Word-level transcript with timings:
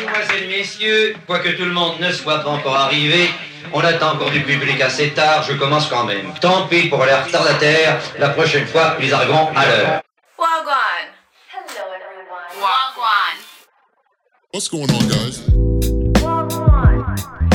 Mesdemoiselles, 0.00 0.48
Messieurs, 0.48 1.14
quoique 1.26 1.50
tout 1.50 1.64
le 1.64 1.72
monde 1.72 2.00
ne 2.00 2.10
soit 2.10 2.38
pas 2.38 2.48
encore 2.48 2.74
arrivé, 2.76 3.28
on 3.74 3.80
attend 3.80 4.12
encore 4.12 4.30
du 4.30 4.40
public 4.40 4.80
assez 4.80 5.10
tard, 5.10 5.42
je 5.42 5.52
commence 5.54 5.88
quand 5.88 6.04
même. 6.04 6.32
Tant 6.40 6.66
pis 6.68 6.88
pour 6.88 7.04
les 7.04 7.12
retardataires, 7.12 8.00
la 8.18 8.30
prochaine 8.30 8.66
fois, 8.66 8.96
ils 9.02 9.12
arriveront 9.12 9.48
à 9.54 9.66
l'heure. 9.66 10.02
Wagwan. 10.38 11.10
Hello, 11.52 11.84
everyone. 11.94 12.48
Wagwan. 12.56 13.36
What's 14.54 14.68
going 14.68 14.90
on, 14.90 15.06
guys? 15.06 15.46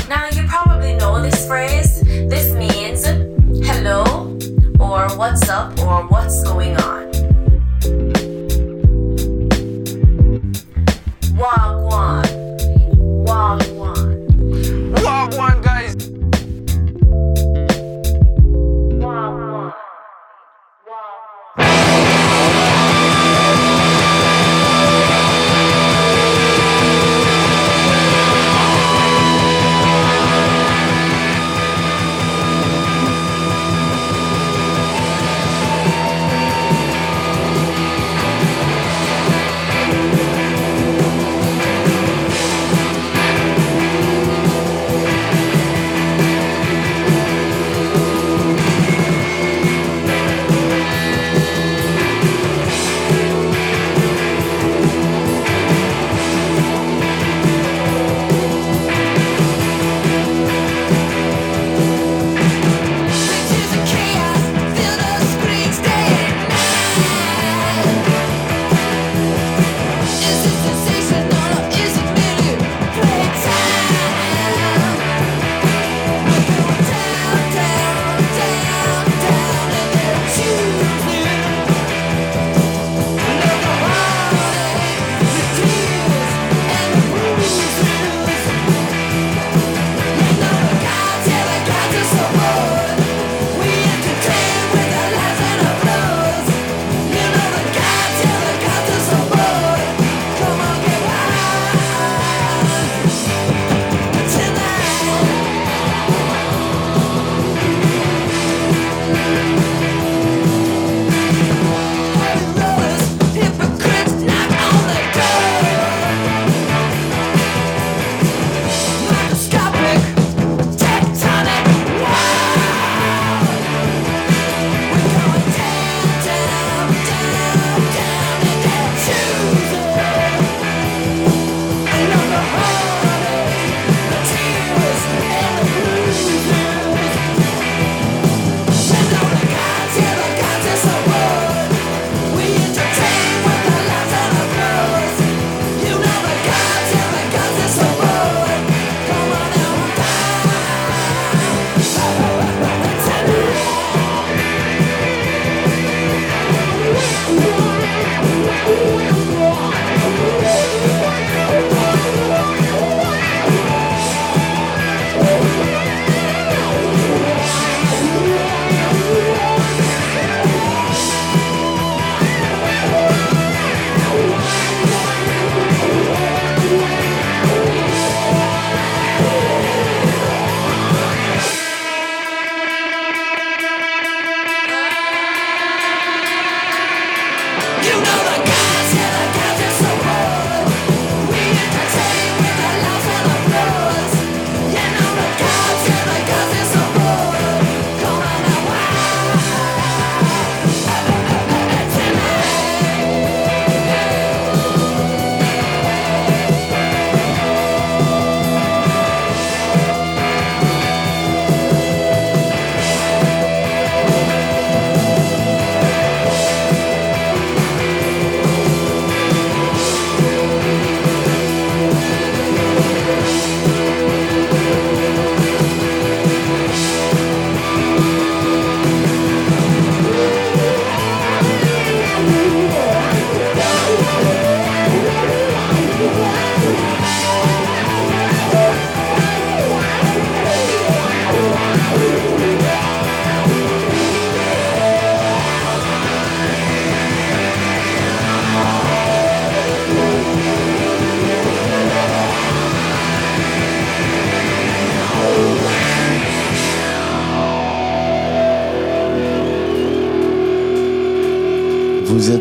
Now, 0.07 0.27
you 0.31 0.47
probably 0.47 0.93
know 0.93 1.19
this 1.21 1.47
phrase. 1.47 2.01
This 2.29 2.53
means 2.53 3.07
hello, 3.67 4.37
or 4.79 5.07
what's 5.17 5.49
up, 5.49 5.79
or 5.79 6.05
what's 6.09 6.43
going 6.43 6.77
on. 6.77 7.11
Wagwan. 11.37 12.24
Wagwan. 13.35 13.74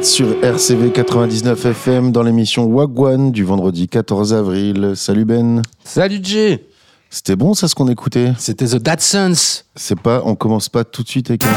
Êtes 0.05 0.11
sur 0.11 0.45
RCV 0.45 0.93
99 0.93 1.65
FM 1.65 2.13
dans 2.13 2.23
l'émission 2.23 2.67
Wagwan 2.67 3.33
du 3.33 3.43
vendredi 3.43 3.89
14 3.89 4.35
avril. 4.35 4.93
Salut 4.97 5.25
Ben. 5.25 5.63
Salut 5.83 6.21
Jay 6.23 6.67
C'était 7.09 7.37
bon 7.37 7.55
ça 7.55 7.69
ce 7.69 7.75
qu'on 7.75 7.89
écoutait? 7.89 8.33
C'était 8.37 8.67
The 8.67 8.77
Datsuns 8.77 9.63
C'est 9.75 9.99
pas, 9.99 10.21
on 10.27 10.35
commence 10.35 10.69
pas 10.69 10.85
tout 10.85 11.03
de 11.03 11.09
suite 11.09 11.31
avec 11.31 11.45
un... 11.45 11.49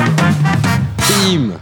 Team 1.05 1.55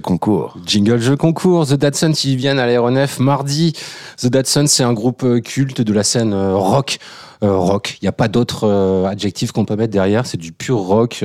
Concours. 0.00 0.56
Jingle 0.64 1.00
jeu 1.00 1.16
concours, 1.16 1.66
The 1.66 1.74
Datsuns 1.74 2.12
ils 2.24 2.36
viennent 2.36 2.58
à 2.58 2.66
l'aéronef 2.66 3.18
mardi. 3.18 3.72
The 4.18 4.26
Datsuns 4.26 4.66
c'est 4.66 4.82
un 4.82 4.92
groupe 4.92 5.24
euh, 5.24 5.40
culte 5.40 5.80
de 5.80 5.92
la 5.92 6.04
scène 6.04 6.32
euh, 6.32 6.54
rock. 6.56 6.98
Euh, 7.42 7.56
rock, 7.56 7.98
il 8.00 8.04
n'y 8.04 8.08
a 8.08 8.12
pas 8.12 8.28
d'autre 8.28 8.68
euh, 8.68 9.06
adjectif 9.06 9.50
qu'on 9.50 9.64
peut 9.64 9.74
mettre 9.74 9.92
derrière, 9.92 10.26
c'est 10.26 10.36
du 10.36 10.52
pur 10.52 10.78
rock 10.78 11.24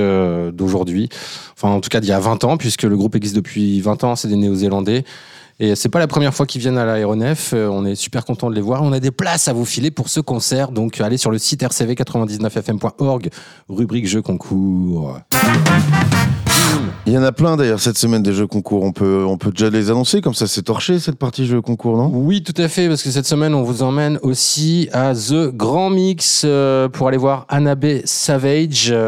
d'aujourd'hui. 0.54 1.10
Enfin 1.56 1.70
en 1.70 1.80
tout 1.80 1.90
cas 1.90 2.00
d'il 2.00 2.10
y 2.10 2.14
a 2.14 2.20
20 2.20 2.44
ans, 2.44 2.58
puisque 2.58 2.84
le 2.84 2.98
groupe 2.98 3.16
existe 3.16 3.36
depuis 3.36 3.82
20 3.82 4.04
ans, 4.04 4.16
c'est 4.16 4.28
des 4.28 4.36
Néo-Zélandais. 4.36 5.04
Et 5.60 5.76
c'est 5.76 5.90
pas 5.90 6.00
la 6.00 6.08
première 6.08 6.34
fois 6.34 6.46
qu'ils 6.46 6.62
viennent 6.62 6.78
à 6.78 6.86
l'aéronef, 6.86 7.54
on 7.54 7.86
est 7.86 7.96
super 7.96 8.26
content 8.26 8.50
de 8.50 8.56
les 8.56 8.62
voir. 8.62 8.84
On 8.84 8.94
a 8.94 9.00
des 9.00 9.12
places 9.12 9.48
à 9.48 9.54
vous 9.54 9.66
filer 9.66 9.92
pour 9.92 10.10
ce 10.10 10.20
concert, 10.20 10.72
donc 10.72 11.02
allez 11.02 11.18
sur 11.18 11.32
le 11.32 11.38
site 11.38 11.64
rcv99fm.org, 11.64 13.30
rubrique 13.70 14.08
jeu 14.08 14.22
concours. 14.22 15.20
Il 17.06 17.14
y 17.14 17.18
en 17.18 17.24
a 17.24 17.32
plein 17.32 17.56
d'ailleurs 17.56 17.80
cette 17.80 17.98
semaine 17.98 18.22
des 18.22 18.34
jeux 18.34 18.48
concours. 18.48 18.84
On 18.84 18.92
peut, 18.92 19.24
on 19.26 19.38
peut 19.38 19.52
déjà 19.52 19.70
les 19.70 19.90
annoncer, 19.90 20.20
comme 20.20 20.34
ça 20.34 20.46
c'est 20.46 20.64
torché 20.64 21.00
cette 21.00 21.18
partie 21.18 21.46
jeux 21.46 21.62
concours, 21.62 21.96
non? 21.96 22.12
Oui, 22.14 22.44
tout 22.44 22.60
à 22.62 22.68
fait, 22.68 22.90
parce 22.90 23.02
que 23.02 23.12
cette 23.12 23.26
semaine, 23.26 23.54
on 23.54 23.64
vous 23.64 23.82
emmène 23.82 24.20
aussi 24.24 24.90
à 24.92 25.14
The 25.14 25.56
Grand 25.56 25.90
Mix 25.90 26.42
euh, 26.46 26.90
pour 26.90 27.08
aller 27.08 27.18
voir 27.18 27.46
Anabe 27.48 28.02
Savage. 28.04 28.90
Euh, 28.92 29.08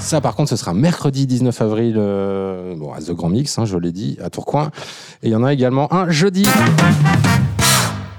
Ça, 0.00 0.20
par 0.20 0.34
contre, 0.34 0.50
ce 0.50 0.56
sera 0.56 0.74
mercredi 0.74 1.28
19 1.28 1.62
avril, 1.62 1.94
euh, 1.96 2.74
bon, 2.76 2.92
à 2.92 3.00
The 3.00 3.12
Grand 3.12 3.28
Mix, 3.28 3.56
hein, 3.58 3.64
je 3.64 3.78
l'ai 3.78 3.92
dit, 3.92 4.18
à 4.22 4.28
Tourcoing. 4.28 4.72
Et 5.22 5.28
il 5.28 5.30
y 5.30 5.36
en 5.36 5.44
a 5.44 5.52
également 5.52 5.92
un 5.94 6.10
jeudi. 6.10 6.44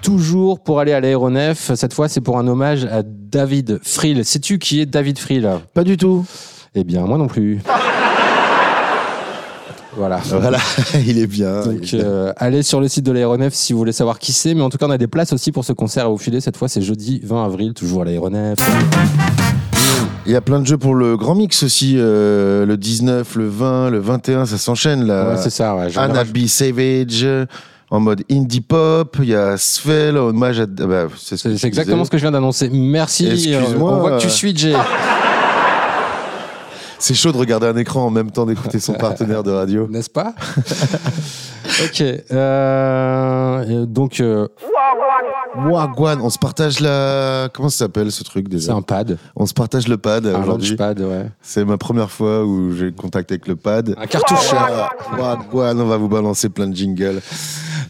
Toujours 0.01 0.61
pour 0.61 0.79
aller 0.79 0.93
à 0.93 1.01
l'aéronef. 1.01 1.73
Cette 1.75 1.93
fois, 1.93 2.07
c'est 2.07 2.21
pour 2.21 2.37
un 2.37 2.47
hommage 2.47 2.85
à 2.85 3.03
David 3.03 3.79
Frill. 3.83 4.23
Sais-tu 4.23 4.59
qui 4.59 4.79
est 4.79 4.85
David 4.85 5.19
Frill 5.19 5.49
Pas 5.73 5.83
du 5.83 5.97
tout. 5.97 6.25
Eh 6.75 6.83
bien, 6.83 7.01
moi 7.01 7.17
non 7.17 7.27
plus. 7.27 7.59
Voilà. 9.95 10.19
Voilà, 10.25 10.57
il 11.05 11.19
est 11.19 11.27
bien. 11.27 11.61
Donc, 11.65 11.93
euh, 11.93 12.33
allez 12.37 12.63
sur 12.63 12.81
le 12.81 12.87
site 12.87 13.05
de 13.05 13.11
l'aéronef 13.11 13.53
si 13.53 13.73
vous 13.73 13.79
voulez 13.79 13.91
savoir 13.91 14.17
qui 14.17 14.31
c'est. 14.33 14.55
Mais 14.55 14.61
en 14.61 14.69
tout 14.69 14.79
cas, 14.79 14.87
on 14.87 14.91
a 14.91 14.97
des 14.97 15.07
places 15.07 15.33
aussi 15.33 15.51
pour 15.51 15.63
ce 15.65 15.73
concert 15.73 16.05
à 16.05 16.09
vous 16.09 16.17
filer. 16.17 16.41
Cette 16.41 16.57
fois, 16.57 16.67
c'est 16.67 16.81
jeudi 16.81 17.21
20 17.23 17.45
avril, 17.45 17.73
toujours 17.73 18.01
à 18.01 18.05
l'aéronef. 18.05 18.57
Il 20.25 20.31
y 20.31 20.35
a 20.35 20.41
plein 20.41 20.59
de 20.59 20.65
jeux 20.65 20.77
pour 20.77 20.95
le 20.95 21.15
grand 21.15 21.35
mix 21.35 21.61
aussi. 21.63 21.95
euh, 21.97 22.65
le 22.65 22.77
19, 22.77 23.35
le 23.35 23.47
20, 23.47 23.89
le 23.91 23.99
21, 23.99 24.45
ça 24.47 24.57
s'enchaîne 24.57 25.05
là. 25.05 25.29
Ouais, 25.29 25.37
c'est 25.37 25.49
ça, 25.49 25.75
ouais. 25.75 25.89
B. 25.89 26.47
Savage 26.47 27.23
euh, 27.23 27.45
en 27.91 27.99
mode 27.99 28.23
indie 28.31 28.61
pop. 28.61 29.17
Il 29.19 29.29
y 29.29 29.35
a 29.35 29.57
Svel 29.57 30.17
hommage 30.17 30.59
à. 30.59 30.63
ah 30.63 30.85
bah, 30.87 31.07
c'est 31.17 31.37
ce 31.37 31.67
exactement 31.67 32.03
ce 32.05 32.09
que 32.09 32.17
je 32.17 32.23
viens 32.23 32.31
d'annoncer. 32.31 32.69
Merci. 32.71 33.27
Excuse-moi, 33.27 33.91
On 33.91 33.99
voit 33.99 34.11
que 34.17 34.21
tu 34.21 34.27
euh, 34.27 34.31
suis, 34.31 34.55
Jay. 34.57 34.73
C'est 37.03 37.15
chaud 37.15 37.33
de 37.33 37.37
regarder 37.37 37.67
un 37.67 37.75
écran 37.75 38.05
en 38.05 38.09
même 38.09 38.31
temps 38.31 38.45
d'écouter 38.45 38.79
son 38.79 38.93
partenaire 39.07 39.43
de 39.43 39.51
radio. 39.51 39.89
N'est-ce 39.89 40.09
pas? 40.09 40.33
Ok. 41.85 42.01
euh, 42.31 43.85
donc, 43.85 44.19
euh, 44.19 44.47
Wagwan, 45.55 46.19
on 46.21 46.29
se 46.29 46.37
partage 46.37 46.79
la. 46.81 47.49
Comment 47.53 47.69
ça 47.69 47.85
s'appelle 47.85 48.11
ce 48.11 48.23
truc 48.23 48.47
c'est 48.49 48.57
déjà 48.57 48.73
un 48.73 48.81
pad. 48.81 49.17
On 49.35 49.45
se 49.45 49.53
partage 49.53 49.87
le 49.87 49.97
pad 49.97 50.27
Un 50.27 50.43
aujourd'hui. 50.43 50.71
launchpad, 50.71 50.99
ouais. 50.99 51.25
C'est 51.41 51.63
ma 51.65 51.77
première 51.77 52.11
fois 52.11 52.43
où 52.45 52.73
j'ai 52.75 52.91
contact 52.91 53.31
avec 53.31 53.47
le 53.47 53.55
pad. 53.55 53.95
Un 53.97 54.05
cartouche. 54.07 54.53
Wagwan, 55.17 55.79
on 55.79 55.87
va 55.87 55.97
vous 55.97 56.09
balancer 56.09 56.49
plein 56.49 56.67
de 56.67 56.75
jingles. 56.75 57.21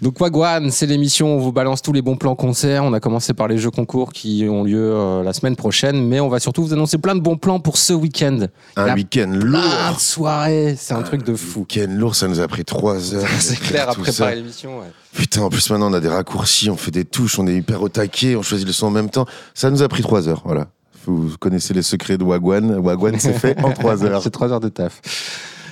Donc 0.01 0.19
Wagwan, 0.19 0.69
c'est 0.71 0.85
l'émission 0.85 1.33
où 1.33 1.37
on 1.37 1.39
vous 1.39 1.51
balance 1.51 1.81
tous 1.81 1.93
les 1.93 2.01
bons 2.01 2.15
plans 2.15 2.35
concerts. 2.35 2.83
On 2.83 2.93
a 2.93 2.99
commencé 2.99 3.33
par 3.33 3.47
les 3.47 3.57
jeux 3.57 3.71
concours 3.71 4.11
qui 4.13 4.45
ont 4.49 4.63
lieu 4.63 4.93
euh, 4.93 5.23
la 5.23 5.33
semaine 5.33 5.55
prochaine, 5.55 6.07
mais 6.07 6.19
on 6.19 6.29
va 6.29 6.39
surtout 6.39 6.63
vous 6.63 6.73
annoncer 6.73 6.97
plein 6.97 7.15
de 7.15 7.21
bons 7.21 7.37
plans 7.37 7.59
pour 7.59 7.77
ce 7.77 7.93
week-end. 7.93 8.39
Un 8.75 8.93
week-end 8.95 9.31
lourd. 9.33 9.61
de 9.95 9.99
soirées, 9.99 10.75
c'est 10.77 10.93
un 10.93 11.01
truc 11.03 11.23
de 11.23 11.35
fou. 11.35 11.61
Week-end 11.61 11.87
lourd, 11.89 12.15
ça 12.15 12.27
nous 12.27 12.39
a 12.39 12.47
pris 12.47 12.65
trois 12.65 13.13
heures. 13.13 13.27
C'est 13.39 13.59
clair 13.59 13.89
à 13.89 13.95
préparer 13.95 14.35
l'émission. 14.35 14.79
ouais. 14.79 14.85
Putain, 15.13 15.41
en 15.43 15.49
plus 15.49 15.69
maintenant 15.69 15.91
on 15.91 15.93
a 15.93 15.99
des 15.99 16.07
raccourcis, 16.09 16.69
on 16.69 16.77
fait 16.77 16.91
des 16.91 17.05
touches, 17.05 17.37
on 17.37 17.45
est 17.47 17.55
hyper 17.55 17.81
au 17.81 17.89
taquet, 17.89 18.35
on 18.35 18.41
choisit 18.41 18.65
le 18.65 18.73
son 18.73 18.87
en 18.87 18.91
même 18.91 19.09
temps. 19.09 19.25
Ça 19.53 19.69
nous 19.69 19.83
a 19.83 19.87
pris 19.87 20.01
trois 20.01 20.27
heures, 20.27 20.41
voilà. 20.45 20.67
Vous 21.05 21.31
connaissez 21.39 21.73
les 21.73 21.81
secrets 21.81 22.17
de 22.17 22.23
Wagwan. 22.23 22.77
Wagwan, 22.79 23.19
c'est 23.19 23.33
fait 23.33 23.59
en 23.63 23.71
trois 23.71 24.03
heures. 24.05 24.21
C'est 24.23 24.31
trois 24.31 24.51
heures 24.51 24.59
de 24.61 24.69
taf. 24.69 25.01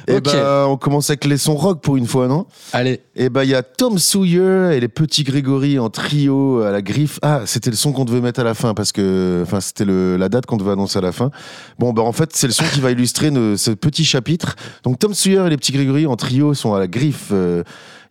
Et 0.08 0.16
Ok. 0.16 0.24
ben, 0.26 0.66
on 0.68 0.78
commence 0.78 1.10
avec 1.10 1.26
les 1.26 1.38
sons 1.38 1.56
rock 1.56 1.82
pour 1.82 1.98
une 1.98 2.08
fois, 2.08 2.28
non? 2.28 2.46
Allez, 2.74 3.02
Et 3.16 3.30
ben, 3.30 3.44
il 3.44 3.50
y 3.50 3.56
a 3.56 3.64
Tom 3.64 3.98
Sawyer 3.98 4.76
et 4.76 4.80
les 4.80 4.88
petits 4.88 5.24
Grégory 5.24 5.78
en 5.80 5.90
trio 5.90 6.62
à 6.62 6.72
la 6.72 6.82
griffe. 6.82 7.20
Ah, 7.22 7.42
c'était 7.46 7.70
le 7.70 7.76
son 7.76 7.92
qu'on 7.92 8.06
devait 8.06 8.22
mettre 8.22 8.40
à 8.40 8.44
la 8.44 8.54
fin 8.54 8.74
parce 8.74 8.92
que, 8.92 9.42
enfin, 9.46 9.60
c'était 9.62 9.86
la 9.86 10.30
date 10.30 10.46
qu'on 10.46 10.58
devait 10.58 10.72
annoncer 10.72 11.00
à 11.00 11.02
la 11.02 11.12
fin. 11.12 11.32
Bon, 11.80 11.94
ben, 11.94 12.02
en 12.04 12.12
fait, 12.12 12.32
c'est 12.34 12.48
le 12.48 12.54
son 12.54 12.64
qui 12.74 12.80
va 12.82 12.92
illustrer 12.92 13.32
nos- 13.32 13.58
ce 13.58 13.72
petit 13.72 14.06
chapitre. 14.06 14.56
Donc, 14.84 15.00
Tom 15.00 15.14
Sawyer 15.14 15.46
et 15.48 15.50
les 15.50 15.58
petits 15.58 15.72
Grégory 15.74 16.06
en 16.08 16.16
trio 16.16 16.54
sont 16.54 16.74
à 16.74 16.80
la 16.80 16.88
griffe. 16.88 17.30
Euh, 17.32 17.64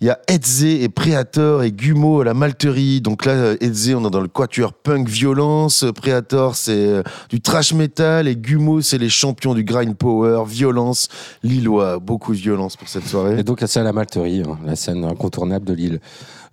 Il 0.02 0.06
y 0.06 0.10
a 0.10 0.18
Edze 0.28 0.64
et 0.64 0.88
Preator 0.88 1.62
et 1.62 1.72
Gumo 1.72 2.22
à 2.22 2.24
la 2.24 2.32
malterie. 2.32 3.02
Donc 3.02 3.26
là, 3.26 3.32
euh, 3.32 3.56
Edze, 3.60 3.92
on 3.94 4.06
est 4.06 4.10
dans 4.10 4.22
le 4.22 4.28
quatuor 4.28 4.72
punk 4.72 5.06
violence. 5.06 5.84
Preator, 5.94 6.56
c'est 6.56 6.72
euh, 6.72 7.02
du 7.28 7.42
trash 7.42 7.74
metal. 7.74 8.26
Et 8.26 8.34
Gumo, 8.34 8.80
c'est 8.80 8.96
les 8.96 9.10
champions 9.10 9.52
du 9.52 9.62
grind 9.62 9.94
power, 9.94 10.44
violence, 10.46 11.08
lillois. 11.42 11.98
Beaucoup 11.98 12.32
de 12.32 12.38
violence 12.38 12.76
pour 12.76 12.88
cette 12.88 13.06
soirée. 13.06 13.40
et 13.40 13.42
donc 13.42 13.62
c'est 13.66 13.80
à 13.80 13.82
la 13.82 13.92
Malterie, 13.92 14.42
hein, 14.46 14.58
la 14.64 14.74
scène 14.74 15.04
incontournable 15.04 15.66
de 15.66 15.74
Lille. 15.74 16.00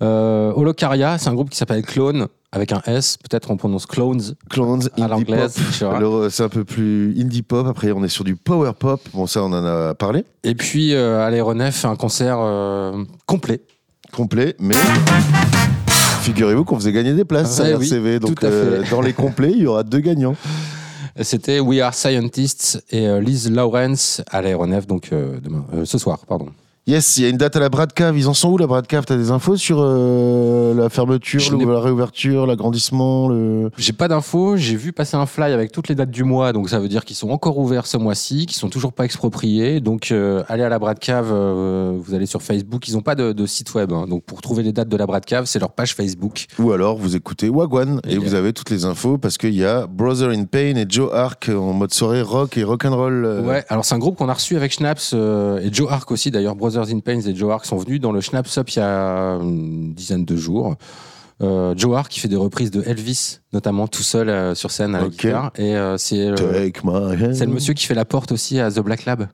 Euh, 0.01 0.51
Holocaria, 0.55 1.17
c'est 1.17 1.29
un 1.29 1.33
groupe 1.33 1.49
qui 1.49 1.57
s'appelle 1.57 1.81
Clone, 1.83 2.27
avec 2.51 2.71
un 2.71 2.81
S, 2.85 3.17
peut-être 3.17 3.49
on 3.51 3.57
prononce 3.57 3.85
Clones 3.85 4.35
Clones, 4.49 4.89
à 5.01 5.07
l'anglaise. 5.07 5.55
Alors, 5.81 6.31
c'est 6.31 6.43
un 6.43 6.49
peu 6.49 6.63
plus 6.63 7.15
indie 7.19 7.41
pop. 7.41 7.65
Après, 7.67 7.91
on 7.91 8.03
est 8.03 8.09
sur 8.09 8.23
du 8.23 8.35
power 8.35 8.71
pop. 8.77 9.01
Bon, 9.13 9.27
ça, 9.27 9.43
on 9.43 9.51
en 9.53 9.65
a 9.65 9.95
parlé. 9.95 10.23
Et 10.43 10.55
puis 10.55 10.93
euh, 10.93 11.25
à 11.25 11.29
l'aéronef, 11.29 11.85
un 11.85 11.95
concert 11.95 12.37
euh, 12.39 13.03
complet. 13.25 13.61
Complet, 14.13 14.55
mais. 14.59 14.75
Figurez-vous 16.21 16.65
qu'on 16.65 16.75
faisait 16.75 16.91
gagner 16.91 17.13
des 17.13 17.25
places 17.25 17.59
Ouais, 17.59 17.73
à 17.73 17.77
oui, 17.77 17.85
RCV. 17.85 18.19
tout 18.19 18.27
Donc, 18.27 18.43
euh, 18.43 18.83
dans 18.91 19.01
les 19.01 19.13
complets, 19.13 19.51
il 19.51 19.61
y 19.61 19.67
aura 19.67 19.83
deux 19.83 19.99
gagnants. 19.99 20.35
C'était 21.21 21.59
We 21.59 21.79
Are 21.81 21.93
Scientists 21.93 22.83
et 22.91 23.07
euh, 23.07 23.19
Liz 23.19 23.49
Lawrence 23.49 24.21
à 24.29 24.41
l'aéronef, 24.41 24.85
donc 24.85 25.09
euh, 25.11 25.39
demain, 25.41 25.65
euh, 25.73 25.85
ce 25.85 25.97
soir, 25.97 26.19
pardon. 26.27 26.47
Yes, 26.87 27.17
il 27.17 27.23
y 27.23 27.25
a 27.25 27.29
une 27.29 27.35
date 27.37 27.55
à 27.57 27.59
la 27.59 27.67
Bradcave. 27.67 28.17
Ils 28.17 28.29
en 28.29 28.33
sont 28.33 28.49
où, 28.49 28.57
la 28.57 28.65
Bradcave 28.65 29.03
T'as 29.05 29.17
des 29.17 29.29
infos 29.29 29.57
sur 29.57 29.79
euh, 29.81 30.73
la 30.73 30.89
fermeture, 30.89 31.41
le- 31.57 31.73
la 31.73 31.79
réouverture, 31.81 32.47
l'agrandissement 32.47 33.27
le... 33.27 33.69
J'ai 33.77 33.91
pas 33.93 34.07
d'infos, 34.07 34.55
j'ai 34.55 34.75
vu 34.77 34.93
passer 34.93 35.17
un 35.17 35.25
fly 35.25 35.51
avec 35.51 35.71
toutes 35.73 35.89
les 35.89 35.95
dates 35.95 36.11
du 36.11 36.23
mois, 36.23 36.53
donc 36.53 36.69
ça 36.69 36.79
veut 36.79 36.87
dire 36.87 37.03
qu'ils 37.03 37.15
sont 37.17 37.29
encore 37.29 37.57
ouverts 37.57 37.87
ce 37.87 37.97
mois-ci, 37.97 38.45
qu'ils 38.45 38.55
sont 38.57 38.69
toujours 38.69 38.93
pas 38.93 39.03
expropriés. 39.03 39.81
Donc 39.81 40.11
euh, 40.11 40.43
allez 40.47 40.63
à 40.63 40.69
la 40.69 40.79
Bradcave, 40.79 41.29
euh, 41.31 41.97
vous 41.99 42.13
allez 42.13 42.25
sur 42.25 42.41
Facebook, 42.41 42.87
ils 42.87 42.95
ont 42.95 43.01
pas 43.01 43.15
de, 43.15 43.33
de 43.33 43.45
site 43.45 43.73
web, 43.75 43.91
hein. 43.91 44.05
donc 44.07 44.23
pour 44.23 44.41
trouver 44.41 44.63
les 44.63 44.71
dates 44.71 44.89
de 44.89 44.97
la 44.97 45.05
Bradcave, 45.05 45.43
c'est 45.45 45.59
leur 45.59 45.71
page 45.73 45.93
Facebook. 45.93 46.45
Ou 46.59 46.71
alors, 46.71 46.97
vous 46.97 47.15
écoutez 47.17 47.49
Wagwan 47.49 47.99
et, 48.07 48.13
Et 48.13 48.17
vous 48.17 48.33
avez 48.33 48.53
toutes 48.53 48.69
les 48.69 48.85
infos 48.85 49.17
parce 49.17 49.37
qu'il 49.37 49.53
y 49.55 49.65
a 49.65 49.87
Brother 49.87 50.29
in 50.29 50.45
Pain 50.45 50.75
et 50.77 50.85
Joe 50.87 51.13
Ark 51.13 51.49
en 51.53 51.73
mode 51.73 51.93
soirée 51.93 52.21
rock 52.21 52.55
et 52.57 52.63
rock'n'roll. 52.63 53.25
euh, 53.25 53.41
Ouais, 53.43 53.65
alors 53.67 53.83
c'est 53.83 53.95
un 53.95 53.99
groupe 53.99 54.15
qu'on 54.17 54.29
a 54.29 54.33
reçu 54.33 54.55
avec 54.55 54.71
Schnaps 54.71 55.11
euh, 55.13 55.59
et 55.59 55.69
Joe 55.73 55.91
Ark 55.91 56.09
aussi 56.11 56.31
d'ailleurs. 56.31 56.55
Brothers 56.77 56.95
in 56.95 56.99
Pains 56.99 57.21
et 57.21 57.35
Joe 57.35 57.51
Ark 57.51 57.65
sont 57.65 57.77
venus 57.77 57.99
dans 57.99 58.11
le 58.11 58.21
Schnaps 58.21 58.57
Up 58.57 58.69
il 58.69 58.79
y 58.79 58.81
a 58.81 59.39
une 59.41 59.93
dizaine 59.93 60.25
de 60.25 60.35
jours. 60.35 60.75
Euh, 61.41 61.73
Joe 61.77 61.97
Ark 61.97 62.11
qui 62.11 62.19
fait 62.19 62.27
des 62.27 62.35
reprises 62.35 62.71
de 62.71 62.81
Elvis, 62.83 63.39
notamment 63.53 63.87
tout 63.87 64.01
seul 64.01 64.29
euh, 64.29 64.55
sur 64.55 64.71
scène 64.71 64.95
à 64.95 65.01
la 65.01 65.09
guitare. 65.09 65.51
Et 65.55 65.75
euh, 65.75 65.97
c'est 65.97 66.27
euh, 66.27 66.69
c'est 67.33 67.45
le 67.45 67.51
monsieur 67.51 67.73
qui 67.73 67.85
fait 67.85 67.93
la 67.93 68.05
porte 68.05 68.31
aussi 68.31 68.59
à 68.59 68.71
The 68.71 68.79
Black 68.79 69.05
Lab. 69.05 69.27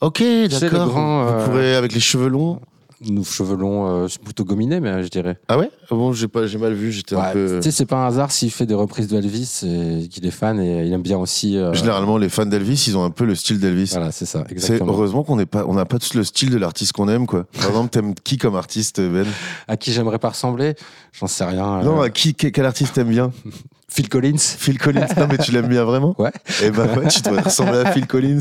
Ok, 0.00 0.22
d'accord. 0.60 0.88
Vous 0.88 0.98
euh, 0.98 1.46
pourrez, 1.46 1.74
avec 1.74 1.92
les 1.94 2.00
cheveux 2.00 2.28
longs. 2.28 2.60
Nous 3.04 3.24
cheveux 3.24 3.56
longs, 3.56 4.04
euh, 4.04 4.06
plutôt 4.24 4.44
gominé, 4.44 4.80
mais 4.80 4.88
euh, 4.88 5.02
je 5.02 5.08
dirais. 5.08 5.38
Ah 5.48 5.58
ouais? 5.58 5.68
Ah 5.90 5.94
Bon, 5.94 6.14
j'ai 6.14 6.28
pas, 6.28 6.46
j'ai 6.46 6.56
mal 6.56 6.72
vu. 6.72 6.90
J'étais 6.92 7.14
un 7.14 7.30
peu. 7.32 7.58
Tu 7.58 7.64
sais, 7.64 7.70
c'est 7.70 7.84
pas 7.84 7.96
un 8.04 8.06
hasard 8.06 8.32
s'il 8.32 8.50
fait 8.50 8.64
des 8.64 8.72
reprises 8.74 9.06
de 9.08 9.18
Elvis 9.18 9.60
et 9.64 10.08
qu'il 10.08 10.24
est 10.24 10.30
fan 10.30 10.58
et 10.58 10.86
il 10.86 10.92
aime 10.94 11.02
bien 11.02 11.18
aussi. 11.18 11.58
euh, 11.58 11.74
Généralement, 11.74 12.16
les 12.16 12.30
fans 12.30 12.46
d'Elvis, 12.46 12.84
ils 12.88 12.96
ont 12.96 13.04
un 13.04 13.10
peu 13.10 13.26
le 13.26 13.34
style 13.34 13.60
d'Elvis. 13.60 13.90
Voilà, 13.92 14.12
c'est 14.12 14.24
ça, 14.24 14.44
C'est 14.46 14.52
exactement. 14.52 14.92
heureusement 14.94 15.24
qu'on 15.24 15.36
n'est 15.36 15.44
pas, 15.44 15.66
on 15.66 15.74
n'a 15.74 15.84
pas 15.84 15.98
tous 15.98 16.14
le 16.14 16.24
style 16.24 16.48
de 16.48 16.56
l'artiste 16.56 16.92
qu'on 16.92 17.08
aime, 17.08 17.26
quoi. 17.26 17.44
Par 17.58 17.68
exemple, 17.68 17.90
t'aimes 17.90 18.14
qui 18.14 18.38
comme 18.38 18.56
artiste, 18.56 18.98
Ben? 19.00 19.26
À 19.68 19.76
qui 19.76 19.92
j'aimerais 19.92 20.18
pas 20.18 20.30
ressembler? 20.30 20.74
J'en 21.12 21.26
sais 21.26 21.44
rien. 21.44 21.80
euh, 21.80 21.82
Non, 21.84 22.00
à 22.00 22.08
qui, 22.08 22.34
quel 22.34 22.64
artiste 22.64 22.94
t'aimes 22.94 23.10
bien? 23.10 23.30
Phil 23.96 24.10
Collins. 24.10 24.36
Phil 24.36 24.78
Collins. 24.78 25.06
Non, 25.16 25.26
mais 25.30 25.38
tu 25.38 25.52
l'aimes 25.52 25.68
bien 25.68 25.82
vraiment 25.84 26.14
Ouais. 26.18 26.30
Eh 26.62 26.70
ben 26.70 26.86
ouais, 26.98 27.08
tu 27.08 27.22
devrais 27.22 27.40
ressembler 27.40 27.78
à 27.78 27.92
Phil 27.92 28.06
Collins. 28.06 28.40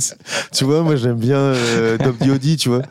Tu 0.52 0.66
vois, 0.66 0.82
moi 0.82 0.98
j'aime 0.98 1.16
bien 1.16 1.38
euh, 1.38 1.98
Doc 1.98 2.18
Diody, 2.20 2.58
tu 2.58 2.68
vois. 2.68 2.82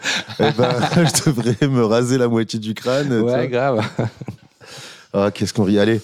Eh 0.41 0.51
ben, 0.57 0.71
je 0.97 1.31
devrais 1.31 1.69
me 1.69 1.85
raser 1.85 2.17
la 2.17 2.27
moitié 2.27 2.59
du 2.59 2.73
crâne. 2.73 3.09
tu 3.11 3.19
vois. 3.19 3.33
Ouais, 3.35 3.49
grave. 3.49 3.87
Ah, 5.13 5.31
qu'est-ce 5.31 5.53
qu'on 5.53 5.65
rit. 5.65 5.79
Allez. 5.79 6.01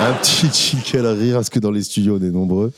Un 0.00 0.12
petit 0.14 0.48
jingle 0.50 1.06
à 1.06 1.12
rire, 1.12 1.34
parce 1.36 1.50
que 1.50 1.58
dans 1.58 1.70
les 1.70 1.82
studios, 1.82 2.18
on 2.18 2.24
est 2.24 2.30
nombreux. 2.30 2.72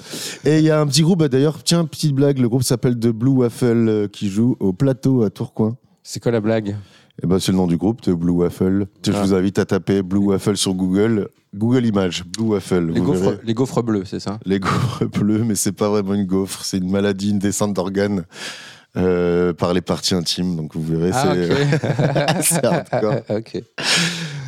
Et 0.44 0.58
il 0.58 0.64
y 0.64 0.70
a 0.72 0.80
un 0.80 0.86
petit 0.88 1.02
groupe, 1.02 1.20
bah, 1.20 1.28
d'ailleurs, 1.28 1.62
tiens, 1.62 1.84
petite 1.84 2.14
blague, 2.14 2.38
le 2.38 2.48
groupe 2.48 2.64
s'appelle 2.64 2.98
The 2.98 3.08
Blue 3.08 3.30
Waffle, 3.30 3.88
euh, 3.88 4.08
qui 4.08 4.28
joue 4.28 4.56
au 4.58 4.72
plateau 4.72 5.22
à 5.22 5.30
Tourcoing. 5.30 5.76
C'est 6.02 6.20
quoi 6.20 6.32
la 6.32 6.40
blague? 6.40 6.76
Et 7.22 7.26
ben, 7.26 7.38
c'est 7.38 7.50
le 7.52 7.58
nom 7.58 7.66
du 7.66 7.76
groupe, 7.76 8.08
Blue 8.10 8.30
Waffle. 8.32 8.86
Je 9.04 9.12
Ah. 9.12 9.22
vous 9.22 9.34
invite 9.34 9.58
à 9.58 9.64
taper 9.64 10.02
Blue 10.02 10.18
Waffle 10.20 10.56
sur 10.56 10.74
Google. 10.74 11.28
Google 11.54 11.86
Images, 11.86 12.24
Blue 12.24 12.48
Waffle. 12.48 12.90
les 12.92 13.00
vous 13.00 13.06
gaufres, 13.06 13.20
verrez. 13.22 13.38
les 13.44 13.54
gaufres 13.54 13.82
bleus, 13.82 14.04
c'est 14.04 14.20
ça? 14.20 14.38
Les 14.44 14.60
gaufres 14.60 15.04
bleues, 15.18 15.42
mais 15.44 15.54
c'est 15.54 15.72
pas 15.72 15.88
vraiment 15.88 16.14
une 16.14 16.26
gaufre, 16.26 16.64
c'est 16.64 16.76
une 16.78 16.90
maladie, 16.90 17.30
une 17.30 17.38
descente 17.38 17.72
d'organes. 17.74 18.24
euh, 18.96 19.52
par 19.52 19.74
les 19.74 19.82
parties 19.82 20.14
intimes. 20.14 20.56
Donc 20.56 20.74
vous 20.74 20.82
verrez, 20.82 21.10
Ah, 21.12 21.34
c'est 21.34 22.42
c'est 22.42 22.64
hardcore. 22.64 23.16
ok. 23.28 23.52
ok. 23.56 23.62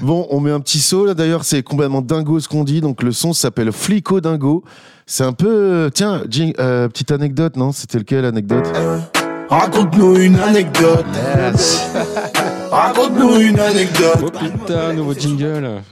Bon, 0.03 0.27
on 0.31 0.41
met 0.41 0.51
un 0.51 0.61
petit 0.61 0.79
saut 0.81 1.05
là 1.05 1.13
d'ailleurs, 1.15 1.45
c'est 1.45 1.63
complètement 1.63 2.01
dingo 2.01 2.41
ce 2.41 2.49
qu'on 2.49 2.65
dit. 2.65 2.81
Donc 2.81 3.03
le 3.03 3.13
son 3.13 3.33
s'appelle 3.35 3.71
Flico 3.71 4.21
Dingo. 4.21 4.65
C'est 5.07 5.25
un 5.25 5.35
peu. 5.35 5.91
Tiens, 5.95 6.23
Jing- 6.29 6.55
euh, 6.59 6.89
petite 6.89 7.13
anecdote, 7.13 7.57
non? 7.57 7.71
C'était 7.71 7.99
lequel 7.99 8.25
anecdote? 8.25 8.67
Raconte-nous 9.51 10.17
une 10.17 10.37
anecdote. 10.37 11.05
Raconte-nous 12.71 13.41
une 13.41 13.59
anecdote. 13.59 14.19
Oh 14.25 14.31
putain, 14.31 14.93
nouveau 14.93 15.15
jingle. 15.15 15.83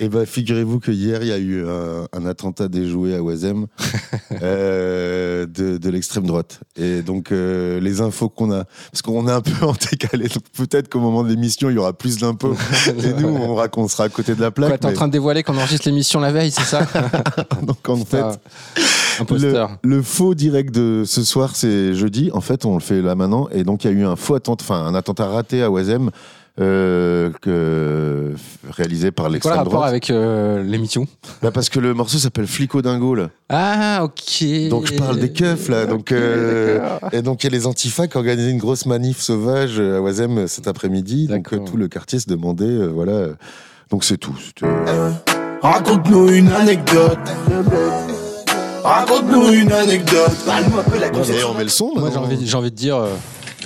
Eh 0.00 0.08
ben, 0.08 0.26
figurez-vous 0.26 0.80
que 0.80 0.90
hier, 0.90 1.22
il 1.22 1.28
y 1.28 1.32
a 1.32 1.38
eu 1.38 1.64
un, 1.68 2.08
un 2.12 2.26
attentat 2.26 2.66
déjoué 2.66 3.14
à 3.14 3.22
Oisem 3.22 3.66
euh, 4.42 5.46
de, 5.46 5.78
de 5.78 5.88
l'extrême 5.90 6.26
droite. 6.26 6.58
Et 6.76 7.02
donc, 7.02 7.30
euh, 7.30 7.78
les 7.78 8.00
infos 8.00 8.28
qu'on 8.28 8.50
a, 8.50 8.64
parce 8.90 9.02
qu'on 9.02 9.28
est 9.28 9.32
un 9.32 9.40
peu 9.40 9.64
en 9.66 9.72
décalé, 9.72 10.24
donc 10.26 10.42
peut-être 10.56 10.88
qu'au 10.88 10.98
moment 10.98 11.22
de 11.22 11.28
l'émission, 11.28 11.70
il 11.70 11.76
y 11.76 11.78
aura 11.78 11.92
plus 11.92 12.18
d'infos. 12.18 12.56
Et 12.88 13.12
nous, 13.22 13.28
on, 13.28 13.54
raconte, 13.54 13.84
on 13.84 13.88
sera 13.88 14.04
à 14.04 14.08
côté 14.08 14.34
de 14.34 14.40
la 14.40 14.50
plaque. 14.50 14.70
Quoi, 14.70 14.78
t'es 14.78 14.86
en 14.86 14.88
mais- 14.88 14.94
train 14.96 15.06
de 15.06 15.12
dévoiler 15.12 15.44
qu'on 15.44 15.56
enregistre 15.56 15.86
l'émission 15.88 16.18
la 16.18 16.32
veille, 16.32 16.50
c'est 16.50 16.64
ça 16.64 16.86
donc, 17.62 17.88
en 17.88 18.04
fait, 18.04 18.20
Ah. 18.20 18.32
Le, 19.30 19.66
le 19.82 20.02
faux 20.02 20.34
direct 20.34 20.74
de 20.74 21.04
ce 21.06 21.22
soir, 21.24 21.54
c'est 21.54 21.94
jeudi. 21.94 22.30
En 22.32 22.40
fait, 22.40 22.64
on 22.64 22.74
le 22.74 22.80
fait 22.80 23.02
là 23.02 23.14
maintenant. 23.14 23.48
Et 23.52 23.64
donc, 23.64 23.84
il 23.84 23.90
y 23.90 23.94
a 23.94 23.96
eu 23.96 24.04
un 24.04 24.16
faux 24.16 24.34
attentat, 24.34 24.64
enfin, 24.64 24.84
un 24.84 24.94
attentat 24.94 25.26
raté 25.26 25.62
à 25.62 25.70
Oisem, 25.70 26.10
euh, 26.60 27.30
que, 27.42 28.32
réalisé 28.70 29.10
par 29.10 29.24
Quoi 29.24 29.28
le 29.28 29.32
l'extrême 29.34 29.56
rapport 29.56 29.72
droite. 29.72 29.88
avec 29.88 30.10
euh, 30.10 30.62
l'émission? 30.62 31.08
Bah, 31.42 31.50
parce 31.50 31.68
que 31.68 31.80
le 31.80 31.94
morceau 31.94 32.18
s'appelle 32.18 32.46
Flico 32.46 32.80
Dingo, 32.80 33.14
là. 33.16 33.30
Ah, 33.48 34.02
ok. 34.04 34.68
Donc, 34.68 34.86
je 34.86 34.96
parle 34.96 35.18
des 35.18 35.32
keufs, 35.32 35.68
là. 35.68 35.86
Donc, 35.86 36.12
euh, 36.12 36.78
et 37.12 37.22
donc, 37.22 37.42
il 37.42 37.50
y 37.50 37.54
a 37.54 37.58
les 37.58 37.66
Antifa 37.66 38.06
qui 38.06 38.16
organisé 38.16 38.50
une 38.50 38.58
grosse 38.58 38.86
manif 38.86 39.20
sauvage 39.20 39.80
à 39.80 40.00
Oisem 40.00 40.46
cet 40.46 40.68
après-midi. 40.68 41.26
Donc, 41.26 41.52
euh, 41.52 41.58
tout 41.58 41.76
le 41.76 41.88
quartier 41.88 42.20
se 42.20 42.28
demandait, 42.28 42.64
euh, 42.64 42.86
voilà. 42.86 43.30
Donc, 43.90 44.04
c'est 44.04 44.18
tout. 44.18 44.36
Raconte-nous 45.60 46.28
une 46.30 46.52
anecdote. 46.52 47.18
Raconte-nous 48.84 49.52
une 49.52 49.72
anecdote. 49.72 50.30
Parle-nous 50.46 50.78
un 50.78 50.82
peu 50.82 50.96
de 50.96 51.00
la 51.00 51.06
Et 51.08 51.44
on 51.44 51.54
met 51.54 51.64
le 51.64 51.70
son, 51.70 51.92
Moi, 51.96 52.10
j'ai 52.12 52.18
envie, 52.18 52.46
j'ai 52.46 52.54
envie 52.56 52.70
de 52.70 52.76
dire. 52.76 52.96
euh, 52.96 53.08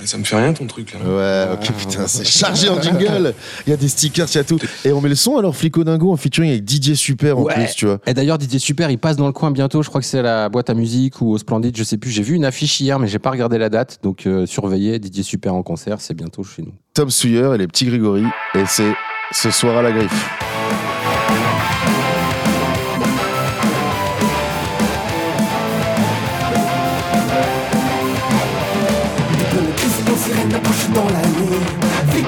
Ça 0.05 0.17
me 0.17 0.23
fait 0.23 0.37
rien 0.37 0.53
ton 0.53 0.65
truc 0.65 0.93
là. 0.93 0.99
Ouais, 1.05 1.53
ok, 1.55 1.73
putain, 1.73 2.07
c'est 2.07 2.25
chargé 2.25 2.69
en 2.69 2.81
jingle. 2.81 3.33
Il 3.67 3.69
y 3.69 3.73
a 3.73 3.77
des 3.77 3.89
stickers, 3.89 4.27
il 4.29 4.35
y 4.35 4.37
a 4.37 4.43
tout. 4.45 4.57
Et 4.85 4.93
on 4.93 5.01
met 5.01 5.09
le 5.09 5.15
son 5.15 5.37
alors 5.37 5.53
Flico 5.57 5.83
Dingo 5.83 6.09
en 6.13 6.15
featuring 6.15 6.49
avec 6.51 6.63
Didier 6.63 6.95
Super 6.95 7.37
en 7.37 7.41
Ouais. 7.43 7.53
plus, 7.53 7.75
tu 7.75 7.85
vois. 7.85 7.99
Et 8.07 8.13
d'ailleurs, 8.13 8.37
Didier 8.37 8.59
Super, 8.59 8.89
il 8.91 8.97
passe 8.97 9.17
dans 9.17 9.27
le 9.27 9.33
coin 9.33 9.51
bientôt. 9.51 9.83
Je 9.83 9.89
crois 9.89 9.99
que 9.99 10.07
c'est 10.07 10.19
à 10.19 10.23
la 10.23 10.47
boîte 10.49 10.69
à 10.69 10.73
musique 10.73 11.19
ou 11.19 11.31
au 11.33 11.37
Splendide, 11.37 11.75
je 11.75 11.83
sais 11.83 11.97
plus. 11.97 12.11
J'ai 12.11 12.23
vu 12.23 12.35
une 12.35 12.45
affiche 12.45 12.79
hier, 12.79 12.97
mais 12.97 13.07
j'ai 13.09 13.19
pas 13.19 13.31
regardé 13.31 13.57
la 13.57 13.67
date. 13.69 13.99
Donc, 14.01 14.25
euh, 14.25 14.45
surveillez. 14.45 14.99
Didier 14.99 15.23
Super 15.23 15.53
en 15.53 15.63
concert, 15.63 15.97
c'est 15.99 16.13
bientôt 16.13 16.43
chez 16.45 16.61
nous. 16.61 16.71
Tom 16.93 17.09
Sawyer 17.09 17.51
et 17.55 17.57
les 17.57 17.67
petits 17.67 17.85
Grégory. 17.85 18.23
Et 18.55 18.63
c'est 18.67 18.93
ce 19.33 19.51
soir 19.51 19.75
à 19.77 19.81
la 19.81 19.91
griffe. 19.91 20.29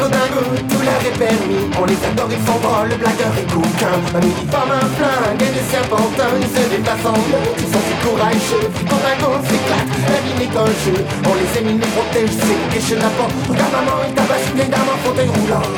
Flico 0.02 0.18
dingo, 0.18 0.42
tout 0.68 0.82
l'air 0.82 0.98
est 1.06 1.18
permis. 1.18 1.70
On 1.78 1.86
les 1.86 2.02
adore, 2.10 2.30
ils 2.34 2.42
sont 2.42 2.58
drôles, 2.58 2.90
le 2.90 2.98
blagueur 2.98 3.34
est 3.38 3.46
coquin 3.54 3.94
Mamie 4.14 4.34
il 4.34 4.50
forme 4.50 4.74
un 4.74 4.90
flingue 4.98 5.42
et 5.46 5.54
des 5.54 5.68
serpentins 5.70 6.34
Ils 6.42 6.50
se 6.50 6.64
déplacent 6.74 7.06
en 7.06 7.14
meute, 7.30 7.54
ils 7.62 7.70
sont 7.70 7.84
si 7.86 7.94
courageux 8.02 8.66
Flico 8.74 8.98
dingo 8.98 9.38
s'éclate, 9.46 9.94
la 10.10 10.20
vie 10.26 10.36
n'est 10.42 10.50
qu'un 10.50 10.66
jeu. 10.66 10.98
On 11.30 11.34
les 11.38 11.50
aime, 11.54 11.70
ils 11.70 11.78
nous 11.78 11.92
protègent, 11.94 12.34
c'est 12.34 12.62
des 12.74 12.82
chenapans 12.82 13.30
Regarde 13.46 13.74
maman, 13.78 14.02
il 14.10 14.14
tabasse 14.18 14.46
une 14.50 14.56
vieille 14.58 14.74
dame 14.74 14.90
en 14.90 14.98
fauteuil 15.06 15.30
roulant. 15.30 15.70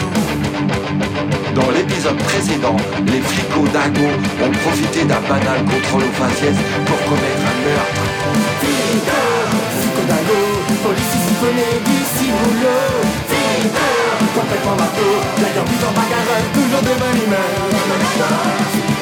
Dans 1.51 1.69
l'épisode 1.75 2.17
précédent, 2.23 2.77
les 3.03 3.19
flics 3.19 3.51
dingos 3.75 4.15
ont 4.39 4.53
profité 4.63 5.03
d'un 5.03 5.19
banal 5.27 5.59
contrôle 5.67 6.07
aux 6.07 6.15
faciès 6.15 6.55
pour 6.87 6.99
commettre 7.11 7.43
un 7.43 7.57
meurtre. 7.59 8.03
Flico, 8.63 9.19
Flico 9.83 10.01
dingo, 10.07 10.39
police 10.79 11.11
siphonnée 11.11 11.75
du 11.83 11.97
ciboulot 12.15 13.03
Flico, 13.27 14.02
complètement 14.35 14.75
marteau 14.75 15.11
Blagueur, 15.37 15.65
puissant 15.65 15.93
bagarreur, 15.93 16.43
toujours 16.53 16.81
de 16.81 16.93
bonne 16.99 17.23
humeur 17.25 18.92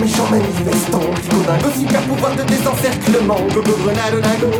méchants 0.00 0.28
manifestants 0.30 1.10
Flico 1.22 1.42
dingo, 1.46 1.68
super 1.74 2.02
pouvoir 2.02 2.32
de 2.36 2.42
désencerclement 2.44 3.40
Gogo 3.54 3.74
grenade 3.82 4.20
dingo, 4.20 4.50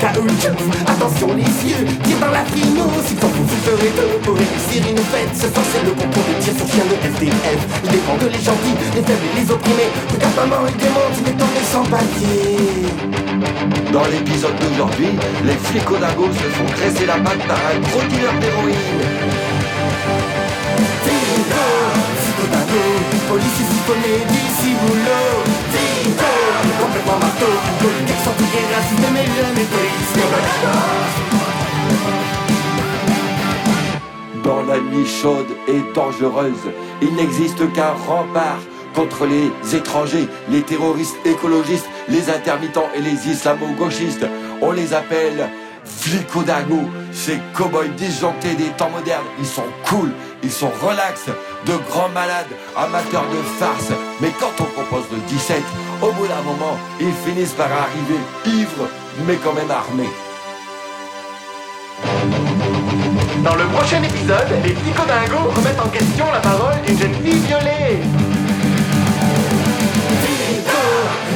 caoutchouc 0.00 0.58
Attention 0.86 1.28
les 1.34 1.50
yeux, 1.68 1.84
tire 2.04 2.18
dans 2.20 2.32
la 2.32 2.44
frino. 2.44 2.84
S'ils 3.06 3.18
s'en 3.18 3.28
foutent, 3.28 3.50
vous 3.50 3.62
ferez 3.64 3.92
deux 3.96 4.18
Pour 4.22 4.34
réussir, 4.36 4.82
nous 4.90 5.08
fêtent 5.10 5.34
Ce 5.34 5.48
soir 5.52 5.64
c'est 5.72 5.84
le 5.84 5.92
concours 5.92 6.26
de 6.28 6.34
tir 6.42 6.54
sur 6.56 6.66
chien 6.66 6.84
de 6.86 6.96
FDF 6.96 7.60
Il 7.84 7.90
défend 7.90 8.16
de 8.16 8.26
les 8.26 8.42
gentils, 8.42 8.76
les 8.94 9.02
faibles 9.02 9.26
et 9.26 9.40
les 9.40 9.50
opprimés. 9.50 9.90
Regarde 10.12 10.36
maman, 10.36 10.66
il 10.68 10.76
démonte, 10.76 11.14
il 11.20 11.28
est 11.28 11.38
tombé 11.38 11.60
sans 11.72 11.84
papier. 11.84 13.06
Dans 13.92 14.06
l'épisode 14.06 14.56
d'aujourd'hui, 14.60 15.10
les 15.44 15.58
flics 15.68 15.82
se 15.82 16.48
font 16.56 16.68
graisser 16.76 17.06
la 17.06 17.14
patte 17.14 17.42
par 17.46 17.56
un 17.56 17.78
gros 17.80 18.04
dealer 18.08 18.34
d'héroïne. 18.40 19.36
Dingo, 22.56 23.15
police 23.28 23.60
complètement 26.80 27.18
marteau 27.18 27.46
Dans 34.44 34.62
la 34.62 34.78
nuit 34.78 35.06
chaude 35.06 35.46
et 35.66 35.82
dangereuse, 35.94 36.52
il 37.02 37.14
n'existe 37.14 37.72
qu'un 37.72 37.92
rempart 38.06 38.60
contre 38.94 39.26
les 39.26 39.76
étrangers, 39.76 40.28
les 40.48 40.62
terroristes 40.62 41.16
écologistes, 41.24 41.88
les 42.08 42.30
intermittents 42.30 42.88
et 42.94 43.00
les 43.00 43.28
islamo-gauchistes. 43.28 44.26
On 44.62 44.70
les 44.70 44.94
appelle 44.94 45.48
flicodagos, 45.84 46.88
ces 47.12 47.38
cow-boys 47.54 47.88
disjonctés 47.96 48.54
des 48.54 48.70
temps 48.76 48.90
modernes. 48.90 49.26
Ils 49.38 49.46
sont 49.46 49.64
cool, 49.84 50.12
ils 50.46 50.52
sont 50.52 50.70
relax, 50.80 51.26
de 51.66 51.72
grands 51.90 52.08
malades, 52.10 52.46
amateurs 52.76 53.26
de 53.34 53.42
farce. 53.58 53.90
Mais 54.20 54.30
quand 54.38 54.52
on 54.60 54.68
compose 54.78 55.08
de 55.10 55.16
17, 55.26 55.60
au 56.02 56.12
bout 56.12 56.28
d'un 56.28 56.42
moment, 56.42 56.78
ils 57.00 57.12
finissent 57.24 57.54
par 57.54 57.66
arriver 57.66 58.20
ivres, 58.46 58.88
mais 59.26 59.34
quand 59.42 59.54
même 59.54 59.70
armés. 59.70 60.12
Dans 63.42 63.56
le 63.56 63.64
prochain 63.74 64.00
épisode, 64.04 64.50
les 64.62 64.74
Picodingos 64.74 65.50
remettent 65.56 65.80
en 65.80 65.88
question 65.88 66.26
la 66.32 66.38
parole 66.38 66.80
d'une 66.86 66.98
jeune 66.98 67.14
fille 67.14 67.42
violée. 67.48 67.98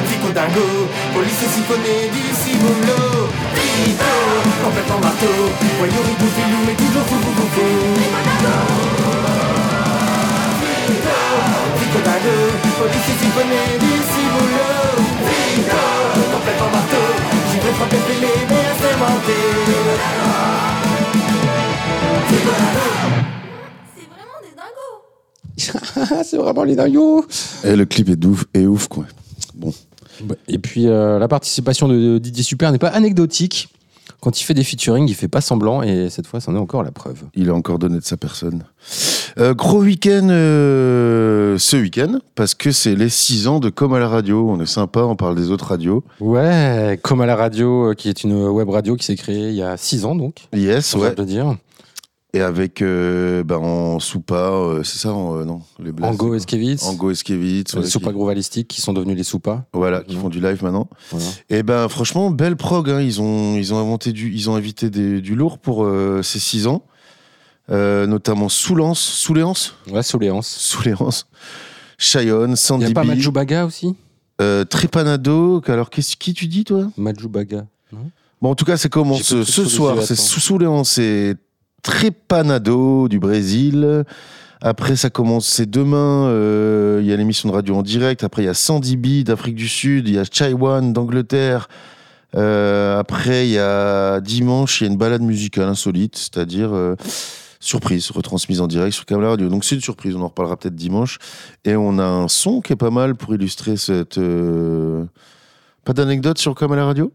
Picodingo, 0.08 0.68
police 1.14 1.44
siphonnée 1.52 2.10
du 2.14 2.22
ciboulot. 2.42 3.28
Fico, 3.82 4.04
complètement 4.62 5.00
marteau, 5.00 5.26
voyou 5.78 6.00
ribou 6.06 6.28
filou 6.36 6.60
mais 6.66 6.74
toujours 6.74 7.06
fou 7.06 7.16
fou 7.24 7.32
fou 7.36 7.46
fou. 7.54 8.89
Complètement 16.32 16.70
marteau, 16.70 16.96
j'y 17.50 17.58
vais 17.58 17.72
frapper 17.72 17.96
mais. 17.96 18.26
C'est 23.96 24.06
vraiment 24.06 24.40
des 24.42 24.52
dingos. 24.54 26.22
c'est 26.24 26.36
vraiment 26.36 26.64
les 26.64 26.76
dingos. 26.76 27.24
Et 27.64 27.74
le 27.74 27.86
clip 27.86 28.10
est 28.10 28.24
ouf, 28.24 28.44
est 28.52 28.66
ouf 28.66 28.88
quoi. 28.88 29.06
Bon. 29.54 29.72
Et 30.48 30.58
puis, 30.58 30.88
euh, 30.88 31.18
la 31.18 31.28
participation 31.28 31.88
de 31.88 32.18
Didier 32.18 32.44
Super 32.44 32.70
n'est 32.72 32.78
pas 32.78 32.88
anecdotique. 32.88 33.70
Quand 34.20 34.38
il 34.38 34.44
fait 34.44 34.52
des 34.52 34.64
featuring, 34.64 35.08
il 35.08 35.14
fait 35.14 35.28
pas 35.28 35.40
semblant. 35.40 35.82
Et 35.82 36.10
cette 36.10 36.26
fois, 36.26 36.40
c'en 36.40 36.54
est 36.54 36.58
encore 36.58 36.82
la 36.82 36.90
preuve. 36.90 37.22
Il 37.34 37.48
a 37.48 37.54
encore 37.54 37.78
donné 37.78 37.98
de 37.98 38.04
sa 38.04 38.18
personne. 38.18 38.64
Euh, 39.38 39.54
gros 39.54 39.80
week-end 39.82 40.28
euh, 40.30 41.58
ce 41.58 41.76
week-end, 41.76 42.18
parce 42.34 42.54
que 42.54 42.72
c'est 42.72 42.94
les 42.94 43.08
6 43.08 43.46
ans 43.48 43.60
de 43.60 43.68
Comme 43.70 43.94
à 43.94 43.98
la 43.98 44.08
radio. 44.08 44.48
On 44.50 44.60
est 44.60 44.66
sympa, 44.66 45.00
on 45.00 45.16
parle 45.16 45.36
des 45.36 45.50
autres 45.50 45.66
radios. 45.66 46.04
Ouais, 46.20 46.98
comme 47.02 47.20
à 47.20 47.26
la 47.26 47.36
radio, 47.36 47.90
euh, 47.90 47.94
qui 47.94 48.08
est 48.08 48.24
une 48.24 48.34
web 48.48 48.68
radio 48.68 48.96
qui 48.96 49.04
s'est 49.06 49.16
créée 49.16 49.48
il 49.48 49.54
y 49.54 49.62
a 49.62 49.76
6 49.76 50.04
ans, 50.04 50.14
donc. 50.14 50.36
Yes, 50.54 50.94
on 50.94 51.00
ouais. 51.00 51.14
le 51.16 51.24
dire. 51.24 51.56
Et 52.32 52.40
avec, 52.40 52.80
euh, 52.80 53.42
ben, 53.42 53.56
en 53.56 53.98
Soupa, 53.98 54.52
c'est 54.84 54.98
ça, 54.98 55.12
en, 55.12 55.38
euh, 55.38 55.44
non 55.44 55.62
les 55.82 55.90
Blazes, 55.90 56.12
Ango 56.12 56.34
Eskevitz. 56.34 56.84
Ango 56.86 57.10
Eskevitz. 57.10 57.74
Les 57.74 57.82
Soupas 57.86 58.10
qui- 58.10 58.14
Grovalistiques 58.14 58.68
qui 58.68 58.80
sont 58.80 58.92
devenus 58.92 59.16
les 59.16 59.24
Soupas. 59.24 59.64
Voilà, 59.72 60.02
qui 60.02 60.14
font 60.14 60.28
du 60.28 60.40
live 60.40 60.62
maintenant. 60.62 60.88
Voilà. 61.10 61.26
Et 61.50 61.64
ben 61.64 61.88
franchement, 61.88 62.30
belle 62.30 62.54
prog. 62.56 62.88
hein. 62.88 63.00
Ils 63.00 63.20
ont 63.20 63.56
ils 63.56 63.74
ont 63.74 63.78
inventé 63.78 64.12
du 64.12 64.32
ils 64.32 64.48
ont 64.48 64.54
invité 64.54 64.90
des- 64.90 65.20
du 65.20 65.34
lourd 65.34 65.58
pour 65.58 65.84
euh, 65.84 66.22
ces 66.22 66.38
six 66.38 66.68
ans. 66.68 66.82
Euh, 67.70 68.06
notamment 68.06 68.48
Soulance, 68.48 69.00
Souléance, 69.00 69.74
Ouais, 69.90 70.02
Soléance. 70.02 70.48
Souléance, 70.48 71.26
Cheyenne, 71.98 72.50
Il 72.52 72.56
Sandy 72.56 72.84
n'y 72.86 72.90
a 72.90 72.94
pas 72.94 73.04
Majubaga 73.04 73.66
aussi 73.66 73.94
euh, 74.40 74.64
Trepanado. 74.64 75.60
Alors, 75.66 75.90
qu'est-ce 75.90 76.16
qui 76.16 76.32
tu 76.32 76.46
dis, 76.46 76.64
toi? 76.64 76.90
Majubaga. 76.96 77.66
Bon, 78.40 78.50
en 78.50 78.54
tout 78.54 78.64
cas, 78.64 78.72
le 78.82 78.88
truc 78.88 79.22
ce 79.44 79.64
soir. 79.66 79.96
C'est 80.02 80.16
Souléance 80.16 80.96
et 80.98 81.34
Trepanado 81.82 83.08
du 83.08 83.18
Brésil. 83.18 84.04
Après, 84.62 84.96
ça 84.96 85.10
commence, 85.10 85.46
c'est 85.46 85.68
demain. 85.68 86.26
euh, 86.28 87.00
Il 87.02 87.08
y 87.08 87.12
a 87.12 87.16
l'émission 87.16 87.48
de 87.48 87.54
radio 87.54 87.76
en 87.76 87.82
direct. 87.82 88.24
Après, 88.24 88.42
il 88.42 88.46
y 88.46 88.48
a 88.48 88.54
Sandy 88.54 88.96
B 88.96 89.22
d'Afrique 89.24 89.54
du 89.56 89.68
Sud. 89.68 90.08
Il 90.08 90.14
y 90.14 90.18
a 90.18 90.24
Chaiwan 90.30 90.92
d'Angleterre. 90.92 91.68
Euh, 92.36 92.98
après, 92.98 93.48
il 93.48 93.52
y 93.52 93.58
a 93.58 94.20
dimanche, 94.20 94.80
il 94.80 94.84
y 94.84 94.86
a 94.88 94.90
une 94.92 94.98
balade 94.98 95.22
musicale 95.22 95.68
insolite, 95.68 96.16
c'est-à-dire 96.16 96.70
euh, 96.72 96.94
surprise, 97.60 98.10
retransmise 98.10 98.60
en 98.60 98.66
direct 98.66 98.94
sur 98.94 99.04
Camela 99.06 99.28
Radio. 99.30 99.48
Donc 99.48 99.64
c'est 99.64 99.74
une 99.76 99.80
surprise, 99.82 100.16
on 100.16 100.22
en 100.22 100.28
reparlera 100.28 100.56
peut-être 100.56 100.74
dimanche. 100.74 101.18
Et 101.64 101.76
on 101.76 101.98
a 101.98 102.04
un 102.04 102.26
son 102.28 102.60
qui 102.60 102.72
est 102.72 102.76
pas 102.76 102.90
mal 102.90 103.14
pour 103.14 103.34
illustrer 103.34 103.76
cette. 103.76 104.18
euh, 104.18 105.04
Pas 105.84 105.92
d'anecdote 105.92 106.38
sur 106.38 106.54
Camela 106.54 106.86
Radio? 106.86 107.12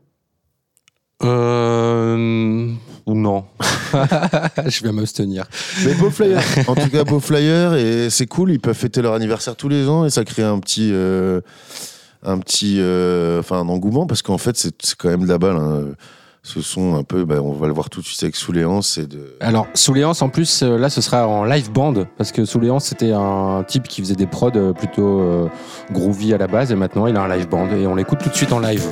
Euh. 1.23 2.71
Ou 3.05 3.15
non. 3.15 3.45
Je 4.65 4.83
vais 4.83 4.91
m'abstenir. 4.91 5.45
Mais 5.85 5.93
beau 5.93 6.09
flyer. 6.09 6.41
en 6.67 6.75
tout 6.75 6.89
cas, 6.89 7.03
beau 7.03 7.19
flyer 7.19 7.75
et 7.75 8.09
c'est 8.09 8.25
cool. 8.25 8.51
Ils 8.51 8.59
peuvent 8.59 8.75
fêter 8.75 9.01
leur 9.01 9.13
anniversaire 9.13 9.55
tous 9.55 9.69
les 9.69 9.87
ans 9.87 10.05
et 10.05 10.09
ça 10.09 10.23
crée 10.25 10.43
un 10.43 10.59
petit, 10.59 10.89
euh, 10.91 11.39
un 12.23 12.39
petit, 12.39 12.77
euh, 12.79 13.39
enfin 13.39 13.59
un 13.59 13.69
engouement 13.69 14.07
parce 14.07 14.21
qu'en 14.23 14.37
fait 14.39 14.57
c'est 14.57 14.75
c'est 14.83 14.95
quand 14.97 15.09
même 15.09 15.23
de 15.23 15.27
la 15.29 15.37
balle. 15.37 15.55
hein. 15.55 15.85
Ce 16.45 16.61
sont 16.61 16.93
un 16.93 17.01
peu, 17.01 17.25
bah, 17.25 17.41
on 17.41 17.53
va 17.53 17.65
le 17.65 17.73
voir 17.73 17.89
tout 17.89 18.01
de 18.01 18.05
suite 18.05 18.21
avec 18.21 18.35
Souléance, 18.35 18.87
c'est 18.89 19.07
de. 19.07 19.35
Alors, 19.39 19.65
Souléance, 19.73 20.21
en 20.21 20.29
plus, 20.29 20.61
euh, 20.61 20.77
là, 20.77 20.91
ce 20.91 21.01
sera 21.01 21.27
en 21.27 21.43
live 21.43 21.71
band, 21.71 21.95
parce 22.19 22.31
que 22.31 22.45
Souléance, 22.45 22.85
c'était 22.85 23.13
un 23.13 23.63
type 23.67 23.87
qui 23.87 23.99
faisait 23.99 24.13
des 24.13 24.27
prods 24.27 24.51
euh, 24.55 24.71
plutôt 24.71 25.21
euh, 25.21 25.47
groovy 25.91 26.35
à 26.35 26.37
la 26.37 26.45
base, 26.45 26.71
et 26.71 26.75
maintenant, 26.75 27.07
il 27.07 27.17
a 27.17 27.21
un 27.23 27.35
live 27.35 27.49
band, 27.49 27.67
et 27.71 27.87
on 27.87 27.95
l'écoute 27.95 28.19
tout 28.19 28.29
de 28.29 28.35
suite 28.35 28.53
en 28.53 28.59
live. 28.59 28.85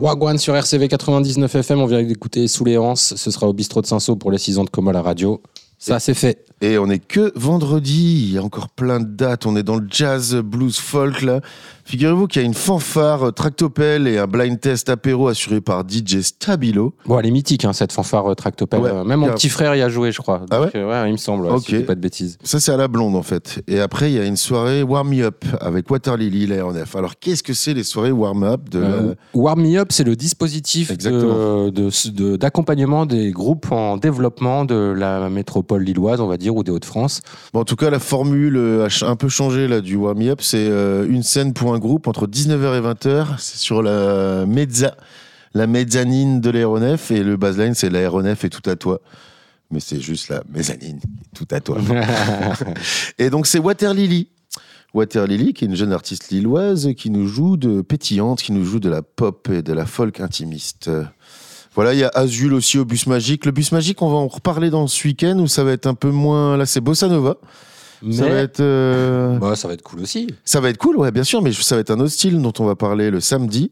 Wagwan. 0.00 0.38
Sur 0.38 0.56
RCV 0.56 0.88
99 0.88 1.54
FM, 1.54 1.80
on 1.80 1.86
vient 1.86 2.02
d'écouter 2.02 2.48
Sous 2.48 2.64
les 2.64 2.78
Hanses, 2.78 3.14
ce 3.16 3.30
sera 3.30 3.46
au 3.46 3.52
bistrot 3.52 3.82
de 3.82 3.86
Saint-Saul 3.86 4.16
pour 4.18 4.30
les 4.30 4.38
6 4.38 4.58
ans 4.58 4.64
de 4.64 4.70
coma 4.70 4.92
la 4.92 5.02
radio. 5.02 5.40
Ça, 5.82 5.98
c'est 5.98 6.14
fait. 6.14 6.44
Et 6.60 6.78
on 6.78 6.88
est 6.88 7.00
que 7.00 7.32
vendredi, 7.34 8.26
il 8.28 8.34
y 8.34 8.38
a 8.38 8.42
encore 8.42 8.68
plein 8.68 9.00
de 9.00 9.06
dates, 9.06 9.46
on 9.46 9.56
est 9.56 9.64
dans 9.64 9.76
le 9.76 9.86
jazz, 9.90 10.36
blues, 10.36 10.78
folk 10.78 11.22
là. 11.22 11.40
Figurez-vous 11.84 12.28
qu'il 12.28 12.40
y 12.40 12.44
a 12.44 12.46
une 12.46 12.54
fanfare 12.54 13.24
euh, 13.24 13.30
tractopelle 13.32 14.06
et 14.06 14.16
un 14.18 14.28
blind 14.28 14.60
test 14.60 14.88
apéro 14.88 15.26
assuré 15.26 15.60
par 15.60 15.82
DJ 15.82 16.20
Stabilo. 16.20 16.94
Bon, 17.06 17.18
elle 17.18 17.26
est 17.26 17.30
mythique, 17.32 17.64
hein, 17.64 17.72
cette 17.72 17.90
fanfare 17.90 18.30
euh, 18.30 18.34
tractopelle. 18.36 18.80
Ouais. 18.80 19.04
Même 19.04 19.18
mon 19.18 19.30
petit 19.30 19.48
frère 19.48 19.74
y 19.74 19.82
a 19.82 19.88
joué, 19.88 20.12
je 20.12 20.20
crois. 20.20 20.42
Ah 20.52 20.60
Donc, 20.60 20.76
euh, 20.76 20.88
ouais, 20.88 21.08
il 21.08 21.12
me 21.12 21.16
semble, 21.16 21.44
ouais, 21.46 21.50
Ok. 21.52 21.64
si 21.64 21.72
je 21.72 21.76
dis 21.78 21.82
pas 21.82 21.96
de 21.96 22.00
bêtises. 22.00 22.38
Ça 22.44 22.60
c'est 22.60 22.70
à 22.70 22.76
la 22.76 22.86
blonde 22.86 23.16
en 23.16 23.22
fait. 23.24 23.60
Et 23.66 23.80
après 23.80 24.12
il 24.12 24.16
y 24.16 24.20
a 24.20 24.24
une 24.24 24.36
soirée 24.36 24.84
Warm 24.84 25.08
Me 25.08 25.24
Up 25.24 25.44
avec 25.60 25.90
Water 25.90 26.16
Lily, 26.16 26.46
l'aéronef. 26.46 26.94
Alors 26.94 27.18
qu'est-ce 27.18 27.42
que 27.42 27.54
c'est 27.54 27.74
les 27.74 27.82
soirées 27.82 28.12
Warm 28.12 28.44
Up 28.44 28.68
de 28.70 28.78
la- 28.78 29.02
Warm 29.34 29.60
Me 29.62 29.76
Up, 29.80 29.88
c'est 29.90 30.04
le 30.04 30.14
dispositif 30.14 30.92
Exactement. 30.92 31.64
de- 31.64 31.70
de- 31.70 32.10
de- 32.10 32.36
d'accompagnement 32.36 33.04
des 33.06 33.32
groupes 33.32 33.72
en 33.72 33.96
développement 33.96 34.64
de 34.64 34.94
la 34.96 35.28
métropole 35.28 35.71
lilloise, 35.78 36.20
on 36.20 36.26
va 36.26 36.36
dire, 36.36 36.54
ou 36.54 36.62
des 36.62 36.70
Hauts-de-France. 36.70 37.20
Bon, 37.52 37.60
en 37.60 37.64
tout 37.64 37.76
cas, 37.76 37.90
la 37.90 37.98
formule 37.98 38.56
euh, 38.56 38.88
a 38.88 39.06
un 39.06 39.16
peu 39.16 39.28
changé 39.28 39.68
là, 39.68 39.80
du 39.80 39.96
Warm 39.96 40.22
Up. 40.22 40.40
C'est 40.42 40.68
euh, 40.68 41.06
une 41.08 41.22
scène 41.22 41.52
pour 41.52 41.74
un 41.74 41.78
groupe 41.78 42.08
entre 42.08 42.26
19h 42.26 42.78
et 42.78 42.80
20h. 42.80 43.26
C'est 43.38 43.58
sur 43.58 43.82
la, 43.82 44.46
mezza, 44.46 44.96
la 45.54 45.66
mezzanine 45.66 46.40
de 46.40 46.50
l'aéronef. 46.50 47.10
Et 47.10 47.22
le 47.22 47.36
baseline, 47.36 47.74
c'est 47.74 47.90
l'aéronef 47.90 48.44
et 48.44 48.50
tout 48.50 48.68
à 48.68 48.76
toi. 48.76 49.00
Mais 49.70 49.80
c'est 49.80 50.00
juste 50.00 50.28
la 50.28 50.42
mezzanine, 50.52 51.00
tout 51.34 51.48
à 51.50 51.60
toi. 51.60 51.78
et 53.18 53.30
donc, 53.30 53.46
c'est 53.46 53.58
Water 53.58 53.94
Lily. 53.94 54.28
Water 54.94 55.26
Lily, 55.26 55.54
qui 55.54 55.64
est 55.64 55.68
une 55.68 55.76
jeune 55.76 55.92
artiste 55.92 56.30
lilloise 56.30 56.90
qui 56.94 57.08
nous 57.08 57.26
joue 57.26 57.56
de 57.56 57.80
pétillante, 57.80 58.42
qui 58.42 58.52
nous 58.52 58.64
joue 58.64 58.78
de 58.78 58.90
la 58.90 59.00
pop 59.00 59.48
et 59.50 59.62
de 59.62 59.72
la 59.72 59.86
folk 59.86 60.20
intimiste. 60.20 60.90
Euh, 61.72 61.74
Voilà, 61.74 61.94
il 61.94 62.00
y 62.00 62.04
a 62.04 62.10
Azul 62.14 62.52
aussi 62.54 62.78
au 62.78 62.84
bus 62.84 63.06
magique. 63.06 63.46
Le 63.46 63.52
bus 63.52 63.72
magique, 63.72 64.02
on 64.02 64.08
va 64.10 64.16
en 64.16 64.28
reparler 64.28 64.70
dans 64.70 64.86
ce 64.86 65.06
week-end 65.08 65.38
où 65.38 65.46
ça 65.46 65.64
va 65.64 65.72
être 65.72 65.86
un 65.86 65.94
peu 65.94 66.10
moins. 66.10 66.56
Là, 66.56 66.66
c'est 66.66 66.80
Bossa 66.80 67.08
Nova. 67.08 67.36
Ça 68.10 68.28
va 68.28 68.34
être. 68.38 68.58
euh, 68.58 69.38
bah, 69.38 69.54
ça 69.54 69.68
va 69.68 69.74
être 69.74 69.82
cool 69.82 70.00
aussi. 70.00 70.26
Ça 70.44 70.60
va 70.60 70.70
être 70.70 70.76
cool, 70.76 70.96
ouais, 70.96 71.12
bien 71.12 71.22
sûr, 71.22 71.40
mais 71.40 71.52
ça 71.52 71.76
va 71.76 71.80
être 71.82 71.92
un 71.92 72.00
autre 72.00 72.10
style 72.10 72.42
dont 72.42 72.52
on 72.58 72.64
va 72.64 72.74
parler 72.74 73.10
le 73.12 73.20
samedi. 73.20 73.70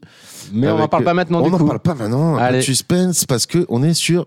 Mais 0.53 0.69
on 0.71 0.77
n'en 0.77 0.87
parle 0.87 1.03
pas 1.03 1.13
maintenant, 1.13 1.41
On 1.41 1.45
du 1.45 1.51
n'en 1.51 1.57
parle 1.65 1.79
pas 1.79 1.95
maintenant. 1.95 2.35
Un 2.37 2.47
peu 2.47 2.55
de 2.57 2.61
suspense 2.61 3.25
parce 3.25 3.45
que 3.45 3.65
on 3.67 3.83
est 3.83 3.93
sur. 3.93 4.25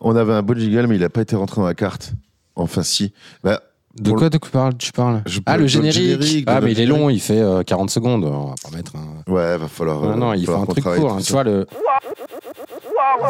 On 0.00 0.16
avait 0.16 0.32
un 0.32 0.42
beau 0.42 0.54
jingle, 0.54 0.86
mais 0.86 0.94
il 0.96 1.00
n'a 1.02 1.10
pas 1.10 1.20
été 1.20 1.36
rentré 1.36 1.60
dans 1.60 1.66
la 1.66 1.74
carte. 1.74 2.12
Enfin, 2.56 2.82
si. 2.82 3.12
Bah, 3.44 3.60
De 4.00 4.12
quoi 4.12 4.30
tu 4.30 4.38
parles, 4.38 4.76
tu 4.76 4.92
parles 4.92 5.22
Je 5.26 5.40
Ah, 5.46 5.56
le 5.56 5.66
générique. 5.66 6.44
Ah, 6.46 6.60
mais 6.60 6.72
il 6.72 6.80
est 6.80 6.86
long, 6.86 7.10
il 7.10 7.20
fait 7.20 7.40
euh, 7.40 7.62
40 7.62 7.90
secondes. 7.90 8.24
On 8.24 8.46
va 8.48 8.54
pas 8.62 8.76
mettre 8.76 8.92
un. 8.96 9.32
ouais, 9.32 9.56
va 9.58 9.68
falloir. 9.68 10.00
Non, 10.02 10.10
euh, 10.12 10.14
non, 10.16 10.32
il 10.34 10.46
faut 10.46 10.54
un 10.54 10.66
truc 10.66 10.84
court. 10.84 11.12
hein, 11.12 11.18
tu 11.24 11.32
vois, 11.32 11.44
le. 11.44 11.66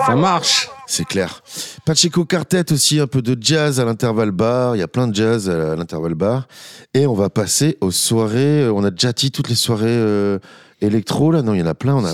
Ça 0.07 0.15
marche. 0.17 0.69
C'est 0.87 1.05
clair. 1.05 1.43
Pacheco 1.85 2.25
Quartet 2.25 2.73
aussi, 2.73 2.99
un 3.01 3.07
peu 3.07 3.23
de 3.23 3.37
jazz 3.41 3.79
à 3.81 3.85
l'intervalle 3.85 4.31
bar. 4.31 4.75
Il 4.77 4.79
y 4.79 4.83
a 4.83 4.89
plein 4.89 5.07
de 5.07 5.15
jazz 5.15 5.49
à 5.51 5.77
l'intervalle 5.77 6.15
bar. 6.15 6.49
Et 6.95 7.07
on 7.07 7.15
va 7.15 7.29
passer 7.31 7.77
aux 7.81 7.91
soirées. 7.91 8.63
euh, 8.63 8.73
On 8.75 8.85
a 8.85 8.91
déjà 8.91 9.13
dit 9.13 9.31
toutes 9.31 9.49
les 9.49 9.55
soirées 9.55 9.85
euh, 9.89 10.39
électro, 10.81 11.31
là. 11.33 11.43
Non, 11.43 11.55
il 11.55 11.61
y 11.61 11.63
en 11.63 11.67
a 11.67 11.75
plein. 11.75 11.95
On 11.97 12.05
a... 12.05 12.13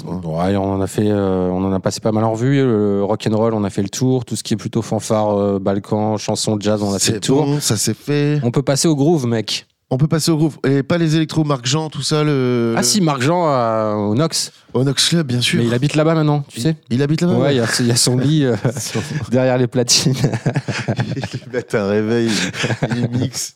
Ouais, 0.50 0.56
on 0.56 0.72
en 0.74 0.80
a 0.80 0.86
fait, 0.86 1.08
euh, 1.10 1.48
on 1.50 1.64
en 1.64 1.72
a 1.72 1.80
passé 1.80 2.00
pas 2.00 2.12
mal 2.12 2.24
en 2.24 2.32
revue. 2.32 2.56
Le 2.62 3.04
rock 3.04 3.26
and 3.30 3.36
roll, 3.36 3.54
on 3.54 3.64
a 3.64 3.70
fait 3.70 3.82
le 3.82 3.88
tour. 3.88 4.24
Tout 4.24 4.36
ce 4.36 4.42
qui 4.42 4.54
est 4.54 4.56
plutôt 4.58 4.82
fanfare, 4.82 5.36
euh, 5.38 5.58
balkan, 5.58 6.16
chanson, 6.16 6.56
jazz, 6.60 6.82
on 6.82 6.92
a 6.94 6.98
fait 6.98 7.12
le 7.12 7.20
tour. 7.20 7.44
bon, 7.46 7.60
ça 7.60 7.76
c'est 7.76 7.96
fait. 7.96 8.40
On 8.42 8.50
peut 8.50 8.62
passer 8.62 8.88
au 8.88 8.96
groove, 8.96 9.26
mec. 9.26 9.66
On 9.90 9.98
peut 9.98 10.08
passer 10.08 10.30
au 10.32 10.36
groupe. 10.38 10.54
Et 10.66 10.82
pas 10.82 10.96
les 10.98 11.14
électro, 11.14 11.44
Marc 11.44 11.66
Jean, 11.66 11.88
tout 11.90 12.02
ça. 12.02 12.24
Le... 12.24 12.74
Ah 12.76 12.82
si, 12.82 13.00
Marc 13.02 13.20
Jean 13.20 13.46
euh, 13.48 13.92
au 13.94 14.14
Nox. 14.14 14.50
Au 14.72 14.82
Nox 14.82 15.08
Club, 15.10 15.26
bien 15.26 15.40
sûr. 15.42 15.60
Mais 15.60 15.66
il 15.68 15.74
habite 15.74 15.94
là-bas 15.94 16.14
maintenant, 16.14 16.42
tu 16.48 16.60
sais. 16.60 16.74
Il 16.90 17.00
habite 17.02 17.20
là-bas 17.20 17.34
Ouais, 17.34 17.54
il 17.54 17.58
y, 17.58 17.60
a- 17.60 17.66
il 17.80 17.86
y 17.86 17.90
a 17.92 17.96
son 17.96 18.16
lit 18.16 18.44
euh, 18.44 18.56
derrière 19.30 19.58
les 19.58 19.66
platines. 19.68 20.14
Il 21.46 21.52
met 21.52 21.74
un 21.76 21.86
réveil, 21.86 22.30
il 22.96 23.08
mixe. 23.20 23.54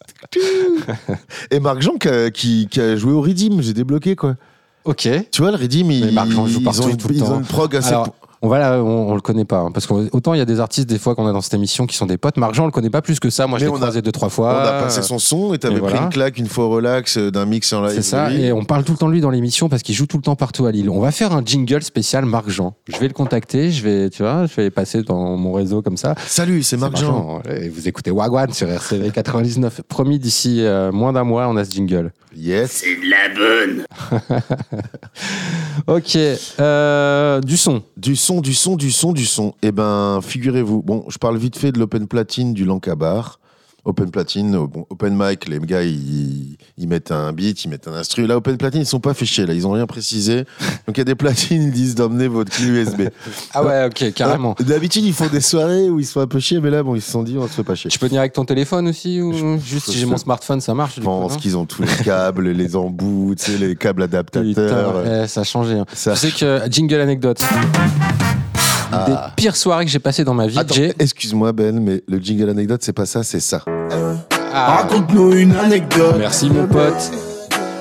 Et 1.51 1.59
Marc 1.61 1.81
Jean 1.83 1.97
qui 1.97 2.09
a, 2.09 2.31
qui- 2.31 2.69
qui 2.71 2.81
a 2.81 2.95
joué 2.97 3.13
au 3.13 3.21
Redeem, 3.23 3.61
j'ai 3.63 3.73
débloqué 3.73 4.15
quoi. 4.15 4.37
Ok. 4.89 5.09
Tu 5.31 5.43
vois, 5.43 5.51
le 5.51 5.57
Redeem, 5.57 5.91
ils, 5.91 6.13
Marc 6.13 6.31
Jean 6.31 6.47
joue 6.47 6.59
ils 6.61 6.65
partout, 6.65 6.83
ont, 6.83 6.89
une- 6.89 6.97
tout 6.97 7.09
le 7.09 7.15
ils 7.17 7.23
ont 7.23 7.27
temps. 7.27 7.39
une 7.39 7.45
prog 7.45 7.77
assez. 7.77 7.89
Alors, 7.89 8.15
on 8.43 8.49
va 8.49 8.59
là, 8.59 8.83
on, 8.83 9.11
on 9.11 9.15
le 9.15 9.21
connaît 9.21 9.45
pas, 9.45 9.59
hein, 9.59 9.71
parce 9.73 9.87
qu'autant 9.87 10.35
il 10.35 10.39
y 10.39 10.41
a 10.41 10.45
des 10.45 10.61
artistes 10.61 10.89
des 10.89 10.99
fois 10.99 11.15
qu'on 11.15 11.27
a 11.27 11.33
dans 11.33 11.41
cette 11.41 11.55
émission 11.55 11.87
qui 11.87 11.97
sont 11.97 12.07
des 12.07 12.19
potes. 12.19 12.37
Marc 12.37 12.55
Jean, 12.55 12.65
on 12.65 12.67
le 12.67 12.73
connaît 12.73 12.91
pas 12.91 13.03
plus 13.03 13.19
que 13.21 13.31
ça. 13.31 13.47
Moi, 13.47 13.59
je 13.59 13.65
l'ai 13.65 13.71
on 13.71 13.75
a- 13.75 13.79
croisé 13.79 14.03
deux 14.03 14.13
trois 14.13 14.29
on 14.29 14.31
fois. 14.31 14.63
a 14.63 14.83
passé 14.83 15.03
son 15.03 15.19
son 15.19 15.55
et 15.55 15.59
t'avais 15.59 15.77
Et 15.77 15.81
pris 15.81 15.91
voilà. 15.91 16.05
une 16.05 16.11
claque 16.11 16.39
une 16.39 16.47
fois 16.47 16.65
au 16.67 16.71
relax 16.71 17.17
euh, 17.19 17.31
d'un 17.31 17.47
mix 17.47 17.73
en 17.73 17.83
live. 17.83 17.95
C'est 17.95 18.03
ça, 18.03 18.31
de 18.31 18.37
et 18.37 18.53
on 18.53 18.65
parle 18.65 18.85
tout 18.85 18.93
le 18.93 18.99
temps 18.99 19.09
de 19.09 19.13
lui 19.13 19.21
dans 19.21 19.31
l'émission 19.31 19.69
parce 19.69 19.83
qu'il 19.83 19.95
joue 19.95 20.07
tout 20.07 20.17
le 20.19 20.23
temps 20.23 20.37
partout 20.37 20.67
à 20.67 20.73
Lille. 20.73 20.89
On 20.91 21.01
va 21.01 21.11
faire 21.11 21.33
un 21.33 21.43
jingle 21.45 21.83
spécial 21.83 22.25
Marc 22.27 22.49
Jean. 22.49 22.75
Je 22.89 22.97
vais 22.99 23.09
le 23.09 23.15
contacter, 23.15 23.71
je 23.73 23.83
vais, 23.83 24.11
tu 24.11 24.23
vois, 24.23 24.47
je 24.47 24.55
vais 24.57 24.71
passer 24.71 25.03
dans 25.03 25.37
mon 25.37 25.53
réseau 25.53 25.83
comme 25.83 25.97
ça. 25.97 26.15
Salut, 26.27 26.63
c'est 26.63 26.77
Marc 26.77 26.97
C'est 26.97 27.05
Jean. 27.05 27.41
Et 27.51 27.69
vous 27.69 27.89
écoutez 27.89 28.11
Wagwan 28.11 28.53
sur 28.53 28.69
RCV 28.69 29.11
99. 29.11 29.83
Promis, 29.89 30.19
d'ici 30.19 30.63
euh, 30.65 30.93
moins 30.93 31.13
d'un 31.13 31.25
mois, 31.25 31.49
on 31.49 31.57
a 31.57 31.65
ce 31.65 31.73
jingle. 31.73 32.13
Yes. 32.37 32.85
Ok, 35.87 36.17
euh, 36.61 37.41
du 37.41 37.57
son. 37.57 37.83
Du 37.97 38.15
son, 38.17 38.28
du 38.37 38.55
son, 38.55 38.77
du 38.77 38.93
son, 38.93 39.13
du 39.13 39.25
son. 39.25 39.55
Eh 39.63 39.73
ben, 39.73 40.21
figurez-vous, 40.23 40.83
bon, 40.83 41.05
je 41.09 41.19
parle 41.19 41.39
vite 41.39 41.57
fait 41.57 41.73
de 41.73 41.79
l'open 41.79 42.07
platine 42.07 42.53
du 42.53 42.65
Lancabar. 42.65 43.38
Open 43.89 44.11
platine, 44.11 44.55
euh, 44.55 44.67
bon, 44.67 44.85
open 44.91 45.17
mic, 45.17 45.49
les 45.49 45.59
gars, 45.61 45.83
ils, 45.83 46.59
ils 46.77 46.87
mettent 46.87 47.11
un 47.11 47.33
beat, 47.33 47.65
ils 47.65 47.69
mettent 47.69 47.89
un 47.89 47.95
instru. 47.95 48.27
Là, 48.27 48.37
open 48.37 48.59
platine, 48.59 48.83
ils 48.83 48.87
sont 48.87 49.01
pas 49.01 49.15
fichés, 49.15 49.47
là, 49.47 49.55
ils 49.55 49.67
ont 49.67 49.71
rien 49.71 49.87
précisé. 49.87 50.45
Donc, 50.87 50.97
il 50.97 50.99
y 50.99 51.01
a 51.01 51.05
des 51.05 51.15
platines, 51.15 51.63
ils 51.63 51.71
disent 51.73 51.95
d'emmener 51.95 52.29
votre 52.29 52.53
clé 52.53 52.67
USB. 52.67 53.03
Ah 53.55 53.65
ouais, 53.65 53.87
ok, 53.87 54.13
carrément. 54.13 54.55
Euh, 54.61 54.65
D'habitude, 54.65 55.05
ils 55.07 55.15
font 55.15 55.29
des 55.29 55.41
soirées 55.41 55.89
où 55.89 55.99
ils 55.99 56.05
sont 56.05 56.21
un 56.21 56.27
peu 56.27 56.39
chiés, 56.39 56.61
mais 56.61 56.69
là, 56.69 56.83
bon, 56.83 56.95
ils 56.97 57.01
se 57.01 57.11
sont 57.11 57.23
dit, 57.23 57.37
on 57.39 57.49
se 57.49 57.55
fait 57.55 57.65
pas 57.65 57.75
chier. 57.75 57.91
Tu 57.91 57.99
peux 57.99 58.07
venir 58.09 58.21
avec 58.21 58.35
ton 58.35 58.45
téléphone 58.45 58.89
aussi 58.89 59.23
ou 59.23 59.33
Je- 59.33 59.57
juste 59.65 59.87
je 59.87 59.93
si 59.93 59.99
j'ai 59.99 60.05
mon 60.07 60.19
smartphone, 60.19 60.61
ça 60.61 60.75
marche 60.75 60.97
Je 60.97 61.01
pense 61.01 61.39
qu'ils 61.39 61.57
ont 61.57 61.65
tous 61.65 61.81
les 61.83 62.05
câbles, 62.05 62.51
les 62.51 62.77
embouts, 62.77 63.35
tu 63.39 63.53
sais, 63.53 63.57
les 63.59 63.75
câbles 63.75 64.03
adaptateurs. 64.03 65.01
Putain, 65.03 65.11
ouais, 65.23 65.27
ça 65.29 65.41
a 65.41 65.45
changé. 65.45 65.75
hein. 65.79 65.87
Ça- 65.95 66.13
Tu 66.13 66.19
sais 66.19 66.31
que 66.31 66.61
jingle 66.71 67.01
anecdote. 67.01 67.43
Une 68.93 69.05
Des 69.07 69.19
pires 69.37 69.57
soirées 69.57 69.85
que 69.85 69.91
j'ai 69.91 69.99
passées 69.99 70.25
dans 70.25 70.35
ma 70.35 70.47
vie. 70.47 70.59
Attends, 70.59 70.75
j'ai- 70.75 70.95
excuse-moi 70.99 71.53
Ben, 71.53 71.79
mais 71.81 72.03
le 72.09 72.19
jingle 72.19 72.49
anecdote, 72.51 72.81
c'est 72.83 72.93
pas 72.93 73.07
ça, 73.07 73.23
c'est 73.23 73.41
ça. 73.41 73.63
Ah, 74.53 74.77
Raconte-nous 74.83 75.35
une 75.35 75.55
anecdote. 75.57 76.17
merci 76.19 76.49
mon 76.51 76.67
pote. 76.67 77.11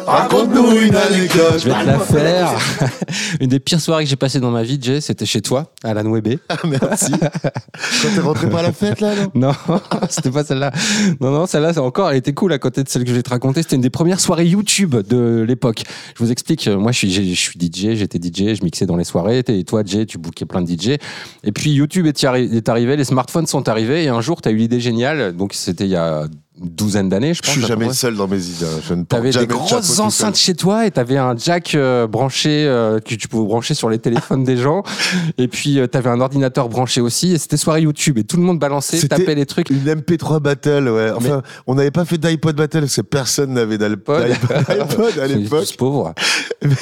Raconte-nous 0.07 0.71
une 0.81 0.95
anecdote. 0.95 1.59
Je 1.59 1.69
vais 1.69 1.81
te 1.81 1.85
la 1.85 1.99
faire. 1.99 2.51
Une 3.41 3.47
des 3.49 3.59
pires 3.59 3.81
soirées 3.81 4.03
que 4.05 4.09
j'ai 4.09 4.15
passées 4.15 4.39
dans 4.39 4.51
ma 4.51 4.63
vie, 4.63 4.79
Jay, 4.81 5.01
c'était 5.01 5.25
chez 5.25 5.41
toi, 5.41 5.73
à 5.83 5.93
la. 5.93 6.01
Ah, 6.49 6.55
merci. 6.65 7.11
Quand 7.21 8.09
t'es 8.15 8.21
rentré 8.21 8.49
par 8.49 8.63
la 8.63 8.71
fête, 8.71 9.01
là, 9.01 9.13
non 9.35 9.51
Non, 9.67 9.81
c'était 10.09 10.31
pas 10.31 10.43
celle-là. 10.43 10.71
Non, 11.19 11.31
non, 11.31 11.45
celle-là, 11.45 11.73
c'est 11.73 11.79
encore, 11.79 12.09
elle 12.11 12.17
était 12.17 12.33
cool 12.33 12.53
à 12.53 12.57
côté 12.59 12.83
de 12.83 12.89
celle 12.89 13.03
que 13.03 13.09
je 13.09 13.15
vais 13.15 13.23
te 13.23 13.29
raconter. 13.29 13.61
C'était 13.63 13.75
une 13.75 13.81
des 13.81 13.89
premières 13.89 14.19
soirées 14.21 14.45
YouTube 14.45 14.95
de 14.95 15.43
l'époque. 15.47 15.83
Je 16.17 16.23
vous 16.23 16.31
explique, 16.31 16.67
euh, 16.67 16.77
moi, 16.77 16.91
je 16.93 16.97
suis, 16.99 17.11
j'ai- 17.11 17.33
je 17.33 17.39
suis 17.39 17.59
DJ, 17.59 17.95
j'étais 17.95 18.17
DJ, 18.19 18.55
je 18.55 18.63
mixais 18.63 18.85
dans 18.85 18.95
les 18.97 19.03
soirées. 19.03 19.43
Et 19.47 19.63
toi, 19.65 19.83
Jay, 19.85 20.05
tu 20.05 20.17
bookais 20.17 20.45
plein 20.45 20.61
de 20.61 20.67
DJ. 20.71 20.97
Et 21.43 21.51
puis, 21.51 21.71
YouTube 21.71 22.05
est, 22.05 22.17
arri- 22.23 22.53
est 22.55 22.69
arrivé, 22.69 22.95
les 22.95 23.03
smartphones 23.03 23.47
sont 23.47 23.67
arrivés. 23.67 24.05
Et 24.05 24.07
un 24.09 24.21
jour, 24.21 24.41
tu 24.41 24.47
as 24.47 24.51
eu 24.53 24.57
l'idée 24.57 24.79
géniale. 24.79 25.35
Donc, 25.35 25.53
c'était 25.53 25.83
il 25.85 25.91
y 25.91 25.95
a 25.95 26.23
une 26.61 26.69
douzaine 26.69 27.09
d'années, 27.09 27.33
je 27.33 27.39
Je 27.39 27.41
pense. 27.43 27.51
suis 27.51 27.63
à 27.63 27.67
peu 27.75 27.81
jamais 27.83 27.93
seul 27.93 28.15
dans 28.15 28.27
mes 28.27 28.43
idées. 28.43 28.65
hein. 28.65 28.79
Je 28.87 28.93
ne 28.93 29.03
T'avais 29.03 29.31
des 29.31 29.47
grosses 29.47 29.99
enceintes 29.99 30.35
chez 30.37 30.55
toi 30.55 30.85
et 30.85 30.91
t'avais 30.91 31.17
un 31.17 31.35
jack 31.37 31.75
euh, 31.75 32.07
branché 32.07 32.65
euh, 32.67 32.99
que 32.99 33.15
tu 33.15 33.27
pouvais 33.27 33.45
brancher 33.47 33.73
sur 33.73 33.89
les 33.89 33.99
téléphones 33.99 34.43
des 34.43 34.57
gens. 34.57 34.83
Et 35.37 35.47
puis 35.47 35.79
euh, 35.79 35.87
t'avais 35.87 36.09
un 36.09 36.19
ordinateur 36.19 36.69
branché 36.69 36.99
aussi. 37.01 37.33
Et 37.33 37.37
c'était 37.37 37.57
soirée 37.57 37.81
YouTube 37.81 38.17
et 38.17 38.23
tout 38.23 38.37
le 38.37 38.43
monde 38.43 38.59
balançait, 38.59 38.99
tapait 39.07 39.35
les 39.35 39.45
trucs. 39.45 39.69
Une 39.69 39.83
MP3 39.85 40.39
Battle, 40.39 40.89
ouais. 40.89 41.11
Enfin, 41.15 41.41
on 41.67 41.75
n'avait 41.75 41.91
pas 41.91 42.05
fait 42.05 42.17
d'iPod 42.17 42.55
Battle 42.55 42.81
parce 42.81 42.95
que 42.95 43.01
personne 43.01 43.53
n'avait 43.53 43.77
d'iPod 43.77 43.97
Pod. 43.99 44.27
d'iPod 44.27 45.19
à 45.19 45.27
l'époque. 45.27 45.61
tous 45.61 45.73
pauvres. 45.77 46.13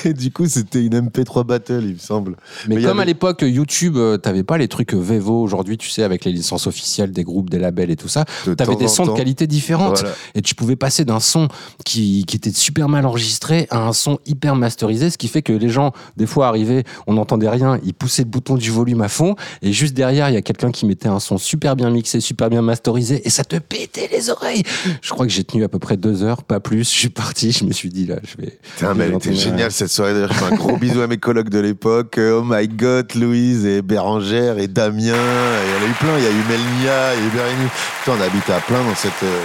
Mais 0.05 0.13
du 0.13 0.31
coup, 0.31 0.45
c'était 0.47 0.83
une 0.85 0.97
MP3 0.99 1.45
Battle, 1.45 1.81
il 1.83 1.93
me 1.95 1.99
semble. 1.99 2.37
Mais, 2.67 2.81
comme 2.81 2.99
à 2.99 3.05
l'époque 3.05 3.41
YouTube, 3.41 3.97
euh, 3.97 4.17
t'avais 4.17 4.43
pas 4.43 4.57
les 4.57 4.67
trucs 4.67 4.93
Vevo 4.93 5.41
aujourd'hui, 5.41 5.77
tu 5.77 5.89
sais, 5.89 6.03
avec 6.03 6.23
les 6.25 6.31
licences 6.31 6.67
officielles 6.67 7.11
des 7.11 7.23
groupes, 7.23 7.49
des 7.49 7.59
labels 7.59 7.91
et 7.91 7.95
tout 7.95 8.07
ça. 8.07 8.25
T'avais 8.57 8.75
des 8.75 8.87
sons 8.87 9.05
de 9.05 9.11
qualité 9.11 9.47
différente. 9.47 9.64
Voilà. 9.73 10.15
Et 10.35 10.41
tu 10.41 10.55
pouvais 10.55 10.75
passer 10.75 11.05
d'un 11.05 11.19
son 11.19 11.47
qui, 11.85 12.25
qui 12.25 12.35
était 12.35 12.51
super 12.51 12.89
mal 12.89 13.05
enregistré 13.05 13.67
à 13.69 13.79
un 13.79 13.93
son 13.93 14.19
hyper 14.25 14.55
masterisé, 14.55 15.09
ce 15.09 15.17
qui 15.17 15.27
fait 15.27 15.41
que 15.41 15.53
les 15.53 15.69
gens, 15.69 15.91
des 16.17 16.25
fois, 16.27 16.47
arrivaient, 16.47 16.83
on 17.07 17.13
n'entendait 17.13 17.49
rien, 17.49 17.79
ils 17.83 17.93
poussaient 17.93 18.23
le 18.23 18.29
bouton 18.29 18.55
du 18.55 18.71
volume 18.71 19.01
à 19.01 19.07
fond, 19.09 19.35
et 19.61 19.73
juste 19.73 19.93
derrière, 19.93 20.29
il 20.29 20.33
y 20.33 20.37
a 20.37 20.41
quelqu'un 20.41 20.71
qui 20.71 20.85
mettait 20.85 21.07
un 21.07 21.19
son 21.19 21.37
super 21.37 21.75
bien 21.75 21.89
mixé, 21.89 22.19
super 22.19 22.49
bien 22.49 22.61
masterisé, 22.61 23.21
et 23.25 23.29
ça 23.29 23.43
te 23.43 23.57
pétait 23.57 24.09
les 24.11 24.29
oreilles. 24.29 24.63
Je 25.01 25.09
crois 25.11 25.25
que 25.25 25.31
j'ai 25.31 25.43
tenu 25.43 25.63
à 25.63 25.69
peu 25.69 25.79
près 25.79 25.97
deux 25.97 26.23
heures, 26.23 26.43
pas 26.43 26.59
plus. 26.59 26.89
Je 26.91 26.97
suis 26.97 27.09
parti, 27.09 27.51
je 27.51 27.63
me 27.65 27.71
suis 27.71 27.89
dit, 27.89 28.05
là, 28.05 28.17
je 28.23 28.41
vais. 28.41 28.59
Putain, 28.77 28.93
mais 28.93 29.05
elle 29.05 29.15
était 29.15 29.33
géniale 29.33 29.71
cette 29.71 29.91
soirée. 29.91 30.13
D'ailleurs, 30.13 30.33
je 30.33 30.37
fais 30.39 30.53
un 30.53 30.55
gros 30.55 30.77
bisou 30.77 31.01
à 31.01 31.07
mes 31.07 31.17
colocs 31.17 31.49
de 31.49 31.59
l'époque. 31.59 32.17
Euh, 32.17 32.33
Oh 32.35 32.43
my 32.45 32.67
god, 32.67 33.15
Louise 33.15 33.65
et 33.65 33.81
Bérangère 33.81 34.57
et 34.59 34.67
Damien. 34.67 35.13
Et 35.13 35.67
il 35.67 35.71
y 35.71 35.83
en 35.83 35.87
a 35.87 35.89
eu 35.89 35.93
plein. 35.93 36.17
Il 36.17 36.23
y 36.23 36.27
a 36.27 36.31
eu 36.31 36.43
Melnia, 36.49 37.15
il 37.15 37.21
y 37.21 37.23
a 37.23 37.27
eu 37.27 37.29
Bérénice. 37.31 37.71
Putain, 38.03 38.17
on 38.17 38.21
habite 38.21 38.49
à 38.49 38.59
plein 38.59 38.83
dans 38.83 38.95
cette. 38.95 39.23
euh, 39.23 39.43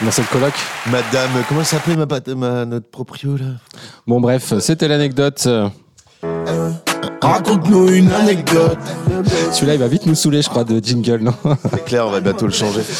Dans 0.00 0.12
cette 0.12 0.28
coloc. 0.28 0.52
Madame, 0.90 1.30
comment 1.48 1.60
elle 1.60 1.66
s'appelait 1.66 1.96
ma, 2.36 2.64
notre 2.64 2.88
proprio 2.88 3.36
là? 3.36 3.46
Bon, 4.06 4.20
bref, 4.20 4.54
c'était 4.60 4.86
l'anecdote. 4.86 5.44
Euh, 5.46 6.70
Raconte-nous 7.20 7.88
une 7.90 8.12
anecdote. 8.12 8.78
Celui-là, 9.52 9.74
il 9.74 9.80
va 9.80 9.88
vite 9.88 10.06
nous 10.06 10.14
saouler, 10.14 10.40
je 10.40 10.48
crois, 10.48 10.62
de 10.62 10.78
jingle, 10.78 11.18
non? 11.18 11.34
C'est 11.70 11.84
clair, 11.84 12.06
on 12.06 12.10
va 12.10 12.20
bientôt 12.20 12.46
le 12.46 12.52
changer. 12.52 12.82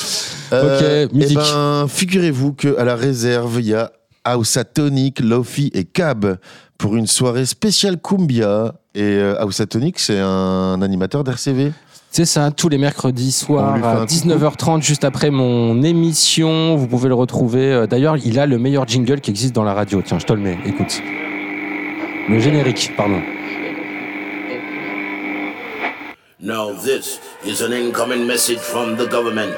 Ok, 0.50 1.12
musique. 1.12 1.38
Eh 1.38 1.52
ben, 1.52 1.86
figurez-vous 1.88 2.54
qu'à 2.54 2.82
la 2.82 2.96
réserve, 2.96 3.60
il 3.60 3.66
y 3.66 3.74
a 3.74 3.92
Ausatonic, 4.26 5.20
Lofi 5.20 5.70
et 5.74 5.84
Cab 5.84 6.38
pour 6.78 6.96
une 6.96 7.06
soirée 7.06 7.44
spéciale 7.44 7.98
Cumbia. 8.00 8.72
Et 8.94 9.02
euh, 9.02 9.44
Ausatonic, 9.44 9.98
c'est 9.98 10.18
un 10.18 10.80
animateur 10.80 11.22
d'RCV. 11.22 11.72
C'est 12.10 12.24
ça, 12.24 12.50
tous 12.50 12.68
les 12.68 12.78
mercredis 12.78 13.32
soirs 13.32 13.76
fait 13.76 13.84
à 13.84 14.00
un 14.00 14.04
19h30, 14.04 14.82
juste 14.82 15.04
après 15.04 15.30
mon 15.30 15.82
émission. 15.82 16.74
Vous 16.76 16.86
pouvez 16.88 17.08
le 17.08 17.14
retrouver. 17.14 17.72
Euh, 17.72 17.86
D'ailleurs, 17.86 18.16
il 18.24 18.38
a 18.38 18.46
le 18.46 18.58
meilleur 18.58 18.88
jingle 18.88 19.20
qui 19.20 19.30
existe 19.30 19.54
dans 19.54 19.62
la 19.62 19.74
radio. 19.74 20.02
Tiens, 20.02 20.18
je 20.18 20.26
te 20.26 20.32
le 20.32 20.40
mets, 20.40 20.58
écoute. 20.64 21.00
Le 22.28 22.38
générique, 22.40 22.92
pardon. 22.96 23.20
Now, 26.40 26.72
this 26.72 27.20
is 27.44 27.62
an 27.62 27.72
incoming 27.72 28.26
message 28.26 28.58
from 28.58 28.96
the 28.96 29.08
government. 29.08 29.54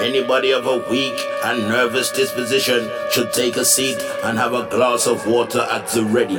Anybody 0.00 0.52
of 0.52 0.66
a 0.66 0.78
weak 0.90 1.14
and 1.44 1.68
nervous 1.68 2.12
disposition 2.12 2.88
should 3.10 3.32
take 3.32 3.56
a 3.56 3.64
seat 3.64 3.98
and 4.24 4.38
have 4.38 4.54
a 4.54 4.66
glass 4.70 5.06
of 5.06 5.26
water 5.26 5.66
at 5.70 5.86
the 5.88 6.02
ready. 6.04 6.38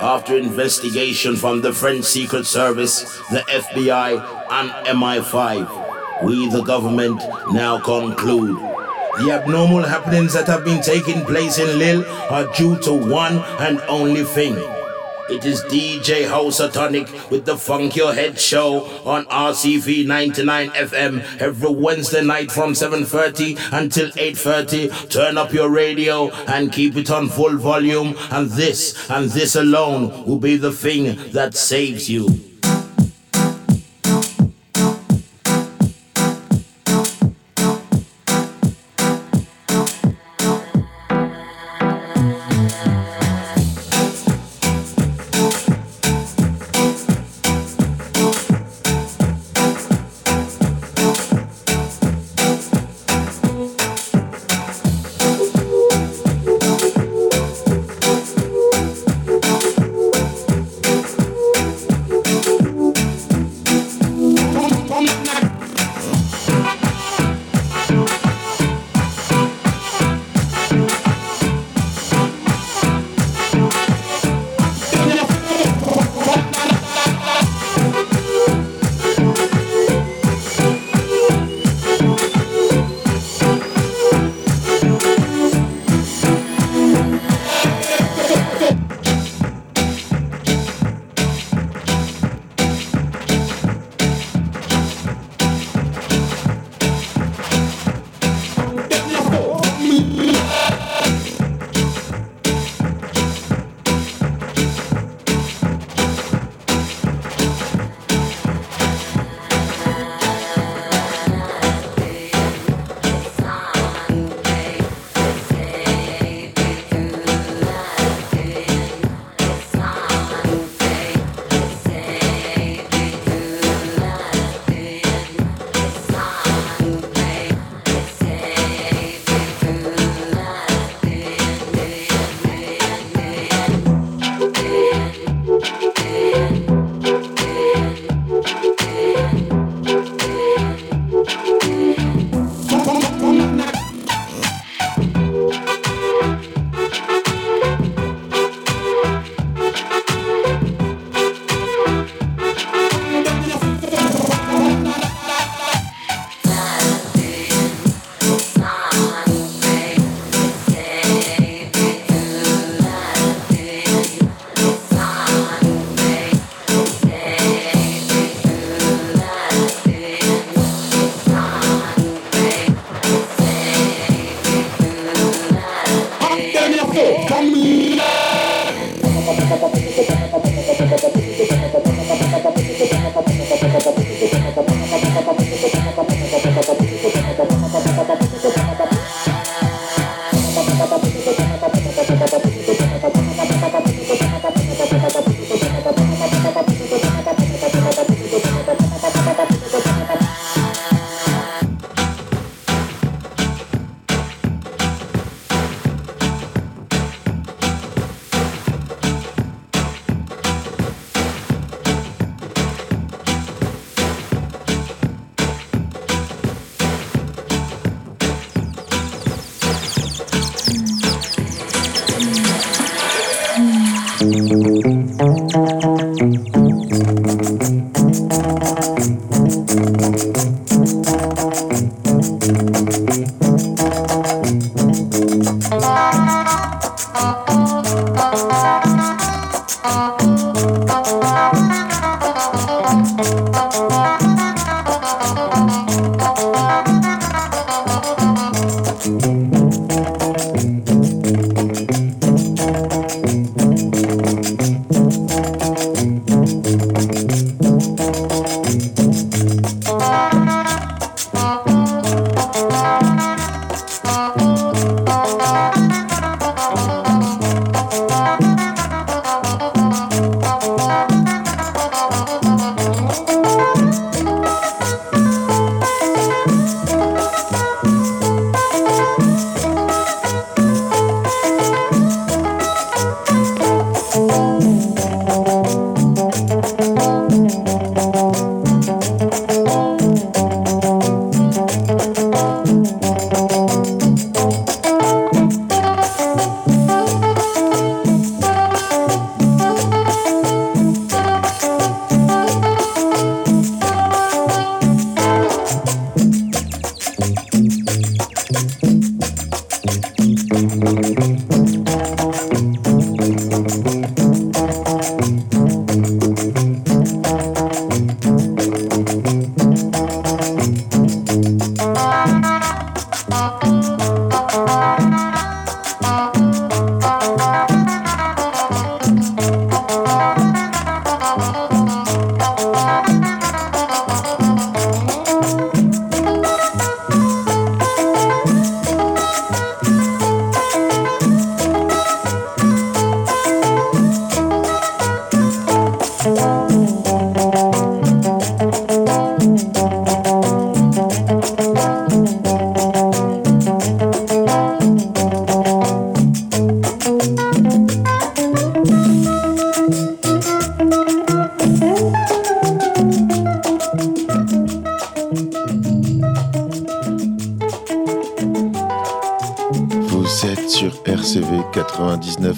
After 0.00 0.36
investigation 0.36 1.34
from 1.34 1.60
the 1.60 1.72
French 1.72 2.04
Secret 2.04 2.46
Service, 2.46 3.02
the 3.30 3.40
FBI, 3.48 4.12
and 4.50 4.70
MI5, 4.86 6.22
we, 6.22 6.48
the 6.48 6.62
government, 6.62 7.20
now 7.50 7.80
conclude. 7.80 8.58
The 9.18 9.32
abnormal 9.32 9.82
happenings 9.82 10.32
that 10.34 10.46
have 10.46 10.64
been 10.64 10.80
taking 10.82 11.24
place 11.24 11.58
in 11.58 11.78
Lille 11.80 12.04
are 12.30 12.46
due 12.54 12.78
to 12.82 12.92
one 12.92 13.38
and 13.58 13.80
only 13.88 14.22
thing. 14.22 14.54
It 15.30 15.44
is 15.44 15.60
DJ 15.64 16.26
House 16.26 16.58
Atonic 16.58 17.30
with 17.30 17.44
the 17.44 17.58
Funk 17.58 17.94
Your 17.94 18.14
Head 18.14 18.40
show 18.40 18.86
on 19.04 19.26
RCV 19.26 20.06
99 20.06 20.70
FM 20.70 21.22
every 21.38 21.70
Wednesday 21.70 22.24
night 22.24 22.50
from 22.50 22.72
7:30 22.72 23.58
until 23.70 24.10
8:30. 24.16 24.88
Turn 25.10 25.36
up 25.36 25.52
your 25.52 25.68
radio 25.68 26.30
and 26.46 26.72
keep 26.72 26.96
it 26.96 27.10
on 27.10 27.28
full 27.28 27.58
volume 27.58 28.16
and 28.30 28.50
this 28.52 28.96
and 29.10 29.28
this 29.30 29.54
alone 29.54 30.24
will 30.24 30.38
be 30.38 30.56
the 30.56 30.72
thing 30.72 31.18
that 31.32 31.54
saves 31.54 32.08
you. 32.08 32.47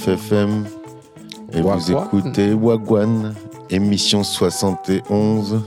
FM 0.06 0.64
et 1.52 1.60
vous 1.60 1.92
écoutez 1.92 2.54
Wagwan, 2.54 3.34
émission 3.68 4.22
71. 4.22 5.60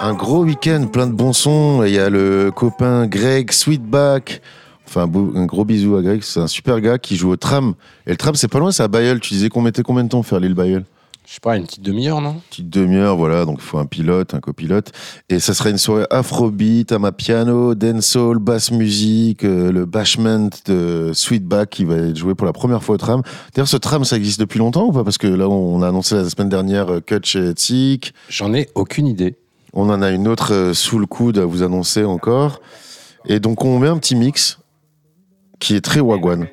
Un 0.00 0.14
gros 0.14 0.44
week-end, 0.44 0.86
plein 0.92 1.06
de 1.06 1.12
bons 1.12 1.32
sons. 1.32 1.84
Et 1.84 1.88
Il 1.88 1.94
y 1.94 1.98
a 1.98 2.10
le 2.10 2.50
copain 2.54 3.06
Greg 3.06 3.52
Sweetback. 3.52 4.42
Enfin, 4.86 5.02
un, 5.02 5.46
gros 5.46 5.64
bisou 5.64 5.96
à 5.96 6.02
Greg, 6.02 6.22
c'est 6.22 6.40
un 6.40 6.46
super 6.46 6.80
gars 6.80 6.98
qui 6.98 7.16
joue 7.16 7.30
au 7.30 7.36
tram. 7.36 7.74
Et 8.06 8.10
le 8.10 8.16
tram, 8.16 8.34
c'est 8.34 8.48
pas 8.48 8.58
loin, 8.58 8.72
c'est 8.72 8.82
à 8.82 8.88
Bayeul. 8.88 9.20
Tu 9.20 9.34
disais 9.34 9.48
qu'on 9.48 9.62
mettait 9.62 9.82
combien 9.82 10.04
de 10.04 10.08
temps 10.08 10.18
pour 10.18 10.26
faire 10.26 10.40
l'île 10.40 10.54
Bayeul? 10.54 10.84
Je 11.26 11.32
sais 11.34 11.40
pas, 11.40 11.56
une 11.56 11.66
petite 11.66 11.82
demi-heure, 11.82 12.20
non 12.20 12.40
petite 12.50 12.70
demi-heure, 12.70 13.16
voilà, 13.16 13.44
donc 13.44 13.58
il 13.58 13.64
faut 13.64 13.78
un 13.78 13.86
pilote, 13.86 14.32
un 14.32 14.38
copilote. 14.38 14.92
Et 15.28 15.40
ça 15.40 15.54
sera 15.54 15.70
une 15.70 15.78
soirée 15.78 16.06
afrobeat, 16.08 16.92
à 16.92 17.00
ma 17.00 17.10
piano, 17.10 17.74
dancehall, 17.74 18.38
basse 18.38 18.70
musique, 18.70 19.44
euh, 19.44 19.72
le 19.72 19.86
bashment 19.86 20.50
de 20.66 21.10
Sweetback 21.12 21.70
qui 21.70 21.84
va 21.84 21.96
être 21.96 22.16
joué 22.16 22.36
pour 22.36 22.46
la 22.46 22.52
première 22.52 22.84
fois 22.84 22.94
au 22.94 22.98
tram. 22.98 23.22
D'ailleurs, 23.52 23.66
ce 23.66 23.76
tram, 23.76 24.04
ça 24.04 24.16
existe 24.16 24.38
depuis 24.38 24.60
longtemps 24.60 24.86
ou 24.86 24.92
pas 24.92 25.02
Parce 25.02 25.18
que 25.18 25.26
là, 25.26 25.48
on 25.48 25.82
a 25.82 25.88
annoncé 25.88 26.14
la 26.14 26.30
semaine 26.30 26.48
dernière 26.48 26.92
euh, 26.92 27.00
Kutch 27.00 27.34
et 27.34 27.50
Tzik. 27.50 28.14
J'en 28.28 28.54
ai 28.54 28.68
aucune 28.76 29.08
idée. 29.08 29.34
On 29.72 29.90
en 29.90 30.02
a 30.02 30.10
une 30.10 30.28
autre 30.28 30.54
euh, 30.54 30.74
sous 30.74 31.00
le 31.00 31.06
coude 31.06 31.38
à 31.38 31.44
vous 31.44 31.64
annoncer 31.64 32.04
encore. 32.04 32.60
Et 33.24 33.40
donc, 33.40 33.64
on 33.64 33.80
met 33.80 33.88
un 33.88 33.98
petit 33.98 34.14
mix 34.14 34.60
qui 35.58 35.74
est 35.74 35.80
très 35.80 35.98
wagwan. 35.98 36.46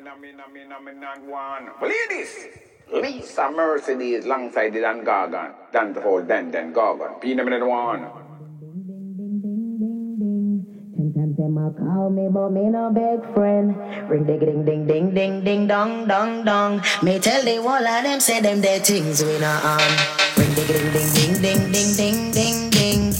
Ladies, 2.94 3.26
Lisa 3.26 3.50
Mercedes 3.50 4.24
alongside 4.24 4.72
the 4.72 4.80
Dan 4.80 5.04
Gargan, 5.04 5.50
Dan 5.72 5.92
the 5.92 6.00
whole 6.00 6.22
Dan 6.22 6.52
Dan 6.52 6.72
Gargan. 6.72 7.20
Pina 7.20 7.42
minute 7.42 7.66
one. 7.66 8.06
Sometimes 10.94 11.36
them 11.36 11.58
a 11.58 11.74
call 11.74 12.10
me, 12.10 12.28
but 12.30 12.50
me 12.50 12.70
no 12.70 12.94
big 12.94 13.18
friend. 13.34 13.74
Ring 14.08 14.24
ding 14.24 14.38
ding 14.38 14.64
ding 14.64 14.86
ding 14.86 15.10
ding 15.12 15.42
ding 15.42 15.66
dong 15.66 16.06
dong 16.06 16.44
dong. 16.44 16.82
Me 17.02 17.18
tell 17.18 17.42
the 17.42 17.56
whole 17.56 17.74
of 17.74 18.04
them 18.04 18.20
say 18.20 18.40
them 18.40 18.60
dead 18.60 18.86
things 18.86 19.24
we 19.24 19.40
not 19.40 19.64
on. 19.64 19.90
Ring 20.38 20.54
ding 20.54 20.66
ding 20.70 20.90
ding 20.94 21.42
ding 21.42 21.72
ding 21.72 21.90
ding 21.98 22.30
ding 22.30 22.70
ding 22.70 23.12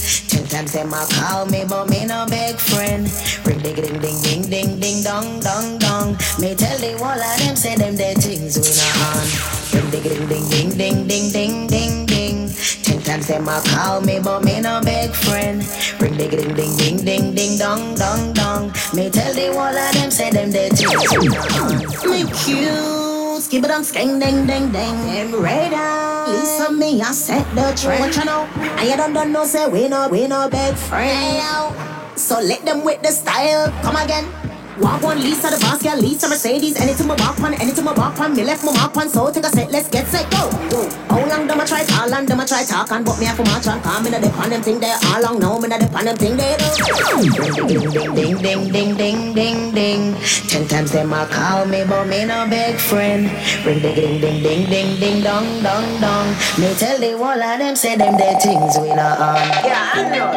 ding. 0.55 0.65
Ten 0.65 0.65
times 0.65 0.71
them 0.73 0.93
a 0.93 1.05
call 1.09 1.45
me, 1.45 1.63
but 1.67 1.89
me 1.89 2.05
no 2.05 2.25
big 2.29 2.55
friend. 2.57 3.09
Ring 3.45 3.59
ding 3.59 3.75
ding 3.75 3.99
ding 3.99 4.21
ding 4.21 4.49
ding 4.49 4.79
ding 4.79 5.03
dong 5.03 5.39
dong 5.39 5.77
dong. 5.79 6.17
Me 6.39 6.55
tell 6.55 6.77
the 6.79 6.97
whole 6.97 7.11
of 7.11 7.39
them 7.39 7.55
say 7.55 7.75
them 7.75 7.95
dead 7.95 8.17
things 8.17 8.57
we 8.57 8.69
not 8.79 8.95
on. 9.15 9.27
Ring 9.73 9.89
ding 9.91 10.03
ding 10.03 10.49
ding 10.49 10.77
ding 10.77 11.07
ding 11.07 11.07
ding 11.07 11.31
ding 11.31 11.67
ding 11.67 12.05
ding. 12.05 12.49
Ten 12.83 13.01
times 13.01 13.27
them 13.27 13.47
a 13.47 13.61
call 13.65 14.01
me, 14.01 14.19
but 14.23 14.43
me 14.43 14.61
no 14.61 14.81
big 14.81 15.11
friend. 15.11 15.63
Ring 15.99 16.17
ding 16.17 16.29
ding 16.29 16.55
ding 16.55 16.77
ding 16.77 16.97
ding 17.05 17.35
ding 17.35 17.57
dong 17.57 17.95
dong 17.95 18.33
dong. 18.33 18.73
Me 18.93 19.09
tell 19.09 19.33
the 19.33 19.51
whole 19.53 19.61
of 19.61 19.93
them 19.93 20.11
say 20.11 20.29
them 20.31 20.51
dead 20.51 20.71
things 20.73 21.11
we 21.17 21.27
not 21.27 21.59
on. 21.59 21.77
Me 22.11 22.23
cute, 22.43 23.14
skip 23.41 23.63
it 23.63 23.71
on 23.71 23.83
skeng 23.83 24.19
ding 24.19 24.45
ding 24.47 24.71
ding. 24.71 24.95
Them 25.07 25.35
radar. 25.41 26.27
Listen 26.27 26.79
me, 26.79 27.01
I 27.01 27.11
set 27.11 27.45
the 27.55 27.73
trend. 27.75 28.01
What 28.01 28.15
you 28.15 28.25
know? 28.25 28.47
And 28.79 28.89
you 28.89 28.97
don't, 28.97 29.13
don't 29.13 29.31
know 29.31 29.45
say 29.45 29.67
we 29.67 29.87
no 29.87 30.07
we 30.09 30.27
no 30.27 30.49
big 30.49 30.75
friend. 30.75 31.75
So 32.15 32.39
let 32.39 32.65
them 32.65 32.83
with 32.83 33.01
the 33.01 33.11
style. 33.11 33.71
Come 33.83 33.97
again. 33.97 34.54
Walk 34.77 35.01
one 35.03 35.21
Lisa 35.21 35.49
the 35.49 35.57
boss, 35.61 35.81
yeah, 35.83 35.95
Lisa 35.95 36.27
Mercedes. 36.27 36.75
Anything 36.75 37.07
my 37.07 37.15
walk 37.15 37.39
on, 37.39 37.53
anything 37.53 37.85
my 37.85 37.93
walk 37.93 38.19
on. 38.19 38.35
Me 38.35 38.43
left 38.43 38.65
my 38.65 38.73
mark 38.73 38.97
on, 38.97 39.07
so 39.07 39.31
take 39.31 39.45
a 39.45 39.49
set, 39.49 39.71
let's 39.71 39.87
get 39.89 40.05
set, 40.07 40.29
go. 40.29 40.51
go. 40.69 40.89
How 41.07 41.25
long 41.25 41.47
them 41.47 41.61
I 41.61 41.65
try 41.65 41.85
call 41.85 42.13
and 42.13 42.27
them 42.27 42.41
I 42.41 42.45
try 42.45 42.65
talk 42.65 42.91
and 42.91 43.05
but 43.05 43.17
me 43.17 43.25
have 43.25 43.37
to 43.37 43.43
march 43.45 43.67
on. 43.67 43.81
Come 43.81 44.05
in 44.07 44.11
the 44.11 44.19
dip 44.19 44.37
on 44.37 44.49
them 44.49 44.61
thing 44.61 44.81
there 44.81 44.97
all 45.05 45.21
long 45.21 45.39
now. 45.39 45.57
Me 45.59 45.69
the 45.69 45.77
dip 45.79 45.95
on 45.95 46.03
them 46.03 46.17
thing 46.17 46.35
there. 46.35 46.57
Ding 46.59 47.79
ding 48.11 48.41
ding 48.43 48.43
ding 48.43 48.71
ding 48.71 48.97
ding 48.97 49.33
ding 49.33 49.71
ding. 49.71 50.15
Ten 50.49 50.67
times 50.67 50.91
them 50.91 51.13
I 51.13 51.25
call 51.25 51.65
me, 51.67 51.85
but 51.87 52.05
me 52.07 52.25
no 52.25 52.45
big 52.49 52.75
friend. 52.75 53.31
Ring 53.65 53.79
ding 53.79 53.95
ding 53.95 54.19
ding 54.19 54.43
ding 54.43 54.69
ding 54.69 54.99
ding 54.99 55.23
dong 55.23 55.63
dong 55.63 56.01
dong. 56.01 56.27
Me 56.59 56.75
tell 56.75 56.99
the 56.99 57.15
whole 57.15 57.31
of 57.31 57.59
them 57.59 57.75
say 57.77 57.95
them 57.95 58.17
dead 58.17 58.41
things 58.41 58.77
we 58.81 58.89
not 58.89 59.21
on. 59.23 59.39
Yeah, 59.63 59.91
I 59.93 60.03
know. 60.11 60.31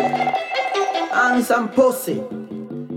And 1.10 1.44
some 1.44 1.70
pussy. 1.70 2.37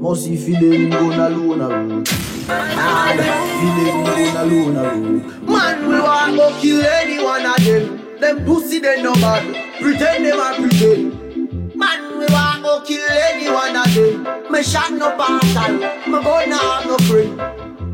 Must 0.01 0.27
you 0.27 0.35
feeling 0.35 0.89
going 0.89 1.19
alone 1.19 1.61
a 1.61 1.69
road. 1.69 2.09
And 2.49 3.21
feeling 3.61 4.03
going 4.03 4.35
alone 4.35 4.75
a 4.75 4.83
road. 4.83 5.43
Man, 5.47 5.87
we 5.87 5.99
want 6.01 6.35
go 6.37 6.59
kill 6.59 6.83
any 6.83 7.23
one 7.23 7.45
of 7.45 7.63
them. 7.63 8.19
Them 8.19 8.43
pussy 8.43 8.79
they 8.79 9.03
no 9.03 9.13
bad. 9.13 9.45
Pretend 9.79 10.25
them 10.25 10.39
a 10.39 10.55
pretend. 10.55 11.75
Man, 11.75 12.17
we 12.17 12.25
want 12.33 12.63
go 12.63 12.81
kill 12.81 13.05
any 13.11 13.47
one 13.51 13.75
of 13.75 13.93
them. 13.93 14.51
Me 14.51 14.63
shot 14.63 14.91
no 14.91 15.15
partial. 15.15 15.77
Me 15.77 16.23
go 16.23 16.45
now 16.47 16.81
have 16.81 16.85
no 16.87 16.97
friend. 17.05 17.37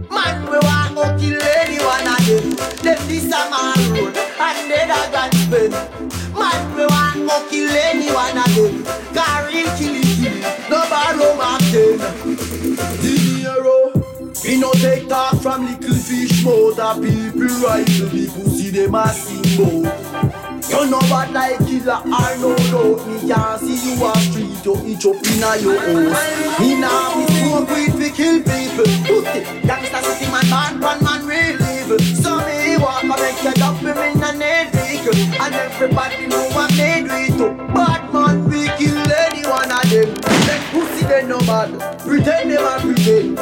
Man, 0.09 0.45
we 0.49 0.57
want 0.59 0.95
go 0.95 1.03
kill 1.19 1.41
any 1.59 1.77
one 1.83 2.07
of 2.07 2.25
them. 2.25 2.55
Them 2.87 3.07
this 3.09 3.25
a 3.25 3.49
man 3.51 3.83
road 3.91 4.15
and 4.15 4.71
they 4.71 4.87
da 4.87 5.11
gun 5.11 5.31
spend. 5.43 5.73
Man, 6.31 6.73
we 6.73 6.85
want 6.85 7.27
go 7.27 7.49
kill 7.49 7.69
any 7.69 8.09
one 8.13 8.37
of 8.37 8.55
them. 8.55 8.85
Carry 9.13 9.63
kill 9.75 9.95
it, 9.99 10.23
kill 10.23 10.45
it. 10.45 10.56
No 10.69 11.37
back 11.37 11.61
then. 11.71 11.97
Dinero. 13.01 13.91
We 14.43 14.59
no 14.59 14.71
take 14.73 15.07
talk 15.07 15.41
from 15.41 15.65
little 15.65 15.95
fish 15.95 16.43
mouth. 16.43 16.77
A 16.77 16.93
people 16.99 17.47
rifle 17.63 18.07
the 18.09 18.27
pussy 18.33 18.69
them 18.71 18.95
a 18.95 19.07
sing. 19.09 19.47
You 20.69 20.85
know 20.91 20.99
what 21.07 21.31
like 21.31 21.57
killer 21.59 22.01
or 22.03 22.37
no 22.37 22.55
doubt 22.67 23.07
Me 23.07 23.27
can't 23.27 23.59
see 23.61 23.95
you 23.95 24.03
on 24.03 24.15
street 24.19 24.65
You 24.65 24.75
each 24.85 25.05
up 25.05 25.15
in 25.15 25.41
a 25.41 25.55
your 25.57 25.79
house 25.79 26.59
Me 26.59 26.75
nah 26.75 27.15
be 27.15 27.25
smoke 27.33 27.69
weed 27.69 27.93
fi 27.93 28.09
kill 28.11 28.43
people 28.43 28.83
Pussy, 29.07 29.39
gangsta 29.63 30.01
city 30.03 30.29
man 30.29 30.43
bad 30.49 30.79
one 30.81 31.03
man 31.03 31.25
real 31.25 31.55
evil 31.55 31.97
So 31.99 32.37
me 32.45 32.77
walk 32.77 33.03
a 33.03 33.07
make 33.07 33.41
you 33.41 33.53
dump 33.53 33.79
him 33.79 33.97
in 33.97 34.21
a 34.21 34.69
vehicle 34.71 35.41
And 35.41 35.55
everybody 35.55 36.27
know 36.27 36.47
they 36.77 37.03
do 37.03 37.13
it 37.13 37.37
too. 37.37 37.53
Bad 37.73 38.13
man, 38.13 38.45
we 38.49 38.67
kill 38.77 38.96
them. 39.89 40.13
Them 40.13 40.61
pussy 40.71 41.05
they 41.05 41.25
no 41.25 41.39
bad, 41.39 41.71
pretend 41.99 42.51
them 42.51 42.65
a 42.65 42.79
pretend. 42.79 43.35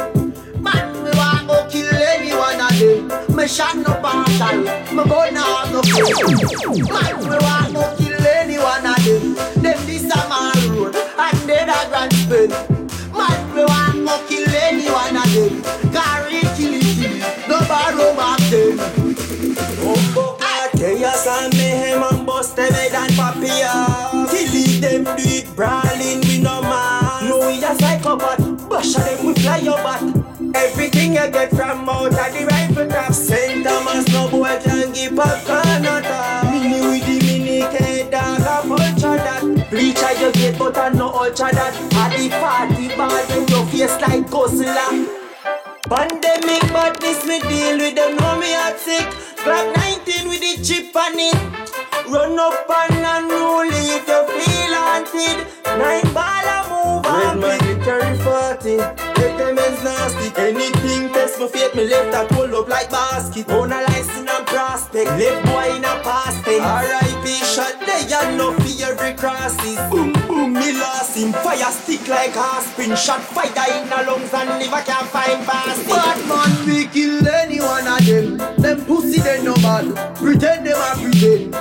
Man, 0.62 1.04
me 1.04 1.10
want 1.14 1.46
go 1.46 1.66
kill 1.70 1.92
any 1.94 2.32
one 2.34 2.60
of 2.60 2.78
them. 2.78 3.36
Me 3.36 3.46
shot 3.46 3.76
no 3.76 3.94
partial, 4.00 4.58
me 4.94 5.04
gun 5.04 5.34
have 5.34 5.72
no 5.72 5.82
friend. 5.82 6.88
Man, 6.90 7.14
me 7.30 7.36
want 7.46 7.74
go 7.74 7.96
kill 7.96 8.26
any 8.26 8.58
one 8.58 8.86
of 8.86 9.04
them. 9.04 9.34
Them 9.62 9.78
this 9.86 10.04
a 10.04 10.28
man 10.28 10.76
road, 10.76 10.96
and 10.96 11.38
they 11.48 11.64
da 11.66 11.88
grand 11.88 12.12
spend. 12.14 12.52
Man, 13.12 13.54
me 13.54 13.64
want 13.64 14.06
go 14.06 14.26
kill 14.28 14.54
any 14.54 14.90
one 14.90 15.16
of 15.16 15.32
them. 15.34 15.92
Carry 15.92 16.40
kill 16.56 16.74
it, 16.74 17.48
no 17.48 17.58
borrow 17.66 18.14
back 18.16 18.40
them. 18.50 19.16
Chaos 20.76 21.26
and 21.26 21.56
mayhem 21.56 22.02
and 22.02 22.26
bust 22.26 22.54
them 22.54 22.72
head 22.72 22.92
and 22.92 23.12
papilla 23.12 24.28
Kill 24.30 24.80
them 24.80 25.04
do 25.16 25.22
it 25.24 25.56
brawling 25.56 26.25
bash 28.86 29.16
them 29.16 29.26
we 29.26 29.34
fly 29.34 29.58
your 29.58 29.76
bat 29.76 30.02
Everything 30.54 31.14
you 31.14 31.30
get 31.30 31.50
from 31.50 31.88
out 31.88 32.06
of 32.06 32.12
the 32.12 32.46
rifle 32.50 32.88
trap. 32.88 33.12
St. 33.12 33.64
Thomas 33.64 34.08
no 34.08 34.28
boy 34.30 34.58
can 34.62 34.92
give 34.92 35.18
up 35.18 35.44
Canada 35.44 36.48
Mini 36.50 36.80
with 36.86 37.04
the 37.04 37.26
mini 37.26 37.60
K 37.76 38.08
dog 38.10 38.40
a 38.40 38.66
vulture 38.66 39.16
that. 39.16 39.42
Bleacher 39.70 40.12
you 40.20 40.32
get 40.32 40.58
but 40.58 40.78
I 40.78 40.88
no 40.90 41.08
ultra 41.10 41.52
that. 41.52 41.74
At 41.94 42.16
the 42.16 42.28
party 42.30 42.88
ball 42.96 43.10
when 43.10 43.48
your 43.48 43.66
face 43.66 44.00
like 44.00 44.26
Godzilla 44.30 44.86
Pandemic 45.90 46.62
badness 46.72 47.26
me 47.26 47.40
deal 47.40 47.78
with 47.78 47.94
them 47.94 48.16
know 48.16 48.38
me 48.38 48.52
hot 48.52 48.78
sick. 48.78 49.06
Glock 49.44 49.76
19 49.76 50.28
with 50.28 50.40
the 50.40 50.62
chip 50.64 50.96
on 50.96 51.18
it. 51.18 51.36
Run 52.08 52.38
up 52.38 52.70
and 52.70 53.30
unruly 53.30 53.76
if 53.92 54.08
you 54.08 54.22
feel 54.40 54.74
haunted. 54.74 55.46
Nine 55.78 56.14
ball 56.14 56.48
a 56.48 56.58
move 56.70 57.06
on 57.06 57.75
40 58.26 58.76
Let 58.76 59.32
them 59.38 59.58
ends 59.58 59.82
nasty 59.86 60.28
Anything 60.34 61.14
test 61.14 61.38
my 61.38 61.46
fate 61.46 61.74
me 61.74 61.86
left 61.86 62.10
that 62.10 62.30
hold 62.32 62.54
up 62.54 62.68
like 62.68 62.90
basket 62.90 63.48
Own 63.50 63.70
a 63.70 63.80
license 63.86 64.26
and 64.26 64.46
prospect 64.46 65.10
Left 65.14 65.40
boy 65.46 65.76
in 65.78 65.84
a 65.86 65.94
past 66.02 66.42
tense 66.44 66.66
R.I.P. 66.66 67.26
shot 67.54 67.78
they 67.86 68.02
got 68.10 68.34
no 68.34 68.52
fear 68.66 68.92
every 68.92 69.14
crosses 69.14 69.78
Boom 69.90 70.12
boom 70.26 70.52
me 70.54 70.72
lost 70.74 71.16
him 71.16 71.32
Fire 71.32 71.70
stick 71.70 72.06
like 72.08 72.36
aspirin 72.36 72.96
Shot 72.96 73.22
fire 73.22 73.46
in 73.78 73.88
the 73.88 73.98
lungs 74.10 74.34
and 74.34 74.50
liver 74.58 74.82
can't 74.82 75.06
find 75.06 75.46
basket 75.46 75.86
Bad 75.86 76.18
man, 76.28 76.66
we 76.66 76.86
kill 76.86 77.26
any 77.28 77.60
one 77.60 77.86
of 77.86 78.04
them. 78.04 78.38
Them 78.58 78.84
pussy 78.84 79.20
they 79.20 79.42
no 79.42 79.54
bad, 79.56 80.16
pretend 80.16 80.66
them 80.66 80.76
a 80.76 80.94
pretend. 81.00 81.52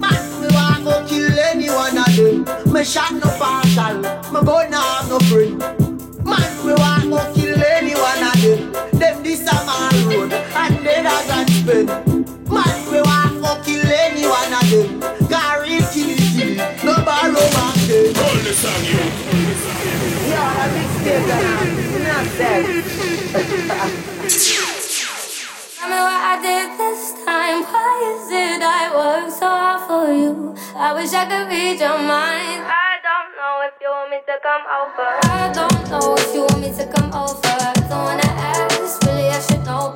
Man, 0.00 0.40
we 0.40 0.48
want 0.54 0.84
go 0.84 1.04
kill 1.06 1.38
any 1.38 1.68
one 1.68 1.98
of 1.98 2.16
them. 2.16 2.72
Me 2.72 2.84
shot 2.84 3.12
no 3.12 3.28
partial, 3.38 3.98
me 4.32 4.46
gun 4.46 4.72
have 4.72 5.08
no 5.08 5.18
friend. 5.20 5.75
Spend. 11.66 11.88
Man, 12.48 12.76
we 12.90 13.00
want 13.02 13.42
go 13.42 13.50
kill 13.64 13.90
any 13.90 14.24
one 14.26 14.52
of 14.54 14.70
them. 14.70 15.00
Carry 15.28 15.82
kill 15.90 16.10
it, 16.14 16.22
kill 16.34 16.50
it, 16.54 16.84
no 16.84 16.94
borrow 17.02 17.46
back 17.54 17.74
them. 17.90 18.14
Hold 18.14 18.40
the 18.46 18.52
song, 18.54 18.84
you. 18.86 19.02
Yeah, 20.30 20.62
a 20.62 20.66
mixtape 20.74 21.26
that 21.26 21.42
not 22.06 22.26
dead. 22.38 22.62
Tell 25.76 25.88
me 25.90 25.98
what 26.06 26.22
I 26.22 26.38
did 26.46 26.68
this 26.78 27.02
time. 27.26 27.58
Why 27.66 27.94
is 28.14 28.30
it 28.30 28.62
I 28.62 28.82
work 28.94 29.30
so 29.30 29.48
hard 29.48 29.80
for 29.88 30.06
you? 30.12 30.54
I 30.76 30.94
wish 30.94 31.12
I 31.12 31.26
could 31.26 31.48
read 31.48 31.80
your 31.80 31.98
mind. 31.98 32.62
I 32.62 33.02
don't 33.02 33.30
know 33.38 33.54
if 33.66 33.74
you 33.80 33.90
want 33.90 34.10
me 34.10 34.18
to 34.26 34.38
come 34.42 34.64
over. 34.80 35.08
I 35.34 35.50
don't 35.52 35.82
know 35.90 36.14
if 36.14 36.34
you 36.34 36.42
want 36.42 36.60
me 36.60 36.70
to 36.78 36.86
come 36.94 37.12
over. 37.12 37.56
Don't 37.88 38.04
wanna 38.06 38.30
ask, 38.54 39.02
really 39.02 39.28
I 39.28 39.40
should 39.40 39.64
know 39.64 39.95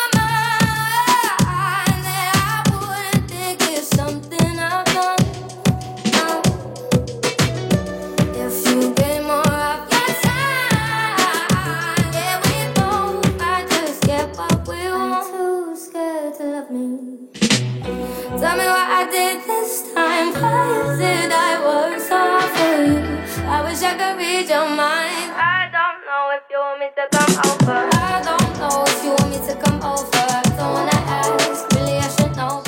Tell 18.41 18.57
me 18.57 18.65
what 18.65 18.89
I 18.89 19.07
did 19.11 19.43
this 19.45 19.93
time. 19.93 20.33
Why 20.33 20.65
is 20.81 20.99
it 20.99 21.31
I 21.31 21.61
work 21.61 21.99
so 22.01 22.17
hard 22.17 22.49
for 22.57 22.73
you? 22.89 22.97
I 23.45 23.61
wish 23.61 23.83
I 23.83 23.93
could 23.93 24.17
read 24.17 24.49
your 24.49 24.65
mind. 24.65 25.29
I 25.37 25.69
don't 25.69 26.01
know 26.09 26.33
if 26.33 26.43
you 26.49 26.57
want 26.57 26.79
me 26.81 26.89
to 26.97 27.05
come 27.13 27.33
over. 27.37 27.79
I 27.93 28.17
don't 28.25 28.51
know 28.57 28.83
if 28.87 29.03
you 29.05 29.11
want 29.11 29.29
me 29.29 29.39
to 29.45 29.53
come 29.61 29.79
over. 29.85 30.25
Don't 30.57 30.73
wanna 30.73 30.99
ask, 31.21 31.69
really 31.75 31.99
I 31.99 32.09
should 32.09 32.35
know. 32.35 32.63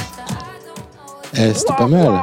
Eh, 1.36 1.54
c'était 1.56 1.74
pas 1.76 1.88
mal. 1.88 2.22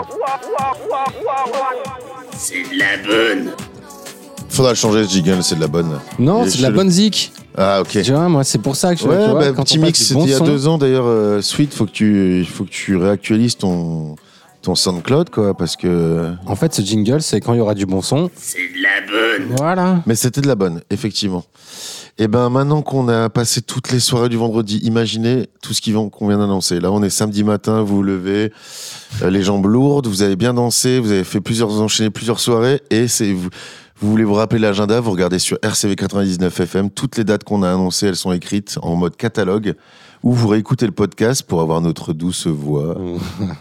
C'est 2.36 2.62
de 2.70 2.78
la 2.78 2.96
bonne. 2.98 3.56
Faudra 4.60 4.72
le 4.72 4.76
changer 4.76 5.06
ce 5.06 5.10
jingle, 5.10 5.42
c'est 5.42 5.54
de 5.54 5.60
la 5.62 5.68
bonne. 5.68 5.88
Non, 6.18 6.44
c'est 6.46 6.58
de 6.58 6.62
la 6.62 6.70
bonne 6.70 6.90
zik. 6.90 7.32
Ah, 7.56 7.80
ok. 7.80 8.02
Tu 8.02 8.12
vois, 8.12 8.28
moi, 8.28 8.44
c'est 8.44 8.58
pour 8.58 8.76
ça 8.76 8.94
que 8.94 9.00
je 9.00 9.06
Ouais, 9.08 9.16
tu 9.24 9.30
vois, 9.30 9.40
bah, 9.40 9.52
quand 9.56 9.62
petit 9.64 9.78
mix, 9.78 9.98
c'était 10.02 10.20
il 10.20 10.28
y 10.28 10.34
a 10.34 10.36
son- 10.36 10.44
deux 10.44 10.68
ans 10.68 10.76
d'ailleurs. 10.76 11.06
euh, 11.06 11.40
Sweet, 11.40 11.72
faut 11.72 11.86
que 11.86 11.90
tu, 11.90 12.44
faut 12.44 12.64
que 12.64 12.68
tu 12.68 12.94
réactualises 12.98 13.56
ton, 13.56 14.16
ton 14.60 14.74
SoundCloud, 14.74 15.30
quoi, 15.30 15.54
parce 15.54 15.76
que. 15.76 16.34
En 16.44 16.56
fait, 16.56 16.74
ce 16.74 16.82
jingle, 16.82 17.22
c'est 17.22 17.40
quand 17.40 17.54
il 17.54 17.56
y 17.56 17.60
aura 17.62 17.72
du 17.72 17.86
bon 17.86 18.02
son. 18.02 18.28
C'est 18.36 18.58
de 18.58 18.82
la 18.82 19.38
bonne. 19.38 19.56
Voilà. 19.56 20.02
Mais 20.04 20.14
c'était 20.14 20.42
de 20.42 20.46
la 20.46 20.56
bonne, 20.56 20.82
effectivement. 20.90 21.42
Et 22.18 22.28
ben 22.28 22.50
maintenant 22.50 22.82
qu'on 22.82 23.08
a 23.08 23.30
passé 23.30 23.62
toutes 23.62 23.90
les 23.92 24.00
soirées 24.00 24.28
du 24.28 24.36
vendredi, 24.36 24.78
imaginez 24.82 25.46
tout 25.62 25.72
ce 25.72 25.80
qu'on 25.90 26.28
vient 26.28 26.36
d'annoncer. 26.36 26.78
Là, 26.78 26.92
on 26.92 27.02
est 27.02 27.08
samedi 27.08 27.44
matin, 27.44 27.80
vous 27.80 27.96
vous 27.96 28.02
levez, 28.02 28.52
euh, 29.22 29.30
les 29.30 29.42
jambes 29.42 29.64
lourdes, 29.64 30.06
vous 30.06 30.20
avez 30.20 30.36
bien 30.36 30.52
dansé, 30.52 30.98
vous 30.98 31.12
avez 31.12 31.24
fait 31.24 31.40
plusieurs 31.40 31.80
enchaîné 31.80 32.10
plusieurs 32.10 32.38
soirées, 32.38 32.82
et 32.90 33.08
c'est 33.08 33.32
vous, 33.32 33.48
vous 34.00 34.10
voulez 34.10 34.24
vous 34.24 34.34
rappeler 34.34 34.58
l'agenda, 34.60 34.98
vous 35.00 35.10
regardez 35.10 35.38
sur 35.38 35.58
RCV 35.62 35.94
99 35.96 36.60
FM, 36.60 36.90
toutes 36.90 37.16
les 37.18 37.24
dates 37.24 37.44
qu'on 37.44 37.62
a 37.62 37.70
annoncées, 37.70 38.06
elles 38.06 38.16
sont 38.16 38.32
écrites 38.32 38.78
en 38.82 38.96
mode 38.96 39.14
catalogue, 39.16 39.74
ou 40.22 40.32
vous 40.32 40.48
réécoutez 40.48 40.86
le 40.86 40.92
podcast 40.92 41.42
pour 41.42 41.60
avoir 41.60 41.80
notre 41.82 42.12
douce 42.14 42.46
voix 42.46 42.96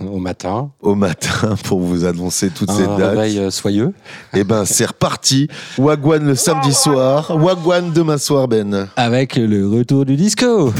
Au 0.05 0.17
matin. 0.19 0.71
au 0.81 0.95
matin 0.95 1.55
pour 1.65 1.79
vous 1.81 2.05
annoncer 2.05 2.49
toutes 2.51 2.71
ces 2.71 2.83
Un 2.83 2.97
dates. 2.97 3.17
réveil 3.17 3.37
euh, 3.39 3.49
soyeux. 3.51 3.93
Et 4.33 4.43
ben 4.45 4.63
c'est 4.65 4.85
reparti. 4.85 5.47
Wagwan 5.77 6.25
le 6.25 6.35
samedi 6.35 6.73
soir, 6.73 7.31
Wagwan 7.35 7.91
demain 7.91 8.17
soir 8.17 8.47
Ben. 8.47 8.87
Avec 8.95 9.35
le 9.35 9.67
retour 9.67 10.05
du 10.05 10.15
disco. 10.15 10.71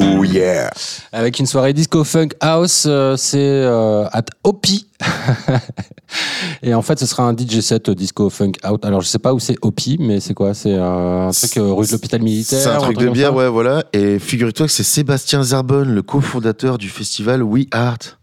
Oh 0.00 0.24
yeah. 0.24 0.70
Avec 1.12 1.38
une 1.38 1.46
soirée 1.46 1.72
disco 1.72 2.04
funk 2.04 2.28
house, 2.40 2.84
euh, 2.86 3.16
c'est 3.16 3.38
euh, 3.38 4.06
at 4.12 4.24
Opi. 4.44 4.86
Et 6.62 6.74
en 6.74 6.82
fait, 6.82 6.98
ce 6.98 7.06
sera 7.06 7.24
un 7.24 7.36
DJ 7.36 7.60
set 7.60 7.90
disco 7.90 8.30
funk 8.30 8.52
out. 8.68 8.84
Alors, 8.84 9.00
je 9.00 9.08
sais 9.08 9.18
pas 9.18 9.32
où 9.32 9.38
c'est 9.38 9.56
Opi, 9.62 9.96
mais 9.98 10.20
c'est 10.20 10.34
quoi? 10.34 10.54
C'est 10.54 10.74
euh, 10.74 11.28
un 11.28 11.30
truc 11.30 11.56
euh, 11.56 11.72
rue 11.72 11.86
de 11.86 11.92
l'hôpital 11.92 12.22
militaire 12.22 12.60
C'est 12.60 12.68
un 12.68 12.78
truc 12.78 12.98
de 12.98 13.08
bière, 13.08 13.34
ouais, 13.34 13.48
voilà. 13.48 13.84
Et 13.92 14.18
figure-toi 14.18 14.66
que 14.66 14.72
c'est 14.72 14.82
Sébastien 14.82 15.42
Zarbonne, 15.42 15.94
le 15.94 16.02
cofondateur 16.02 16.78
du 16.78 16.88
festival 16.88 17.42
We 17.42 17.66
Art. 17.70 18.18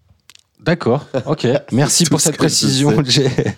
D'accord, 0.59 1.05
ok. 1.25 1.47
Merci 1.71 2.03
pour 2.09 2.19
ce 2.19 2.27
cette 2.27 2.37
précision. 2.37 3.03
sais. 3.05 3.55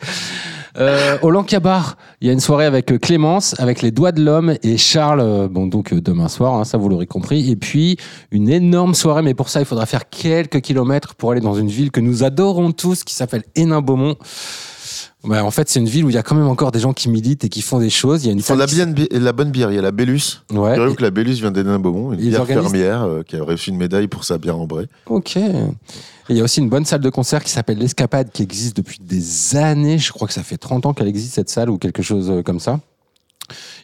Euh, 0.77 1.17
au 1.21 1.31
Lancabar, 1.31 1.97
il 2.21 2.27
y 2.27 2.29
a 2.29 2.33
une 2.33 2.39
soirée 2.39 2.65
avec 2.65 2.91
euh, 2.91 2.97
Clémence, 2.97 3.59
avec 3.59 3.81
les 3.81 3.91
doigts 3.91 4.11
de 4.11 4.23
l'homme 4.23 4.55
et 4.63 4.77
Charles, 4.77 5.19
euh, 5.19 5.47
bon 5.49 5.67
donc 5.67 5.91
euh, 5.91 5.99
demain 5.99 6.29
soir, 6.29 6.55
hein, 6.55 6.63
ça 6.63 6.77
vous 6.77 6.87
l'aurez 6.87 7.07
compris. 7.07 7.51
Et 7.51 7.55
puis 7.55 7.97
une 8.31 8.49
énorme 8.49 8.93
soirée, 8.93 9.21
mais 9.21 9.33
pour 9.33 9.49
ça 9.49 9.59
il 9.59 9.65
faudra 9.65 9.85
faire 9.85 10.09
quelques 10.09 10.61
kilomètres 10.61 11.15
pour 11.15 11.31
aller 11.31 11.41
dans 11.41 11.55
une 11.55 11.67
ville 11.67 11.91
que 11.91 11.99
nous 11.99 12.23
adorons 12.23 12.71
tous, 12.71 13.03
qui 13.03 13.13
s'appelle 13.13 13.43
Hénin-Beaumont. 13.55 14.15
Ouais, 15.23 15.39
en 15.39 15.51
fait, 15.51 15.69
c'est 15.69 15.79
une 15.79 15.87
ville 15.87 16.05
où 16.05 16.09
il 16.09 16.15
y 16.15 16.17
a 16.17 16.23
quand 16.23 16.35
même 16.35 16.47
encore 16.47 16.71
des 16.71 16.79
gens 16.79 16.93
qui 16.93 17.09
militent 17.09 17.43
et 17.43 17.49
qui 17.49 17.61
font 17.61 17.79
des 17.79 17.89
choses. 17.89 18.23
Il 18.23 18.27
y 18.27 18.29
a 18.29 18.33
une 18.33 18.39
Ils 18.39 18.43
font 18.43 18.55
la, 18.55 18.65
bien- 18.65 18.87
la 19.11 19.33
bonne 19.33 19.51
bière. 19.51 19.71
Il 19.71 19.75
y 19.75 19.79
a 19.79 19.81
la 19.81 19.91
Bellus. 19.91 20.41
Ouais. 20.51 20.71
Figurez-vous 20.71 20.95
que 20.95 21.01
la 21.03 21.11
Bellus 21.11 21.33
vient 21.35 21.51
d'Hénin 21.51 21.79
Beaumont, 21.79 22.13
une 22.13 22.19
Ils 22.19 22.29
bière 22.29 22.41
organisent- 22.41 22.63
fermière 22.63 23.03
euh, 23.03 23.23
qui 23.23 23.35
a 23.37 23.43
reçu 23.43 23.69
une 23.69 23.77
médaille 23.77 24.07
pour 24.07 24.23
sa 24.23 24.37
bière 24.37 24.57
ambrée. 24.57 24.87
Ok. 25.07 25.37
Et 25.37 25.53
il 26.29 26.37
y 26.37 26.41
a 26.41 26.43
aussi 26.43 26.59
une 26.59 26.69
bonne 26.69 26.85
salle 26.85 27.01
de 27.01 27.09
concert 27.09 27.43
qui 27.43 27.51
s'appelle 27.51 27.77
l'Escapade 27.77 28.31
qui 28.31 28.41
existe 28.43 28.77
depuis 28.77 28.99
des 29.01 29.55
années. 29.55 29.97
Je 29.97 30.11
crois 30.11 30.27
que 30.27 30.33
ça 30.33 30.43
fait 30.43 30.57
30 30.57 30.85
ans 30.85 30.93
qu'elle 30.93 31.07
existe 31.07 31.33
cette 31.35 31.49
salle 31.49 31.69
ou 31.69 31.77
quelque 31.77 32.01
chose 32.01 32.29
euh, 32.31 32.41
comme 32.43 32.59
ça. 32.59 32.79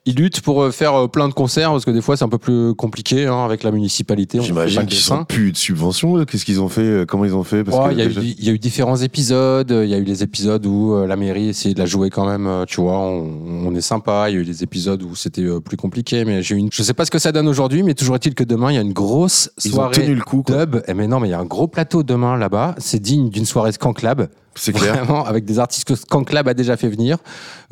Ils 0.06 0.16
luttent 0.16 0.40
pour 0.42 0.62
euh, 0.62 0.72
faire 0.72 0.94
euh, 0.96 1.08
plein 1.08 1.28
de 1.28 1.34
concerts 1.34 1.72
parce 1.72 1.84
que 1.84 1.92
des 1.92 2.02
fois 2.02 2.16
c'est 2.16 2.24
un 2.24 2.30
peu 2.30 2.38
plus 2.38 2.74
compliqué 2.76 3.26
hein, 3.28 3.44
avec 3.44 3.64
la 3.64 3.72
municipalité. 3.72 4.40
J'imagine 4.42 4.86
qu'ils 4.86 4.98
sont 5.00 5.26
plus 5.26 5.52
de 5.52 5.58
subventions. 5.58 6.24
Qu'est-ce 6.26 6.46
qu'ils 6.46 6.62
ont 6.62 6.70
fait 6.70 6.82
euh, 6.82 7.06
Comment 7.06 7.26
ils 7.26 7.36
ont 7.36 7.44
fait? 7.44 7.68
Ouais, 7.68 7.92
Il 7.92 7.98
y, 7.98 8.02
a 8.02 8.06
eu 8.06 8.08
déjà- 8.08 8.22
di- 8.22 8.36
il 8.40 8.46
y 8.46 8.50
a 8.50 8.54
eu 8.54 8.60
différents 8.60 8.96
épisodes. 8.98 9.70
Il 9.84 9.90
y 9.90 9.94
a 9.94 9.98
eu 9.98 10.04
les 10.04 10.24
épisodes 10.24 10.66
où 10.66 11.06
la 11.06 11.16
mairie 11.18 11.50
essayait 11.50 11.74
de 11.74 11.80
la 11.80 11.86
jouer 11.86 12.10
quand 12.10 12.26
même. 12.26 12.66
Tu 12.68 12.80
vois, 12.80 12.98
on, 13.00 13.66
on 13.66 13.76
est 13.76 13.82
sympa. 13.82 14.30
Il 14.30 14.36
y 14.36 14.38
a 14.38 14.42
eu 14.42 14.46
des 14.46 14.64
épisodes 14.64 15.04
où 15.04 15.16
c'était 15.16 15.46
plus 15.64 15.78
compliqué. 15.78 16.24
Mais 16.24 16.42
j'ai 16.42 16.56
une... 16.56 16.70
je 16.72 16.84
sais 16.84 16.94
pas 16.94 17.04
ce 17.06 17.12
que 17.12 17.20
ça 17.20 17.32
donne 17.32 17.48
aujourd'hui, 17.48 17.84
mais 17.84 17.94
toujours 17.94 18.16
est-il 18.16 18.34
que 18.36 18.44
demain 18.46 18.72
il 18.72 18.76
y 18.76 18.80
a 18.80 18.82
une 18.82 18.94
grosse 18.94 19.50
Ils 19.66 19.72
ont 19.72 19.76
soirée 19.76 19.96
tenu 19.96 20.16
le 20.16 20.22
coup, 20.24 20.44
quoi. 20.44 20.66
dub. 20.66 20.82
Eh, 20.88 20.94
mais 20.94 21.08
non, 21.08 21.20
mais 21.20 21.28
il 21.28 21.32
y 21.32 21.34
a 21.36 21.40
un 21.40 21.46
gros 21.46 21.68
plateau 21.68 22.04
demain 22.04 22.38
là-bas. 22.38 22.76
C'est 22.78 23.00
digne 23.02 23.30
d'une 23.30 23.46
soirée 23.46 23.72
Skanklab. 23.74 24.30
C'est 24.58 24.74
clair. 24.74 24.96
Vraiment, 24.96 25.26
avec 25.26 25.46
des 25.46 25.60
artistes 25.60 25.88
que 25.88 25.96
Skanklab 25.96 26.48
a 26.48 26.54
déjà 26.54 26.78
fait 26.78 26.90
venir. 26.90 27.18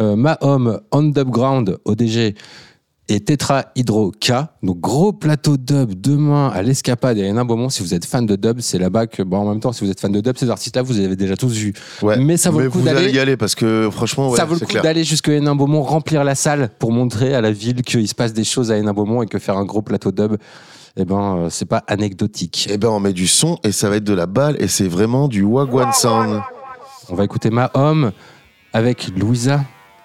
Euh, 0.01 0.15
Mahom, 0.15 0.79
Underground, 0.91 1.77
ODG 1.85 2.35
et 3.07 3.19
Tetra 3.19 3.65
Hydro 3.75 4.11
K. 4.11 4.33
Donc 4.63 4.79
gros 4.79 5.13
plateau 5.13 5.57
dub 5.57 5.93
demain 5.93 6.49
à 6.49 6.61
l'Escapade 6.63 7.17
et 7.17 7.23
à 7.23 7.27
Hénin 7.27 7.45
Beaumont. 7.45 7.69
Si 7.69 7.83
vous 7.83 7.93
êtes 7.93 8.05
fan 8.05 8.25
de 8.25 8.35
dub, 8.35 8.59
c'est 8.61 8.79
là-bas 8.79 9.07
que, 9.07 9.21
bon, 9.21 9.37
en 9.37 9.49
même 9.49 9.59
temps, 9.59 9.71
si 9.71 9.85
vous 9.85 9.91
êtes 9.91 9.99
fan 9.99 10.11
de 10.11 10.21
dub, 10.21 10.37
ces 10.37 10.49
artistes-là, 10.49 10.81
vous 10.81 10.93
les 10.93 11.05
avez 11.05 11.15
déjà 11.15 11.35
tous 11.35 11.53
vus. 11.53 11.73
Ouais. 12.01 12.17
Mais 12.17 12.37
ça 12.37 12.49
vaut 12.49 12.61
le 12.61 12.69
coup 12.69 12.79
vous 12.79 12.87
allez 12.87 13.01
d'aller. 13.01 13.13
y 13.13 13.19
aller 13.19 13.37
parce 13.37 13.53
que 13.53 13.89
franchement, 13.91 14.29
ouais, 14.29 14.37
ça 14.37 14.45
vaut 14.45 14.55
le 14.55 14.65
coup 14.65 14.81
d'aller 14.81 15.03
jusqu'à 15.03 15.33
Hénin 15.33 15.55
Beaumont, 15.55 15.83
remplir 15.83 16.23
la 16.23 16.35
salle 16.35 16.69
pour 16.79 16.91
montrer 16.91 17.35
à 17.35 17.41
la 17.41 17.51
ville 17.51 17.83
qu'il 17.83 18.07
se 18.07 18.15
passe 18.15 18.33
des 18.33 18.43
choses 18.43 18.71
à 18.71 18.77
Hénin 18.77 18.93
Beaumont 18.93 19.21
et 19.21 19.27
que 19.27 19.37
faire 19.37 19.57
un 19.57 19.65
gros 19.65 19.83
plateau 19.83 20.11
dub, 20.11 20.37
eh 20.97 21.05
ben, 21.05 21.37
euh, 21.37 21.47
c'est 21.49 21.65
pas 21.65 21.83
anecdotique. 21.87 22.67
Eh 22.71 22.77
ben, 22.77 22.89
on 22.89 22.99
met 22.99 23.13
du 23.13 23.27
son 23.27 23.59
et 23.63 23.71
ça 23.71 23.89
va 23.89 23.97
être 23.97 24.03
de 24.03 24.13
la 24.13 24.25
balle 24.25 24.55
et 24.59 24.67
c'est 24.67 24.87
vraiment 24.87 25.27
du 25.27 25.43
Wagwan 25.43 25.91
Sound. 25.93 26.41
On 27.09 27.15
va 27.15 27.23
écouter 27.23 27.49
Mahom 27.49 28.11
avec 28.73 29.09
Louisa 29.17 29.61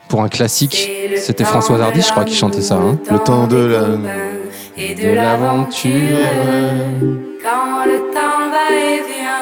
pour 0.08 0.22
un 0.22 0.28
classique. 0.28 0.90
C'était 1.16 1.44
François 1.44 1.80
Hardy, 1.80 2.02
je 2.02 2.10
crois, 2.10 2.24
qui 2.24 2.34
chantait 2.34 2.62
ça. 2.62 2.76
hein. 2.76 2.98
Le 3.10 3.18
temps 3.18 3.46
de 3.46 3.56
la. 3.56 3.86
et 4.76 4.94
de 4.94 5.14
l'aventure. 5.14 6.18
Quand 7.42 7.84
le 7.86 7.98
temps 8.12 8.50
va 8.50 8.76
et 8.76 8.96
vient, 8.98 9.39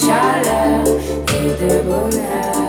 chaleur 0.00 0.84
et 1.36 1.50
de 1.60 1.74
bonheur. 1.88 2.68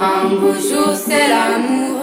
Un 0.00 0.28
beau 0.28 0.52
jour, 0.52 0.94
c'est 0.94 1.28
l'amour 1.28 1.95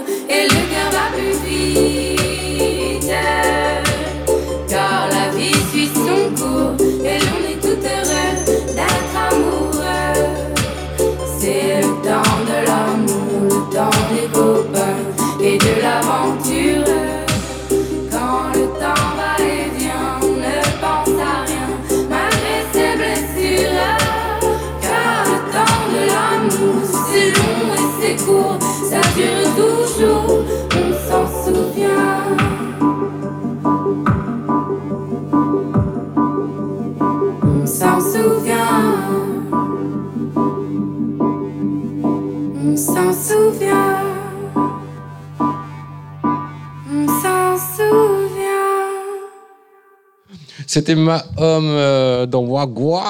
C'était 50.73 50.95
Mahom 50.95 51.25
euh, 51.37 52.25
dans 52.25 52.43
Wagwan. 52.45 53.03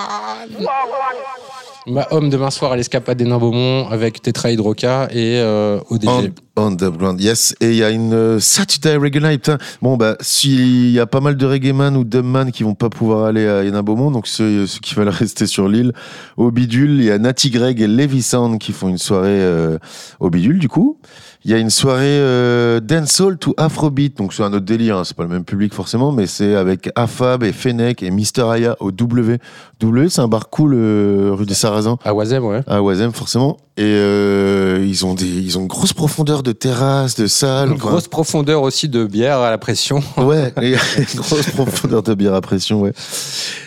Mahom 1.88 2.30
demain 2.30 2.50
soir 2.50 2.74
à 2.74 2.76
l'Escapade 2.76 3.18
des 3.18 3.24
Beaumont 3.24 3.88
avec 3.90 4.22
Tetra 4.22 4.52
Hydroca 4.52 5.08
et 5.12 5.40
euh, 5.40 5.80
ODG. 5.90 6.34
On- 6.56 6.64
Underground, 6.74 7.20
yes. 7.22 7.56
Et 7.62 7.70
il 7.70 7.76
y 7.76 7.84
a 7.84 7.90
une 7.90 8.14
euh, 8.14 8.40
Saturday 8.40 8.96
Reggae 8.98 9.22
Night. 9.22 9.42
putain. 9.44 9.58
Bon, 9.82 9.98
bah, 9.98 10.16
s'il 10.22 10.92
y 10.92 11.00
a 11.00 11.06
pas 11.06 11.20
mal 11.20 11.36
de 11.38 11.46
reggae 11.46 11.74
man 11.74 11.96
ou 11.98 12.04
dubman 12.04 12.52
qui 12.52 12.64
vont 12.64 12.76
pas 12.76 12.90
pouvoir 12.90 13.26
aller 13.26 13.48
à 13.48 13.64
Hénin 13.64 13.84
Beaumont, 13.84 14.12
donc 14.12 14.28
ceux, 14.28 14.66
ceux 14.68 14.80
qui 14.80 14.96
veulent 14.96 15.10
rester 15.10 15.46
sur 15.48 15.68
l'île, 15.68 15.94
au 16.38 16.52
bidule, 16.52 16.92
il 17.00 17.06
y 17.06 17.12
a 17.12 17.18
Natty 17.18 17.50
Greg 17.50 17.82
et 17.82 17.88
Levi 17.88 18.22
Sound 18.22 18.60
qui 18.60 18.72
font 18.72 18.90
une 18.90 18.98
soirée 18.98 19.30
euh, 19.30 19.78
au 20.20 20.30
bidule, 20.30 20.60
du 20.60 20.70
coup. 20.70 20.98
Il 21.46 21.52
y 21.52 21.54
a 21.54 21.58
une 21.58 21.70
soirée 21.72 22.04
euh, 22.06 22.80
dancehall 22.80 23.38
to 23.38 23.54
Afrobeat, 23.58 24.16
donc 24.18 24.34
c'est 24.34 24.44
un 24.44 24.54
autre 24.54 24.64
délire, 24.66 24.98
hein, 24.98 25.04
c'est 25.04 25.18
pas 25.18 25.24
le 25.24 25.30
même 25.30 25.44
public 25.44 25.74
forcément, 25.74 26.14
mais 26.14 26.26
c'est 26.26 26.56
avec 26.56 26.90
Afab 26.96 27.44
et 27.44 27.52
Fennec 27.52 28.02
et 28.02 28.12
Mister 28.12 28.44
Aya 28.44 28.78
au 28.80 28.92
W. 28.94 29.40
W, 29.82 30.08
c'est 30.08 30.22
un 30.22 30.30
bar 30.30 30.50
cool 30.50 30.74
euh, 30.74 31.32
rue 31.34 31.46
des 31.46 31.54
Sarrasins. 31.54 31.98
À 32.06 32.14
Oisem, 32.14 32.46
ouais. 32.46 32.62
À 32.66 32.82
Oisem, 32.82 33.12
forcément. 33.12 33.58
Et 33.76 33.82
euh, 33.84 34.86
ils 34.88 35.06
ont 35.06 35.16
des, 35.16 35.26
ils 35.26 35.58
ont 35.58 35.62
une 35.62 35.68
grosse 35.68 35.92
profondeur 35.92 36.43
de 36.44 36.52
terrasse, 36.52 37.16
de 37.16 37.28
salle. 37.28 37.70
Une 37.70 37.74
enfin, 37.76 37.90
grosse 37.90 38.08
profondeur 38.08 38.62
aussi 38.62 38.90
de 38.90 39.06
bière 39.06 39.40
à 39.40 39.50
la 39.50 39.58
pression. 39.58 40.02
Ouais, 40.18 40.54
une 40.62 40.76
grosse 41.22 41.50
profondeur 41.50 42.04
de 42.04 42.14
bière 42.14 42.34
à 42.36 42.42
pression, 42.42 42.82
ouais. 42.82 42.94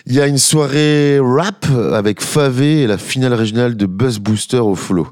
Il 0.06 0.14
y 0.14 0.20
a 0.20 0.26
une 0.26 0.38
soirée 0.38 1.18
rap 1.20 1.66
avec 1.92 2.22
Favé 2.22 2.82
et 2.82 2.86
la 2.86 2.98
finale 2.98 3.34
régionale 3.34 3.76
de 3.76 3.86
Buzz 3.86 4.18
Booster 4.18 4.58
au 4.58 4.74
flow. 4.74 5.08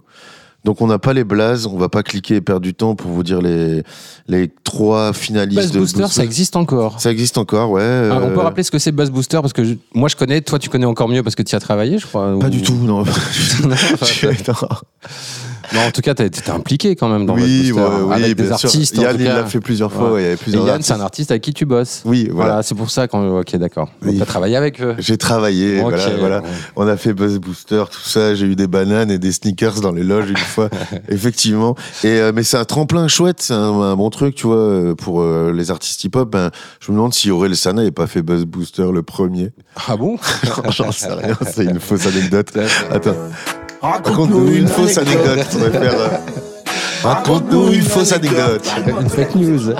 Donc 0.65 0.81
on 0.81 0.87
n'a 0.87 0.99
pas 0.99 1.13
les 1.13 1.25
blazes, 1.25 1.67
on 1.67 1.77
va 1.77 1.91
pas 1.91 2.03
cliquer 2.03 2.37
et 2.37 2.41
perdre 2.41 2.63
du 2.63 2.73
temps 2.73 2.95
pour 2.95 3.11
vous 3.11 3.23
dire 3.23 3.43
les, 3.43 3.83
les 4.29 4.51
trois 4.65 5.13
finalistes 5.13 5.61
Buzz 5.61 5.73
de 5.73 5.79
Booster, 5.81 6.07
ça 6.09 6.25
existe 6.25 6.57
encore. 6.57 7.03
Ça 7.03 7.11
existe 7.13 7.37
encore, 7.37 7.71
ouais. 7.71 7.83
Ah, 8.11 8.19
on 8.23 8.31
peut 8.31 8.39
euh, 8.41 8.43
rappeler 8.43 8.63
ce 8.63 8.71
que 8.71 8.79
c'est 8.79 8.91
Buzz 8.93 9.11
Booster 9.11 9.41
parce 9.43 9.53
que 9.53 9.63
je- 9.63 9.75
moi 9.95 10.09
je 10.09 10.17
connais, 10.17 10.41
toi 10.41 10.59
tu 10.59 10.71
connais 10.71 10.87
encore 10.87 11.09
mieux 11.11 11.23
parce 11.23 11.35
que 11.37 11.43
tu 11.43 11.53
y 11.53 11.57
as 11.57 11.61
travaillé, 11.61 11.99
je 11.99 12.07
crois. 12.07 12.39
Pas 12.39 12.47
ou- 12.47 12.51
du 12.51 12.63
tout, 12.63 12.77
non. 12.77 13.05
Non, 13.63 13.75
enfin, 13.75 14.29
Non. 14.49 14.69
Non, 15.73 15.81
en 15.81 15.91
tout 15.91 16.01
cas, 16.03 16.13
été 16.13 16.51
impliqué 16.51 16.97
quand 16.97 17.09
même 17.09 17.27
dans 17.27 17.35
Oui, 17.35 17.71
votre 17.71 17.81
booster, 17.81 17.97
ouais, 17.97 18.03
oui, 18.07 18.15
avec 18.25 18.37
des 18.37 18.43
bien 18.45 18.57
sûr. 18.57 18.69
artistes. 18.69 18.97
Yann, 18.97 19.17
il 19.19 19.25
l'a 19.25 19.47
fait 19.47 19.61
plusieurs 19.61 19.93
fois, 19.93 20.13
ouais, 20.13 20.37
plusieurs 20.37 20.65
Et 20.65 20.69
Yann, 20.69 20.83
c'est 20.83 20.93
un 20.93 21.01
artiste 21.01 21.31
avec 21.31 21.43
qui 21.43 21.55
tu 21.55 21.65
bosses. 21.67 22.03
Oui, 22.05 22.29
voilà. 22.31 22.63
c'est 22.63 22.75
pour 22.75 22.91
ça 22.91 23.09
qu'on. 23.09 23.39
Ok, 23.41 23.57
d'accord. 23.57 23.89
Donc, 24.03 24.19
t'as 24.19 24.27
travaillé 24.27 24.57
avec 24.57 24.81
eux. 24.81 24.95
J'ai 24.99 25.17
travaillé, 25.17 25.81
voilà. 26.19 26.43
On 26.77 26.87
a 26.87 26.97
fait 26.97 27.13
Buzz 27.13 27.39
Booster, 27.39 27.85
tout 27.91 28.01
ça. 28.09 28.35
J'ai 28.35 28.47
eu 28.47 28.57
des 28.57 28.67
bananes 28.67 29.11
et 29.11 29.19
des 29.19 29.33
sneakers 29.33 29.81
dans 29.81 29.93
les 29.93 30.03
loges 30.05 30.31
une 30.31 30.37
fois, 30.37 30.69
effectivement. 31.09 31.75
Et 32.03 32.09
euh, 32.21 32.33
mais 32.35 32.43
c'est 32.43 32.57
un 32.57 32.65
tremplin 32.65 33.09
chouette, 33.09 33.41
c'est 33.41 33.55
un, 33.55 33.81
un 33.81 33.97
bon 33.97 34.11
truc, 34.11 34.35
tu 34.35 34.47
vois, 34.47 34.57
euh, 34.57 34.95
pour 34.95 35.21
euh, 35.23 35.53
les 35.55 35.71
artistes 35.71 36.03
hip-hop. 36.05 36.31
Ben, 36.31 36.51
je 36.81 36.91
me 36.91 36.97
demande 36.97 37.15
si 37.15 37.31
Aurel 37.31 37.57
Sana 37.57 37.75
n'avait 37.83 37.91
pas 37.91 38.07
fait 38.07 38.23
Buzz 38.23 38.45
Booster 38.45 38.87
le 38.93 39.03
premier. 39.03 39.51
Ah 39.89 39.97
bon? 39.97 40.17
J'en 40.71 40.93
sais 40.93 41.13
rien, 41.13 41.37
c'est 41.51 41.65
une 41.65 41.81
fausse 41.81 42.07
anecdote. 42.07 42.49
Attends. 42.91 43.15
Raconte-nous 43.85 44.55
une 44.55 44.67
fausse 44.69 44.97
anecdote. 44.97 46.54
Raconte-nous 47.05 47.73
une 47.73 47.83
fausse 47.83 48.13
anecdote. 48.13 48.63
Une 48.87 49.09
fake 49.11 49.35
news. 49.35 49.75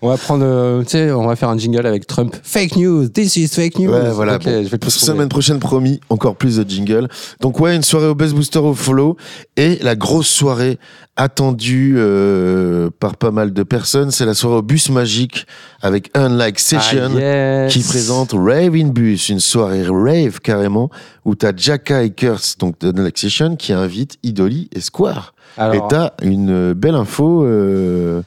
On 0.00 0.08
va 0.10 0.16
prendre, 0.16 0.44
euh, 0.46 0.82
tu 0.82 0.90
sais, 0.90 1.10
on 1.10 1.26
va 1.26 1.34
faire 1.34 1.48
un 1.48 1.58
jingle 1.58 1.84
avec 1.84 2.06
Trump. 2.06 2.36
Fake 2.40 2.76
news, 2.76 3.08
this 3.08 3.34
is 3.36 3.48
fake 3.48 3.80
news. 3.80 3.90
Ouais, 3.92 4.10
voilà. 4.12 4.36
Ok, 4.36 4.44
bon. 4.44 4.50
je 4.50 4.68
vais 4.68 4.78
te 4.78 4.86
le 4.86 4.90
trouver. 4.90 5.06
Semaine 5.06 5.28
prochaine, 5.28 5.58
promis, 5.58 5.98
encore 6.08 6.36
plus 6.36 6.56
de 6.58 6.70
jingle. 6.70 7.08
Donc 7.40 7.58
ouais, 7.58 7.74
une 7.74 7.82
soirée 7.82 8.06
au 8.06 8.14
Buzz 8.14 8.32
Booster 8.32 8.60
au 8.60 8.74
Follow 8.74 9.16
et 9.56 9.78
la 9.82 9.96
grosse 9.96 10.28
soirée 10.28 10.78
attendue 11.16 11.96
euh, 11.98 12.90
par 13.00 13.16
pas 13.16 13.32
mal 13.32 13.52
de 13.52 13.62
personnes, 13.64 14.12
c'est 14.12 14.24
la 14.24 14.34
soirée 14.34 14.58
au 14.58 14.62
Bus 14.62 14.88
Magique 14.90 15.46
avec 15.82 16.10
Unlike 16.14 16.60
Session 16.60 17.10
Ah, 17.16 17.64
yes. 17.66 17.72
qui 17.72 17.80
présente 17.80 18.30
Rave 18.34 18.76
in 18.76 18.88
Bus, 18.90 19.28
une 19.28 19.40
soirée 19.40 19.82
rave 19.84 20.38
carrément 20.40 20.90
où 21.24 21.34
t'as 21.34 21.50
Jacka 21.56 22.04
et 22.04 22.10
Kurtz, 22.10 22.56
donc 22.58 22.78
de 22.78 22.96
Unlike 22.96 23.18
Session, 23.18 23.56
qui 23.56 23.72
invite 23.72 24.14
Idoli 24.22 24.70
et 24.72 24.80
Square. 24.80 25.34
Alors- 25.58 25.74
et 25.74 25.80
t'as 25.88 26.12
une 26.22 26.72
belle 26.72 26.94
info. 26.94 27.44
euh, 27.44 28.22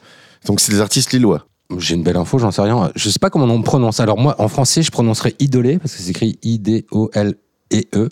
Donc 0.46 0.60
c'est 0.60 0.72
des 0.72 0.82
artistes 0.82 1.12
lillois. 1.14 1.46
J'ai 1.78 1.96
une 1.96 2.04
belle 2.04 2.18
info, 2.18 2.38
j'en 2.38 2.52
sais 2.52 2.62
rien. 2.62 2.92
Je 2.96 3.10
sais 3.10 3.20
pas 3.20 3.30
comment 3.30 3.46
on 3.46 3.62
prononce. 3.62 4.00
Alors 4.02 4.18
moi, 4.20 4.36
en 4.40 4.48
français, 4.50 4.82
je 4.82 4.92
prononcerais 4.92 5.36
idolé 5.40 5.78
parce 5.80 5.96
que 5.96 6.02
c'est 6.02 6.10
écrit 6.10 6.38
I-D-O-L-E-E. 6.44 8.10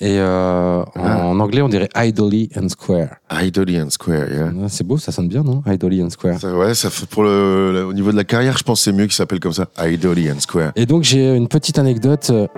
Et 0.00 0.18
euh, 0.18 0.82
en, 0.82 0.84
Ah. 0.96 1.24
en 1.26 1.38
anglais, 1.38 1.62
on 1.62 1.68
dirait 1.68 1.88
Idly 1.96 2.50
and 2.60 2.68
Square. 2.68 3.10
Idoli 3.30 3.80
and 3.80 3.90
Square, 3.90 4.28
yeah. 4.28 4.50
Ah, 4.64 4.66
C'est 4.68 4.82
beau, 4.84 4.98
ça 4.98 5.12
sonne 5.12 5.28
bien, 5.28 5.44
non? 5.44 5.62
Idly 5.68 6.02
and 6.02 6.10
Square. 6.10 6.40
Ça, 6.40 6.52
ouais, 6.52 6.74
ça 6.74 6.90
fait 6.90 7.06
pour 7.06 7.22
le, 7.22 7.70
le- 7.72 7.86
au 7.86 7.92
niveau 7.92 8.10
de 8.10 8.16
la 8.16 8.24
carrière, 8.24 8.58
je 8.58 8.64
pense 8.64 8.80
que 8.80 8.84
c'est 8.86 8.92
mieux 8.92 9.04
qu'il 9.04 9.12
s'appelle 9.12 9.38
comme 9.38 9.52
ça, 9.52 9.68
Idoli 9.86 10.32
and 10.32 10.40
Square. 10.40 10.72
Et 10.74 10.84
donc 10.86 11.04
j'ai 11.04 11.32
une 11.36 11.46
petite 11.46 11.78
anecdote. 11.78 12.26
euh, 12.30 12.48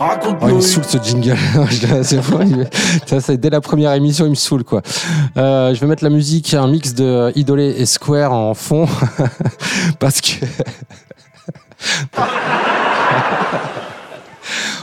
Oh, 0.00 0.04
il 0.46 0.54
me 0.54 0.60
saoule 0.60 0.84
ce 0.84 0.98
jingle. 0.98 1.36
Ça, 3.20 3.36
dès 3.36 3.50
la 3.50 3.60
première 3.60 3.92
émission, 3.94 4.26
il 4.26 4.30
me 4.30 4.34
saoule 4.36 4.62
quoi. 4.62 4.80
Euh, 5.36 5.74
je 5.74 5.80
vais 5.80 5.86
mettre 5.86 6.04
la 6.04 6.10
musique, 6.10 6.54
un 6.54 6.68
mix 6.68 6.94
de 6.94 7.32
Idolé 7.34 7.74
et 7.76 7.86
Square 7.86 8.32
en 8.32 8.54
fond 8.54 8.86
parce 9.98 10.20
que. 10.20 10.46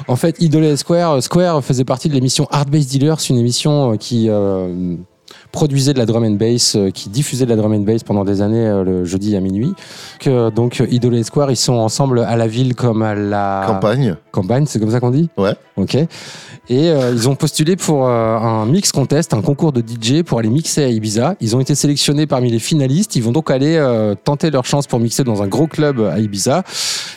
En 0.08 0.16
fait, 0.16 0.40
Idolé 0.40 0.68
et 0.68 0.78
Square, 0.78 1.24
Square 1.24 1.64
faisait 1.64 1.84
partie 1.84 2.10
de 2.10 2.14
l'émission 2.14 2.48
Hard 2.52 2.70
Bass 2.70 2.86
Dealers, 2.86 3.18
une 3.30 3.38
émission 3.38 3.94
euh, 3.94 3.96
qui 3.98 4.30
euh, 4.30 4.96
produisait 5.56 5.94
de 5.94 5.98
la 6.00 6.06
drum 6.06 6.24
and 6.26 6.32
bass, 6.32 6.76
euh, 6.76 6.90
qui 6.92 7.08
diffusait 7.10 7.46
de 7.46 7.50
la 7.50 7.56
drum 7.56 7.72
and 7.72 7.80
bass 7.80 8.04
pendant 8.04 8.26
des 8.26 8.42
années 8.42 8.68
euh, 8.68 8.84
le 8.84 9.06
jeudi 9.06 9.36
à 9.38 9.40
minuit. 9.40 9.74
Que, 10.20 10.50
donc 10.50 10.84
Idolé 10.92 11.20
et 11.20 11.24
Square, 11.24 11.50
ils 11.50 11.56
sont 11.56 11.74
ensemble 11.76 12.20
à 12.20 12.36
la 12.36 12.46
ville 12.48 12.76
comme 12.76 13.02
à 13.02 13.16
la 13.16 13.64
Campagne. 13.66 14.16
Campagne, 14.34 14.66
c'est 14.68 14.80
comme 14.80 14.92
ça 14.92 15.00
qu'on 15.00 15.12
dit? 15.12 15.30
Ouais. 15.38 15.54
Ok. 15.78 15.96
Et 16.68 16.90
euh, 16.90 17.12
ils 17.14 17.30
ont 17.30 17.36
postulé 17.36 17.76
pour 17.76 18.08
euh, 18.08 18.38
un 18.38 18.66
mix 18.66 18.92
contest, 18.92 19.34
un 19.34 19.42
concours 19.42 19.72
de 19.72 19.82
DJ 19.82 20.24
pour 20.24 20.40
aller 20.40 20.50
mixer 20.50 20.84
à 20.84 20.90
Ibiza. 20.90 21.36
Ils 21.40 21.56
ont 21.56 21.60
été 21.60 21.76
sélectionnés 21.76 22.26
parmi 22.28 22.50
les 22.52 22.60
finalistes. 22.60 23.16
Ils 23.16 23.22
vont 23.24 23.32
donc 23.32 23.52
aller 23.52 23.76
euh, 23.76 24.16
tenter 24.16 24.50
leur 24.52 24.66
chance 24.66 24.88
pour 24.88 25.00
mixer 25.00 25.24
dans 25.24 25.42
un 25.44 25.48
gros 25.48 25.68
club 25.68 26.00
à 26.02 26.20
Ibiza. 26.20 26.64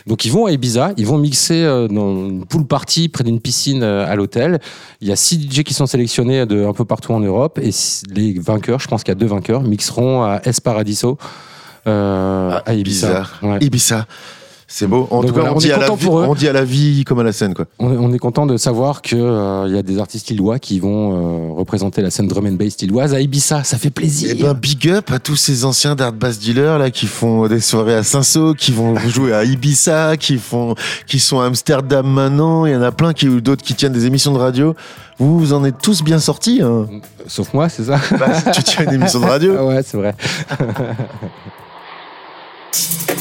Donc 0.07 0.24
ils 0.26 0.30
vont 0.32 0.47
à 0.47 0.53
Ibiza, 0.53 0.93
ils 0.97 1.07
vont 1.07 1.18
mixer 1.18 1.64
dans 1.91 2.28
une 2.28 2.45
pool 2.47 2.66
party 2.66 3.09
près 3.09 3.24
d'une 3.24 3.41
piscine 3.41 3.82
à 3.82 4.14
l'hôtel. 4.16 4.59
Il 5.01 5.09
y 5.09 5.12
a 5.12 5.16
six 5.16 5.36
DJ 5.41 5.62
qui 5.64 5.74
sont 5.74 5.86
sélectionnés 5.86 6.45
de 6.47 6.64
un 6.66 6.72
peu 6.72 6.84
partout 6.84 7.12
en 7.12 7.20
Europe 7.20 7.59
et 7.62 7.68
s- 7.68 8.03
vainqueurs, 8.35 8.81
je 8.81 8.89
pense 8.89 9.03
qu'il 9.05 9.12
y 9.12 9.16
a 9.16 9.20
deux 9.20 9.26
vainqueurs, 9.26 9.62
mixeront 9.62 10.22
à 10.24 10.41
Es 10.45 10.61
Paradiso. 10.62 11.18
euh, 11.87 12.59
à 12.66 12.74
Ibiza. 12.74 13.09
Bizarre. 13.09 13.39
Ouais. 13.43 13.59
Ibiza. 13.61 14.07
C'est 14.71 14.87
beau. 14.87 15.09
En 15.11 15.23
Donc 15.23 15.29
tout 15.29 15.35
cas, 15.35 15.41
voilà, 15.41 15.55
on, 15.55 15.57
on 15.57 15.61
dit 15.61 15.73
à 15.73 15.79
la 15.79 15.89
content 15.89 15.97
vie, 15.97 16.09
on 16.29 16.35
dit 16.35 16.47
à 16.49 16.53
la 16.53 16.64
vie 16.64 17.05
comme 17.05 17.19
à 17.21 17.23
la 17.23 17.33
scène, 17.33 17.55
quoi. 17.55 17.64
On, 17.79 17.87
on 17.91 18.12
est 18.12 18.19
content 18.19 18.45
de 18.45 18.59
savoir 18.59 19.01
qu'il 19.01 19.16
il 19.19 19.75
y 19.75 19.79
a 19.79 19.83
des 19.83 19.99
artistes 19.99 20.29
lillois 20.29 20.59
qui 20.59 20.79
vont 20.79 21.51
euh, 21.51 21.55
représenter 21.55 22.03
la 22.03 22.11
scène 22.11 22.29
drum 22.29 22.45
and 22.47 22.53
bass 22.53 22.77
lilloise 22.79 23.14
à 23.14 23.21
Ibiza. 23.23 23.64
Ça 23.64 23.79
fait 23.79 23.89
plaisir. 23.89 24.35
Eh 24.39 24.43
ben, 24.43 24.53
big 24.53 24.91
up 24.91 25.11
à 25.11 25.21
tous 25.21 25.37
ces 25.37 25.64
anciens 25.64 25.95
d'art 25.95 26.12
bass 26.12 26.39
dealers 26.39 26.79
là 26.79 26.91
qui 26.91 27.07
font 27.07 27.49
des 27.49 27.61
soirées 27.61 27.95
à 27.95 28.03
Saint-Saul, 28.03 28.57
qui 28.57 28.73
vont 28.73 28.95
jouer 28.99 29.33
à 29.33 29.45
Ibiza, 29.45 30.19
qui 30.19 30.37
font, 30.37 30.75
qui 31.07 31.19
sont 31.19 31.41
à 31.41 31.47
Amsterdam 31.47 32.07
maintenant. 32.07 32.66
Il 32.66 32.73
y 32.73 32.77
en 32.77 32.83
a 32.83 32.93
plein 32.93 33.14
qui 33.14 33.27
ou 33.27 33.41
d'autres 33.41 33.64
qui 33.64 33.73
tiennent 33.75 33.95
des 33.95 34.05
émissions 34.05 34.35
de 34.35 34.39
radio. 34.39 34.75
Vous, 35.19 35.39
vous 35.39 35.53
en 35.55 35.64
êtes 35.64 35.79
tous 35.83 36.03
bien 36.03 36.19
sortis. 36.19 36.61
Hein. 36.62 36.87
Sauf 37.27 37.55
moi, 37.55 37.71
c'est 37.71 37.85
ça 37.85 37.99
Bah, 38.19 38.27
tu 38.53 38.62
tiens 38.62 38.85
une 38.85 38.93
émission 38.95 39.21
de 39.21 39.25
radio. 39.25 39.55
Ouais, 39.66 39.81
c'est 39.83 39.97
vrai. 39.97 40.14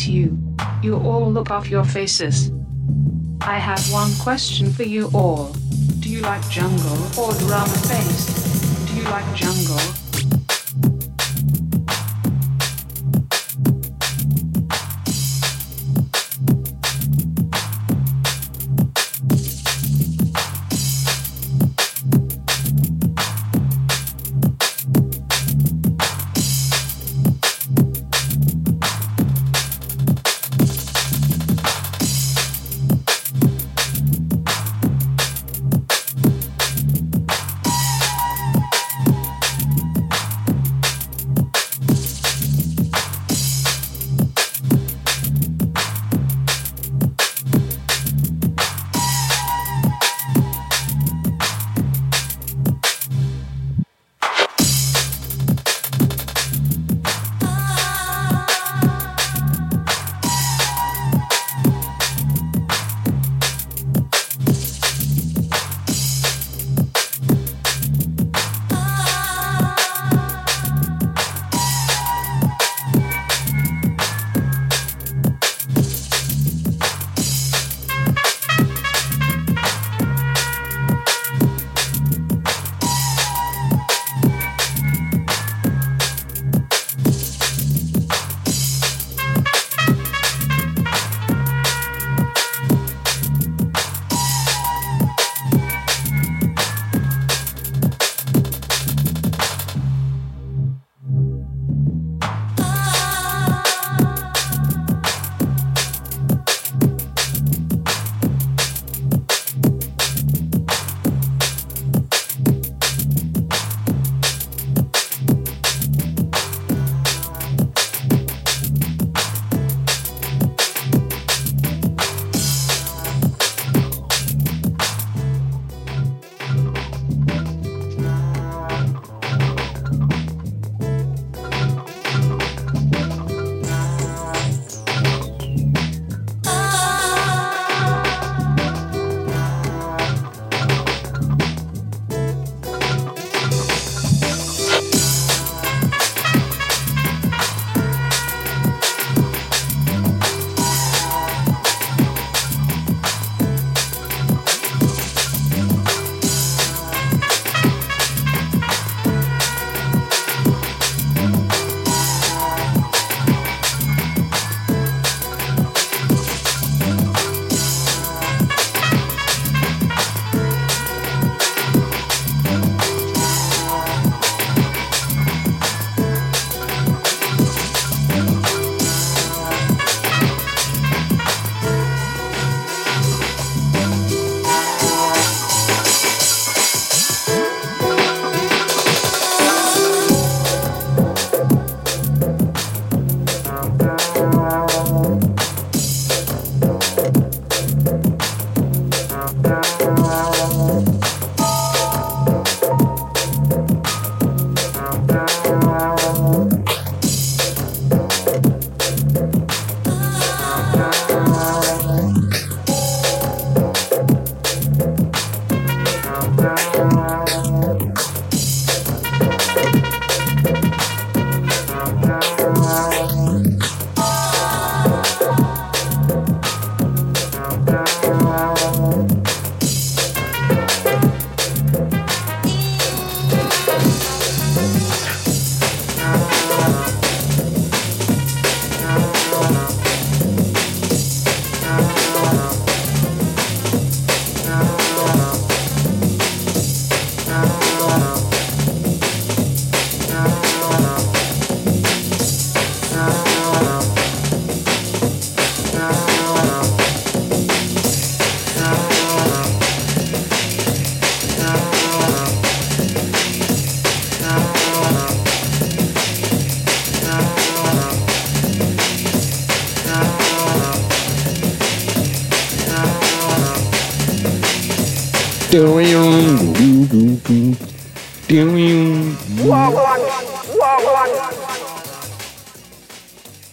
at 0.00 0.06
you. 0.08 0.38
You 0.82 0.96
all 0.96 1.30
look 1.30 1.50
off 1.50 1.68
your 1.68 1.84
faces. 1.84 2.50
I 3.42 3.58
have 3.58 3.80
one 3.92 4.12
question 4.16 4.72
for 4.72 4.82
you 4.82 5.10
all. 5.14 5.52
Do 6.00 6.08
you 6.08 6.20
like 6.20 6.48
jungle 6.48 6.98
or 7.18 7.32
drum 7.34 7.68
and 7.68 7.88
bass? 7.88 8.86
Do 8.88 8.96
you 8.96 9.04
like 9.04 9.34
jungle? 9.34 9.99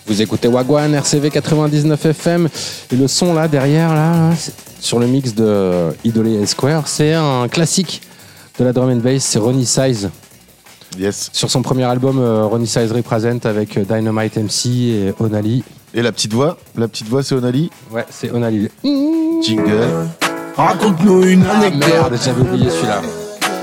Vous 0.06 0.22
écoutez 0.22 0.48
Wagwan, 0.48 0.94
RCV 0.94 1.32
99 1.32 2.06
FM. 2.06 2.50
Et 2.92 2.96
le 2.96 3.08
son 3.08 3.34
là, 3.34 3.48
derrière, 3.48 3.96
là, 3.96 4.30
sur 4.80 5.00
le 5.00 5.08
mix 5.08 5.34
de 5.34 5.88
Idolé 6.04 6.46
Square, 6.46 6.88
c'est 6.88 7.14
un 7.14 7.48
classique 7.48 8.04
de 8.60 8.66
la 8.66 8.74
drum 8.74 8.92
and 8.92 8.98
bass, 8.98 9.24
c'est 9.24 9.40
Ronnie 9.40 9.66
Size. 9.66 10.12
Yes. 11.00 11.32
Sur 11.34 11.50
son 11.50 11.64
premier 11.64 11.86
album, 11.86 12.20
euh, 12.20 12.46
Ronnie 12.46 12.68
Size 12.68 12.92
Represent 12.92 13.40
avec 13.46 13.76
euh, 13.76 13.84
Dynamite 13.84 14.38
MC 14.38 14.68
et 14.68 15.14
Onali. 15.20 15.64
Et 15.96 16.04
la 16.04 16.12
petite 16.12 16.34
voix 16.34 16.58
La 16.76 16.88
petite 16.88 17.08
voix, 17.08 17.24
c'est 17.24 17.34
Onali? 17.34 17.72
Ouais, 17.92 18.06
c'est 18.12 18.30
Onali. 18.32 18.70
Jingle. 19.44 20.08
Raconte-nous 20.58 21.24
une 21.24 21.44
Ah 21.48 21.58
anecdote. 21.60 21.88
merde, 21.90 22.18
j'avais 22.24 22.42
oublié 22.42 22.70
celui-là. 22.70 23.02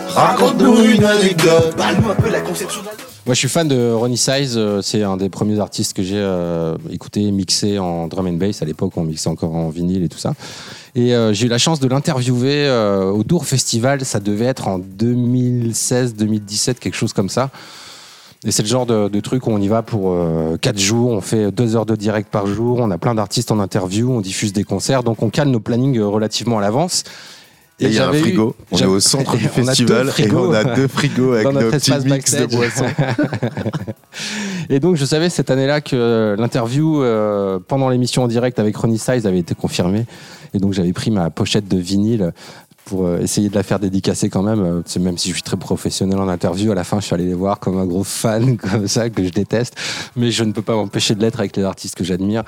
Raconte-nous 0.09 0.84
une 0.84 1.05
anecdote. 1.05 1.74
Parle-nous 1.76 2.11
un 2.11 2.14
peu 2.14 2.28
de 2.28 2.32
la 2.32 2.40
conception 2.40 2.82
de 2.82 2.86
l'album. 2.86 3.05
Moi, 3.26 3.34
je 3.34 3.38
suis 3.38 3.49
fan 3.49 3.66
de 3.66 3.90
Ronnie 3.92 4.16
Size. 4.18 4.55
euh, 4.57 4.80
C'est 4.82 5.03
un 5.03 5.16
des 5.16 5.28
premiers 5.28 5.59
artistes 5.59 5.95
que 5.97 6.03
j'ai 6.03 6.18
euh, 6.18 6.76
écouté, 6.92 7.30
mixé 7.32 7.78
en 7.78 8.07
drum 8.07 8.26
and 8.28 8.34
bass. 8.34 8.62
À 8.62 8.64
l'époque, 8.64 8.92
on 8.97 9.03
mixait 9.05 9.28
encore 9.28 9.55
en 9.57 9.70
vinyle 9.70 10.05
et 10.05 10.09
tout 10.09 10.18
ça. 10.18 10.34
Et 10.95 11.14
euh, 11.14 11.32
j'ai 11.32 11.47
eu 11.47 11.49
la 11.49 11.59
chance 11.59 11.80
de 11.80 11.88
l'interviewer 11.88 12.66
euh, 12.68 13.11
au 13.11 13.24
Tour 13.24 13.45
Festival. 13.47 14.05
Ça 14.05 14.20
devait 14.20 14.45
être 14.45 14.68
en 14.68 14.78
2016-2017, 14.78 16.74
quelque 16.74 16.95
chose 16.97 17.12
comme 17.12 17.28
ça. 17.30 17.51
Et 18.45 18.51
c'est 18.51 18.62
le 18.62 18.68
genre 18.68 18.84
de, 18.86 19.09
de 19.09 19.20
truc 19.20 19.47
où 19.47 19.51
on 19.51 19.59
y 19.59 19.68
va 19.68 19.82
pour 19.82 20.14
4 20.61 20.78
jours, 20.78 21.11
on 21.12 21.20
fait 21.22 21.51
2 21.51 21.76
heures 21.76 21.86
de 21.86 21.97
direct 21.97 22.30
par 22.30 22.47
jour, 22.47 22.78
on 22.80 22.90
a 22.90 22.99
plein 22.99 23.14
d'artistes 23.14 23.51
en 23.51 23.59
interview, 23.59 24.11
on 24.12 24.20
diffuse 24.20 24.53
des 24.53 24.64
concerts, 24.64 25.03
donc 25.03 25.22
on 25.22 25.30
cale 25.30 25.49
nos 25.49 25.61
plannings 25.61 25.99
euh, 25.99 26.07
relativement 26.07 26.59
à 26.59 26.61
l'avance. 26.61 27.05
Et 27.80 27.86
il 27.86 27.92
y 27.95 27.99
a 27.99 28.09
un 28.09 28.12
eu- 28.12 28.18
frigo. 28.20 28.55
On 28.70 28.78
est 28.78 28.84
au 28.84 29.01
centre 29.01 29.36
du 29.36 29.45
deux 29.45 29.49
festival 29.49 30.12
et 30.18 30.30
on 30.30 30.53
a 30.53 30.62
deux 30.62 30.86
frigos 30.86 31.32
avec 31.34 31.47
nos 31.47 31.53
notre 31.55 31.70
petits 31.70 31.92
mix 32.07 32.34
de 32.34 32.47
boissons. 32.47 32.84
Et 34.70 34.80
donc, 34.80 34.97
je 34.97 35.05
savais 35.05 35.28
cette 35.28 35.51
année-là 35.51 35.80
que 35.80 36.36
l'interview 36.38 37.03
euh, 37.03 37.59
pendant 37.66 37.88
l'émission 37.88 38.22
en 38.22 38.28
direct 38.28 38.59
avec 38.59 38.76
Ronnie 38.76 38.99
Size 38.99 39.26
avait 39.26 39.40
été 39.40 39.55
confirmée. 39.55 40.07
Et 40.55 40.59
donc, 40.59 40.72
j'avais 40.72 40.92
pris 40.92 41.11
ma 41.11 41.30
pochette 41.30 41.68
de 41.68 41.76
vinyle 41.76 42.32
pour 42.85 43.07
euh, 43.07 43.18
essayer 43.18 43.49
de 43.49 43.55
la 43.55 43.62
faire 43.62 43.78
dédicacer 43.78 44.28
quand 44.28 44.43
même. 44.43 44.61
Euh, 44.61 44.82
c'est 44.85 45.01
Même 45.01 45.18
si 45.18 45.28
je 45.28 45.35
suis 45.35 45.43
très 45.43 45.57
professionnel 45.57 46.18
en 46.18 46.28
interview, 46.28 46.72
à 46.72 46.74
la 46.74 46.85
fin, 46.85 47.01
je 47.01 47.07
suis 47.07 47.14
allé 47.14 47.24
les 47.24 47.35
voir 47.35 47.59
comme 47.59 47.78
un 47.78 47.87
gros 47.87 48.05
fan, 48.05 48.57
comme 48.70 48.89
ça, 48.89 49.09
que 49.11 49.24
je 49.24 49.30
déteste. 49.30 49.74
Mais 50.16 50.30
je 50.30 50.45
ne 50.45 50.53
peux 50.53 50.62
pas 50.62 50.74
m'empêcher 50.74 51.14
de 51.14 51.20
l'être 51.20 51.41
avec 51.41 51.57
les 51.57 51.64
artistes 51.64 51.95
que 51.95 52.05
j'admire. 52.05 52.45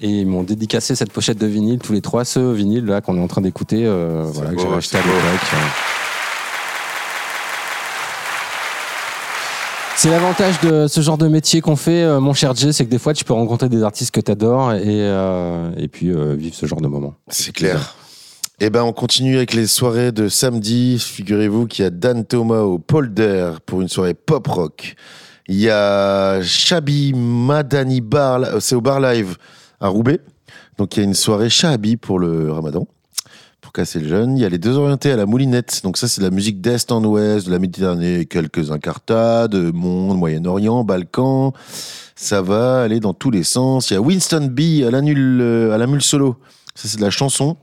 Et 0.00 0.08
ils 0.08 0.26
m'ont 0.26 0.42
dédicacé 0.42 0.94
cette 0.94 1.10
pochette 1.10 1.38
de 1.38 1.46
vinyle, 1.46 1.78
tous 1.78 1.94
les 1.94 2.02
trois, 2.02 2.26
ce 2.26 2.52
vinyle 2.52 2.84
là 2.84 3.00
qu'on 3.00 3.16
est 3.16 3.20
en 3.20 3.28
train 3.28 3.40
d'écouter, 3.40 3.86
euh, 3.86 4.24
voilà, 4.26 4.52
que 4.52 4.60
j'avais 4.60 4.76
acheté 4.76 4.98
à 4.98 5.00
l'époque. 5.00 5.40
C'est 9.96 10.10
l'avantage 10.10 10.60
de 10.60 10.86
ce 10.86 11.00
genre 11.00 11.16
de 11.16 11.26
métier 11.26 11.62
qu'on 11.62 11.76
fait, 11.76 12.02
euh, 12.02 12.20
mon 12.20 12.34
cher 12.34 12.54
Jay, 12.54 12.74
c'est 12.74 12.84
que 12.84 12.90
des 12.90 12.98
fois 12.98 13.14
tu 13.14 13.24
peux 13.24 13.32
rencontrer 13.32 13.70
des 13.70 13.82
artistes 13.82 14.14
que 14.14 14.20
tu 14.20 14.30
adores 14.30 14.74
et, 14.74 14.82
euh, 14.84 15.70
et 15.78 15.88
puis 15.88 16.12
vivre 16.36 16.54
ce 16.54 16.66
genre 16.66 16.82
de 16.82 16.88
moment. 16.88 17.14
C'est 17.28 17.52
clair. 17.52 17.94
Eh 18.58 18.70
ben, 18.70 18.84
on 18.84 18.94
continue 18.94 19.36
avec 19.36 19.52
les 19.52 19.66
soirées 19.66 20.12
de 20.12 20.30
samedi. 20.30 20.98
Figurez-vous 20.98 21.66
qu'il 21.66 21.82
y 21.82 21.86
a 21.86 21.90
Dan 21.90 22.24
Thomas 22.24 22.62
au 22.62 22.78
Polder 22.78 23.52
pour 23.66 23.82
une 23.82 23.88
soirée 23.88 24.14
pop 24.14 24.46
rock. 24.46 24.94
Il 25.46 25.56
y 25.56 25.68
a 25.68 26.40
Shabi 26.40 27.12
Madani 27.14 28.00
Bar, 28.00 28.40
c'est 28.60 28.74
au 28.74 28.80
Bar 28.80 28.98
Live 29.00 29.36
à 29.78 29.88
Roubaix. 29.88 30.20
Donc 30.78 30.96
il 30.96 31.00
y 31.00 31.02
a 31.02 31.04
une 31.04 31.12
soirée 31.12 31.50
Shabi 31.50 31.98
pour 31.98 32.18
le 32.18 32.50
Ramadan, 32.50 32.88
pour 33.60 33.74
casser 33.74 34.00
le 34.00 34.08
jeûne. 34.08 34.38
Il 34.38 34.40
y 34.40 34.46
a 34.46 34.48
les 34.48 34.56
deux 34.56 34.78
orientés 34.78 35.12
à 35.12 35.16
la 35.16 35.26
Moulinette. 35.26 35.82
Donc 35.84 35.98
ça, 35.98 36.08
c'est 36.08 36.22
de 36.22 36.26
la 36.26 36.32
musique 36.32 36.62
d'Est 36.62 36.90
en 36.90 37.04
Ouest, 37.04 37.48
de 37.48 37.52
la 37.52 37.58
Méditerranée, 37.58 38.24
quelques 38.24 38.70
incartades, 38.70 39.54
monde, 39.54 40.16
Moyen-Orient, 40.16 40.82
Balkan. 40.82 41.52
Ça 42.14 42.40
va 42.40 42.84
aller 42.84 43.00
dans 43.00 43.12
tous 43.12 43.30
les 43.30 43.44
sens. 43.44 43.90
Il 43.90 43.94
y 43.94 43.96
a 43.98 44.00
Winston 44.00 44.48
B 44.50 44.82
à 44.82 44.96
euh, 44.96 45.74
à 45.74 45.76
la 45.76 45.86
mule 45.86 46.00
solo. 46.00 46.36
Ça, 46.74 46.88
c'est 46.88 46.96
de 46.96 47.02
la 47.02 47.10
chanson 47.10 47.58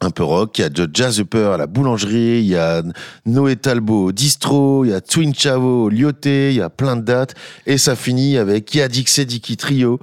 un 0.00 0.10
peu 0.10 0.24
rock. 0.24 0.58
Il 0.58 0.62
y 0.62 0.64
a 0.64 0.70
The 0.70 0.88
Jazz 0.92 1.18
Upper 1.20 1.50
à 1.54 1.56
la 1.56 1.66
boulangerie, 1.66 2.40
il 2.40 2.46
y 2.46 2.56
a 2.56 2.82
Noé 3.26 3.56
Talbot 3.56 4.06
au 4.06 4.12
distro, 4.12 4.84
il 4.84 4.90
y 4.90 4.94
a 4.94 5.00
Twin 5.00 5.34
Chavo 5.34 5.84
au 5.84 5.88
Lyoté, 5.88 6.50
il 6.50 6.56
y 6.56 6.62
a 6.62 6.70
plein 6.70 6.96
de 6.96 7.02
dates. 7.02 7.34
Et 7.66 7.78
ça 7.78 7.96
finit 7.96 8.38
avec 8.38 8.74
Yadik 8.74 9.08
Sediki 9.08 9.56
Trio. 9.56 10.00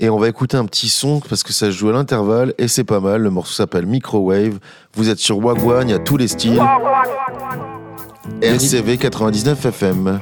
Et 0.00 0.08
on 0.10 0.18
va 0.18 0.28
écouter 0.28 0.56
un 0.56 0.64
petit 0.64 0.88
son 0.88 1.20
parce 1.20 1.42
que 1.42 1.52
ça 1.52 1.66
se 1.66 1.72
joue 1.72 1.88
à 1.88 1.92
l'intervalle 1.92 2.54
et 2.58 2.68
c'est 2.68 2.84
pas 2.84 3.00
mal. 3.00 3.22
Le 3.22 3.30
morceau 3.30 3.54
s'appelle 3.54 3.86
Microwave. 3.86 4.58
Vous 4.94 5.08
êtes 5.08 5.18
sur 5.18 5.38
Wagwan, 5.38 5.88
il 5.88 5.92
y 5.92 5.94
a 5.94 5.98
tous 5.98 6.16
les 6.16 6.28
styles. 6.28 6.62
RCV 8.40 8.96
99 8.96 9.66
FM. 9.66 10.20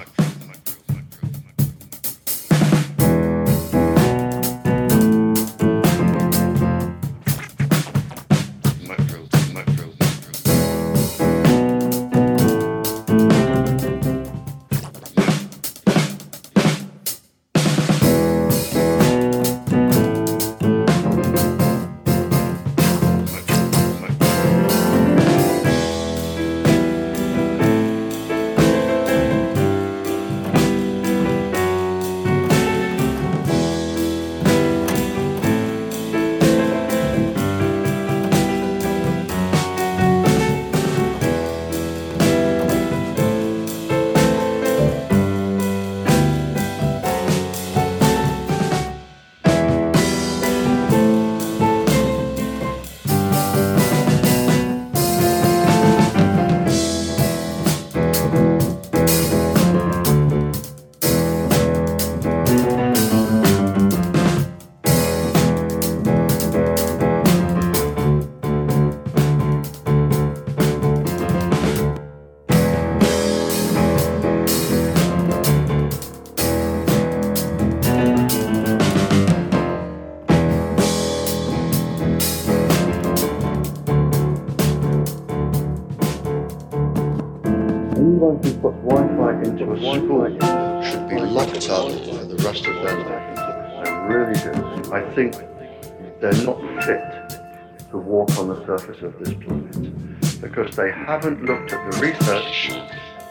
On 98.39 98.49
the 98.49 98.66
surface 98.66 99.03
of 99.03 99.18
this 99.18 99.34
planet 99.34 100.41
because 100.41 100.76
they 100.76 100.91
haven't 100.91 101.45
looked 101.45 101.72
at 101.72 101.91
the 101.91 101.99
research 102.01 102.70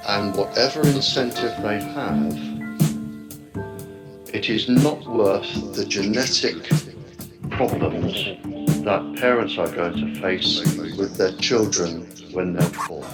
and 0.07 0.35
whatever 0.35 0.81
incentive 0.81 1.55
they 1.61 1.79
have, 1.81 2.33
it 4.33 4.49
is 4.49 4.67
not 4.69 5.05
worth 5.07 5.75
the 5.75 5.85
genetic 5.85 6.69
problems 7.51 8.25
that 8.83 9.15
parents 9.19 9.57
are 9.57 9.69
going 9.69 10.13
to 10.13 10.21
face 10.21 10.63
with 10.97 11.17
their 11.17 11.31
children 11.37 12.05
when 12.31 12.53
they're 12.53 12.87
born. 12.87 13.07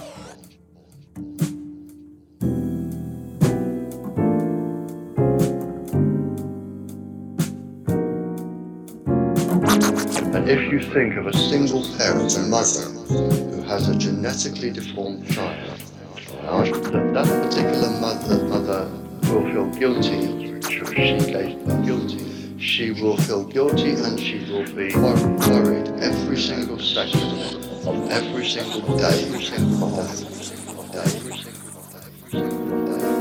Think 10.82 11.16
of 11.18 11.28
a 11.28 11.34
single 11.34 11.84
parent, 11.98 12.36
a 12.38 12.42
mother, 12.42 12.82
who 13.08 13.62
has 13.64 13.88
a 13.90 13.96
genetically 13.98 14.72
deformed 14.72 15.28
child, 15.32 15.80
that, 16.44 17.12
that 17.14 17.28
particular 17.44 17.90
mother, 18.00 18.44
mother 18.48 18.92
will 19.32 19.44
feel 19.52 19.70
guilty, 19.80 20.60
she 20.62 20.80
gave 21.26 21.66
them 21.66 21.86
guilty. 21.86 22.58
She 22.60 22.92
will 22.92 23.18
feel 23.18 23.44
guilty 23.46 23.92
and 23.92 24.20
she 24.20 24.40
will 24.52 24.66
be 24.76 24.94
worried 24.96 25.88
every 26.00 26.38
single 26.38 26.80
second 26.80 27.56
of 27.88 28.12
every 28.12 28.46
single 28.46 28.98
day, 28.98 29.24
every 29.24 29.44
single 29.44 29.90
day, 29.90 31.02
every 31.02 31.38
single 31.38 31.92
day. 31.94 32.62
Waouh. 33.02 33.21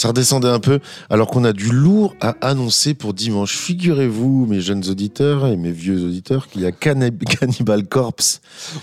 Ça 0.00 0.08
redescendait 0.08 0.48
un 0.48 0.60
peu, 0.60 0.80
alors 1.10 1.26
qu'on 1.26 1.44
a 1.44 1.52
du 1.52 1.70
lourd 1.70 2.14
à 2.22 2.34
annoncer 2.40 2.94
pour 2.94 3.12
dimanche. 3.12 3.54
Figurez-vous, 3.54 4.46
mes 4.46 4.62
jeunes 4.62 4.82
auditeurs 4.88 5.46
et 5.46 5.58
mes 5.58 5.72
vieux 5.72 6.02
auditeurs, 6.06 6.48
qu'il 6.48 6.62
y 6.62 6.64
a 6.64 6.70
Cannib- 6.72 7.22
Cannibal 7.28 7.86
Corpse 7.86 8.40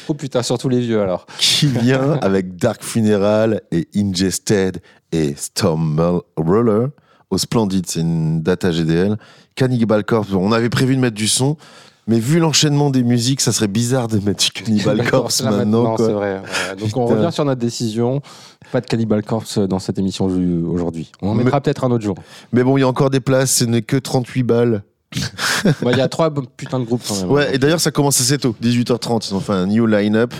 Oh 0.08 0.14
putain, 0.14 0.44
surtout 0.44 0.70
les 0.70 0.80
vieux 0.80 1.02
alors. 1.02 1.26
qui 1.40 1.66
vient 1.66 2.12
avec 2.22 2.56
Dark 2.58 2.84
Funeral 2.84 3.62
et 3.72 3.88
Ingested 3.96 4.78
et 5.12 5.34
Storm 5.36 6.22
Roller 6.36 6.90
au 7.32 7.40
Splendid. 7.40 7.84
C'est 7.88 8.02
une 8.02 8.44
data 8.44 8.70
GDL. 8.70 9.18
Cannibal 9.56 10.04
Corpse, 10.04 10.34
on 10.34 10.52
avait 10.52 10.70
prévu 10.70 10.96
de 10.96 11.02
mettre 11.02 11.16
du 11.16 11.28
son, 11.28 11.58
mais 12.08 12.20
vu 12.20 12.40
l'enchaînement 12.40 12.90
des 12.90 13.04
musiques, 13.04 13.42
ça 13.42 13.52
serait 13.52 13.68
bizarre 13.68 14.08
de 14.08 14.18
mettre 14.20 14.44
du 14.44 14.52
Cannibal 14.52 15.10
Corpse 15.10 15.42
Là, 15.44 15.52
maintenant. 15.52 15.96
quoi. 15.96 16.06
c'est 16.06 16.14
vrai. 16.14 16.42
Ouais, 16.42 16.76
Donc 16.78 16.96
on 16.98 17.06
revient 17.06 17.32
sur 17.32 17.46
notre 17.46 17.60
décision. 17.62 18.22
Pas 18.72 18.82
de 18.82 18.86
Cannibal 18.86 19.24
Corpse 19.24 19.60
dans 19.60 19.80
cette 19.80 19.98
émission 20.00 20.26
aujourd'hui. 20.26 21.12
On 21.22 21.30
en 21.30 21.34
Mais- 21.36 21.44
mettra 21.46 21.62
peut-être 21.62 21.84
un 21.84 21.92
autre 21.92 22.04
jour. 22.04 22.16
Mais 22.52 22.64
bon, 22.64 22.78
il 22.78 22.82
y 22.82 22.84
a 22.84 22.88
encore 22.88 23.10
des 23.10 23.20
places, 23.22 23.52
ce 23.58 23.64
n'est 23.66 23.82
que 23.82 23.98
38 23.98 24.44
balles. 24.44 24.84
Bah, 25.82 25.92
Il 25.92 25.98
y 25.98 26.02
a 26.02 26.08
trois 26.08 26.32
putains 26.32 26.80
de 26.80 26.86
groupes 26.86 27.02
quand 27.08 27.16
même. 27.16 27.32
Ouais, 27.32 27.56
et 27.56 27.58
d'ailleurs, 27.58 27.80
ça 27.80 27.90
commence 27.92 28.22
assez 28.22 28.38
tôt, 28.38 28.56
18h30. 28.62 29.30
Ils 29.32 29.36
ont 29.36 29.40
fait 29.40 29.54
un 29.54 29.66
new 29.66 29.88
line-up. 29.88 30.34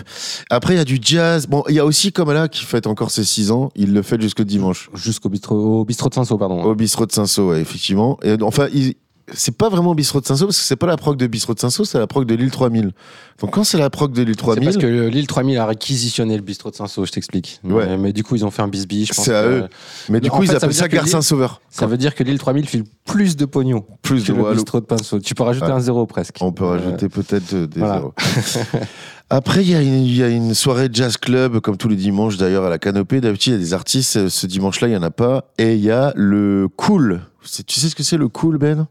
Après, 0.48 0.74
il 0.74 0.76
y 0.76 0.80
a 0.80 0.84
du 0.84 0.98
jazz. 1.02 1.46
Bon, 1.48 1.64
il 1.68 1.74
y 1.74 1.80
a 1.80 1.84
aussi 1.84 2.12
Kamala 2.12 2.48
qui 2.48 2.64
fête 2.64 2.86
encore 2.86 3.10
ses 3.10 3.24
6 3.24 3.50
ans. 3.50 3.70
Il 3.74 3.92
le 3.92 4.02
fait 4.02 4.20
jusqu'au 4.20 4.44
dimanche. 4.44 4.88
Jusqu'au 4.94 5.28
bistrot, 5.28 5.80
au 5.80 5.84
bistrot 5.84 6.08
de 6.08 6.14
Saint-Sau, 6.14 6.38
pardon. 6.38 6.62
Au 6.62 6.74
bistrot 6.76 7.04
de 7.06 7.12
Saint-Sau, 7.12 7.50
ouais, 7.50 7.60
effectivement. 7.60 8.18
Et 8.22 8.36
enfin, 8.42 8.68
il- 8.72 8.94
c'est 9.34 9.56
pas 9.56 9.68
vraiment 9.68 9.94
bistrot 9.94 10.20
de 10.20 10.26
Saint-Sau 10.26 10.46
parce 10.46 10.58
que 10.58 10.64
c'est 10.64 10.76
pas 10.76 10.86
la 10.86 10.96
prog 10.96 11.16
de 11.16 11.26
bistrot 11.26 11.54
de 11.54 11.60
Saint-Sau, 11.60 11.84
c'est 11.84 11.98
la 11.98 12.06
prog 12.06 12.24
de 12.26 12.34
l'île 12.34 12.50
3000. 12.50 12.92
Donc 13.40 13.52
quand 13.52 13.64
c'est 13.64 13.78
la 13.78 13.90
prog 13.90 14.12
de 14.12 14.22
l'île 14.22 14.34
C'est 14.34 14.42
3000, 14.42 14.64
parce 14.64 14.76
que 14.76 14.86
l'île 15.08 15.26
3000 15.26 15.58
a 15.58 15.66
réquisitionné 15.66 16.36
le 16.36 16.42
bistrot 16.42 16.70
de 16.70 16.76
Saint-Sau, 16.76 17.04
je 17.04 17.12
t'explique. 17.12 17.60
Ouais. 17.64 17.86
Mais, 17.86 17.96
mais 17.98 18.12
du 18.12 18.24
coup, 18.24 18.36
ils 18.36 18.44
ont 18.44 18.50
fait 18.50 18.62
un 18.62 18.68
bisbis, 18.68 19.06
je 19.06 19.12
pense. 19.14 19.24
c'est 19.24 19.34
à 19.34 19.42
que- 19.42 19.48
eux. 19.48 19.68
Mais 20.08 20.20
du 20.20 20.28
En 20.28 20.32
coup, 20.32 20.40
fait, 20.40 20.46
ils 20.46 20.50
ça 20.50 20.56
appellent 20.56 20.74
ça 20.74 20.88
Gare 20.88 21.04
l'île- 21.04 21.12
Saint-Sauveur. 21.12 21.60
Ça 21.70 21.86
veut 21.86 21.96
dire 21.96 22.14
que 22.14 22.22
l'île 22.24 22.38
3000 22.38 22.66
file 22.68 22.84
plus 23.04 23.36
de 23.36 23.44
pognon 23.44 23.84
Plus 24.02 24.22
que 24.24 24.32
de 24.32 24.36
le 24.36 24.42
Wallo. 24.42 24.54
bistrot 24.56 24.80
de 24.80 24.86
Pinceau. 24.86 25.18
Tu 25.20 25.34
peux 25.34 25.42
rajouter 25.44 25.68
Ah. 25.70 25.74
un 25.76 25.80
zéro 25.80 26.06
presque. 26.06 26.36
On 26.40 26.52
peut 26.52 26.64
Euh, 26.64 26.68
rajouter 26.70 27.08
peut-être 27.08 27.52
euh, 27.54 27.66
des 27.66 27.80
voilà. 27.80 27.96
zéros. 28.00 28.14
Après, 29.30 29.62
il 29.62 29.70
y, 29.70 29.74
a 29.74 29.82
une- 29.82 30.04
il 30.04 30.16
y 30.16 30.22
a 30.22 30.28
une 30.28 30.54
soirée 30.54 30.88
jazz 30.90 31.18
club, 31.18 31.60
comme 31.60 31.76
tous 31.76 31.88
les 31.88 31.96
dimanches 31.96 32.38
d'ailleurs, 32.38 32.64
à 32.64 32.70
la 32.70 32.78
canopée. 32.78 33.20
D'habitude, 33.20 33.52
il 33.52 33.56
y 33.56 33.58
a 33.58 33.62
des 33.62 33.74
artistes. 33.74 34.16
euh, 34.16 34.28
Ce 34.30 34.46
dimanche-là, 34.46 34.88
il 34.88 34.92
n'y 34.92 34.96
en 34.96 35.02
a 35.02 35.10
pas. 35.10 35.44
Et 35.58 35.74
il 35.74 35.80
y 35.84 35.90
a 35.90 36.12
le 36.16 36.68
Cool. 36.76 37.20
C'est- 37.44 37.64
Tu 37.66 37.78
sais 37.78 37.88
ce 37.90 37.94
que 37.94 38.02
c'est 38.02 38.16
le 38.16 38.28
Cool, 38.28 38.56
Ben? 38.58 38.86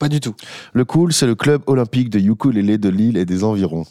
Pas 0.00 0.08
du 0.08 0.18
tout. 0.18 0.34
Le 0.72 0.86
Cool, 0.86 1.12
c'est 1.12 1.26
le 1.26 1.34
club 1.34 1.60
olympique 1.66 2.08
de 2.08 2.18
ukulélé 2.18 2.78
de 2.78 2.88
Lille 2.88 3.18
et 3.18 3.26
des 3.26 3.44
environs. 3.44 3.84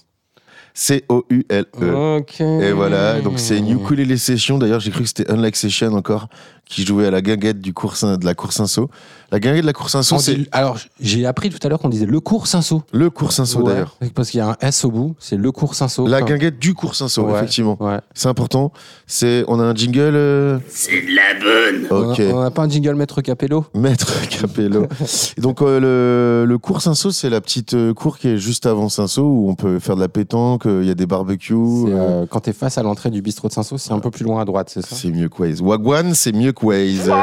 C-O-U-L-E. 0.74 1.84
E. 1.84 2.62
Et 2.62 2.72
voilà, 2.72 3.22
donc 3.22 3.38
c'est 3.38 3.60
une 3.60 3.70
ukulélé 3.70 4.18
session. 4.18 4.57
D'ailleurs, 4.57 4.80
j'ai 4.80 4.89
cru 4.89 5.03
que 5.03 5.07
c'était 5.07 5.30
Unlike 5.30 5.55
Session 5.55 5.93
encore, 5.93 6.30
qui 6.70 6.86
jouait 6.86 7.07
à 7.07 7.11
la 7.11 7.22
guinguette 7.22 7.59
du 7.59 7.74
cours 7.74 7.93
de 8.01 8.24
la 8.26 8.34
cour 8.36 8.53
Saint-Sau. 8.53 8.89
La 9.32 9.39
guinguette 9.39 9.61
de 9.61 9.67
la 9.67 9.74
cour 9.74 9.89
Saint-Sau, 9.89 10.15
On 10.15 10.20
c'est 10.20 10.47
alors, 10.51 10.78
j'ai 10.99 11.26
appris 11.26 11.49
tout 11.49 11.59
à 11.61 11.70
l'heure 11.70 11.80
qu'on 11.80 11.89
disait 11.89 12.05
le 12.05 12.20
cours 12.20 12.47
Saint-Sau. 12.47 12.84
le 12.93 13.09
cours 13.09 13.32
Saint-Sau 13.32 13.59
Ouais, 13.61 13.74
d'ailleurs. 13.74 13.95
Parce 14.15 14.30
qu'il 14.32 14.38
y 14.39 14.41
a 14.41 14.49
un 14.49 14.55
S 14.61 14.86
au 14.86 14.91
bout, 14.91 15.15
c'est 15.20 15.36
le 15.36 15.51
cours 15.51 15.74
Saint-Sau. 15.76 16.07
La 16.07 16.17
Enfin, 16.17 16.26
guinguette 16.28 16.57
du 16.59 16.74
cours 16.76 16.93
Saint-Sau, 16.95 17.26
Ouais, 17.26 17.38
effectivement. 17.38 17.76
ouais. 17.80 17.97
C'est 18.13 18.28
important. 18.30 18.72
C'est, 19.07 19.43
on 19.47 19.59
a 19.59 19.63
un 19.63 19.74
jingle. 19.76 19.99
euh, 20.15 20.59
C'est 20.67 21.01
de 21.01 21.15
la 21.15 21.39
bonne. 21.39 22.15
On 22.34 22.41
n'a 22.41 22.51
pas 22.51 22.63
un 22.63 22.70
jingle 22.70 22.95
Maître 22.95 23.22
Capello 23.22 23.65
Maître 23.74 24.13
Capello. 24.30 24.86
Donc 25.38 25.61
euh, 25.61 25.80
le, 26.43 26.45
le 26.47 26.57
cours 26.59 26.82
Saint-Sau, 26.82 27.11
c'est 27.11 27.30
la 27.32 27.41
petite 27.41 27.74
euh, 27.74 27.93
cour 27.95 28.17
qui 28.20 28.28
est 28.30 28.38
juste 28.38 28.65
avant 28.67 28.89
Saint-Sau 28.89 29.24
où 29.24 29.49
on 29.49 29.55
peut 29.55 29.80
faire 29.80 29.95
de 29.95 30.01
la 30.01 30.09
pétanque, 30.09 30.63
il 30.65 30.86
y 30.86 30.91
a 30.91 30.95
des 30.95 31.05
barbecues. 31.07 31.53
Euh, 31.55 31.88
euh, 31.88 32.26
Quand 32.30 32.41
t'es 32.41 32.53
face 32.53 32.78
à 32.78 32.84
l'entrée 32.84 33.09
du 33.09 33.22
bistrot 33.24 33.47
de 33.47 33.53
Saint-Sau, 33.53 33.78
c'est 33.80 33.91
un 33.91 33.99
peu 33.99 34.11
plus 34.11 34.24
loin 34.26 34.41
à 34.41 34.45
droite, 34.45 34.70
c'est 34.74 34.82
ça? 34.86 34.95
C'est 34.95 35.11
mieux 35.11 35.30
que 35.30 35.41
Waze. 35.41 35.61
Wagwan, 35.61 36.13
c'est 36.15 36.32
mieux 36.32 36.51
Waze. 36.62 37.12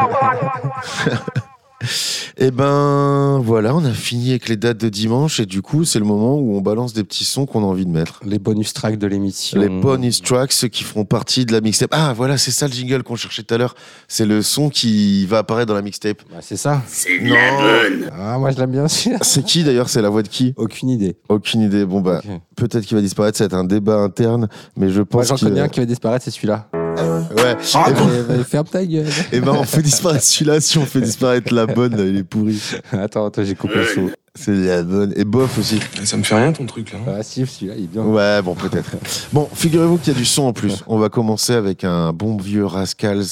et 2.39 2.51
ben 2.51 3.39
voilà, 3.45 3.75
on 3.77 3.85
a 3.85 3.93
fini 3.93 4.31
avec 4.31 4.49
les 4.49 4.57
dates 4.57 4.79
de 4.79 4.89
dimanche 4.89 5.41
et 5.41 5.47
du 5.47 5.63
coup, 5.63 5.85
c'est 5.85 5.99
le 5.99 6.05
moment 6.07 6.37
où 6.37 6.57
on 6.57 6.61
balance 6.61 6.93
des 6.95 7.05
petits 7.05 7.25
sons 7.25 7.45
qu'on 7.47 7.63
a 7.63 7.67
envie 7.67 7.85
de 7.87 7.91
mettre. 7.91 8.21
Les 8.25 8.39
bonus 8.39 8.73
tracks 8.73 8.99
de 8.99 9.07
l'émission. 9.07 9.61
Les 9.61 9.69
bonus 9.69 10.23
tracks 10.23 10.53
ceux 10.53 10.69
qui 10.69 10.85
feront 10.85 11.05
partie 11.05 11.45
de 11.45 11.53
la 11.53 11.61
mixtape. 11.61 11.91
Ah 11.93 12.13
voilà, 12.17 12.39
c'est 12.39 12.51
ça 12.51 12.67
le 12.67 12.73
jingle 12.73 13.03
qu'on 13.03 13.15
cherchait 13.17 13.43
tout 13.43 13.55
à 13.55 13.59
l'heure. 13.59 13.75
C'est 14.09 14.27
le 14.27 14.43
son 14.43 14.69
qui 14.71 15.27
va 15.27 15.39
apparaître 15.39 15.69
dans 15.69 15.75
la 15.75 15.83
mixtape. 15.83 16.23
Bah, 16.31 16.39
c'est 16.41 16.57
ça. 16.57 16.83
C'est 16.87 17.19
la 17.19 17.57
bonne. 17.57 18.11
Ah, 18.19 18.39
moi 18.39 18.51
je 18.51 18.57
l'aime 18.59 18.71
bien 18.73 18.89
sûr. 18.89 19.19
C'est 19.23 19.45
qui 19.45 19.63
d'ailleurs 19.63 19.89
C'est 19.89 20.03
la 20.03 20.09
voix 20.11 20.23
de 20.23 20.29
qui? 20.29 20.55
Aucune 20.57 20.89
idée. 20.89 21.17
Aucune 21.29 21.61
idée. 21.61 21.85
Bon 21.85 22.01
bah 22.01 22.23
peut-être 22.57 22.85
qu'il 22.87 22.97
va 22.97 23.03
disparaître, 23.03 23.37
c'est 23.39 23.53
un 23.53 23.65
débat 23.65 23.97
interne, 23.99 24.49
mais 24.77 24.89
je 24.89 24.99
Moi 25.01 25.07
pense 25.07 25.29
j'en 25.29 25.35
qu'il- 25.37 25.49
connais 25.49 25.61
un 25.61 25.69
qui 25.69 25.81
va 25.81 25.87
disparaître, 25.87 26.25
c'est 26.25 26.31
celui-là. 26.31 26.69
Ouais. 27.55 27.57
Ah, 27.75 27.87
Et 27.91 27.93
bon- 27.95 28.07
mais- 28.29 28.37
mais 28.39 28.45
ferme 28.45 28.67
ta 28.67 28.85
gueule. 28.85 29.07
Et 29.33 29.41
ben 29.41 29.53
on 29.53 29.65
fait 29.65 29.83
disparaître 29.83 30.25
celui-là 30.25 30.61
si 30.61 30.79
on 30.79 30.87
fait 30.87 31.01
disparaître 31.01 31.53
la 31.55 31.67
bonne, 31.67 31.97
il 31.99 32.17
est 32.19 32.23
pourri. 32.25 32.61
Attends, 32.93 33.27
attends, 33.27 33.45
j'ai 33.45 33.55
coupé 33.55 33.75
le 33.77 33.85
son. 33.87 34.11
C'est 34.35 34.53
la 34.53 34.83
bonne. 34.83 35.13
Et 35.17 35.25
bof 35.25 35.59
aussi. 35.59 35.81
Ça 36.05 36.17
me 36.17 36.23
fait 36.23 36.35
rien 36.35 36.53
ton 36.53 36.67
truc 36.67 36.93
là. 36.93 36.99
Ah 37.19 37.23
si, 37.23 37.47
celui-là, 37.47 37.75
il 37.79 37.85
est 37.85 37.87
bien. 37.87 38.03
Ouais, 38.03 38.43
bon, 38.43 38.55
peut-être. 38.55 38.91
Bon, 39.33 39.49
figurez-vous 39.55 39.97
qu'il 39.99 40.13
y 40.13 40.17
a 40.17 40.19
du 40.19 40.27
son 40.27 40.43
en 40.43 40.53
plus. 40.53 40.85
On 40.87 40.99
va 40.99 41.09
commencer 41.09 41.55
avec 41.55 41.85
un 41.85 42.13
bon 42.13 42.37
vieux 42.37 42.67
Rascals, 42.67 43.25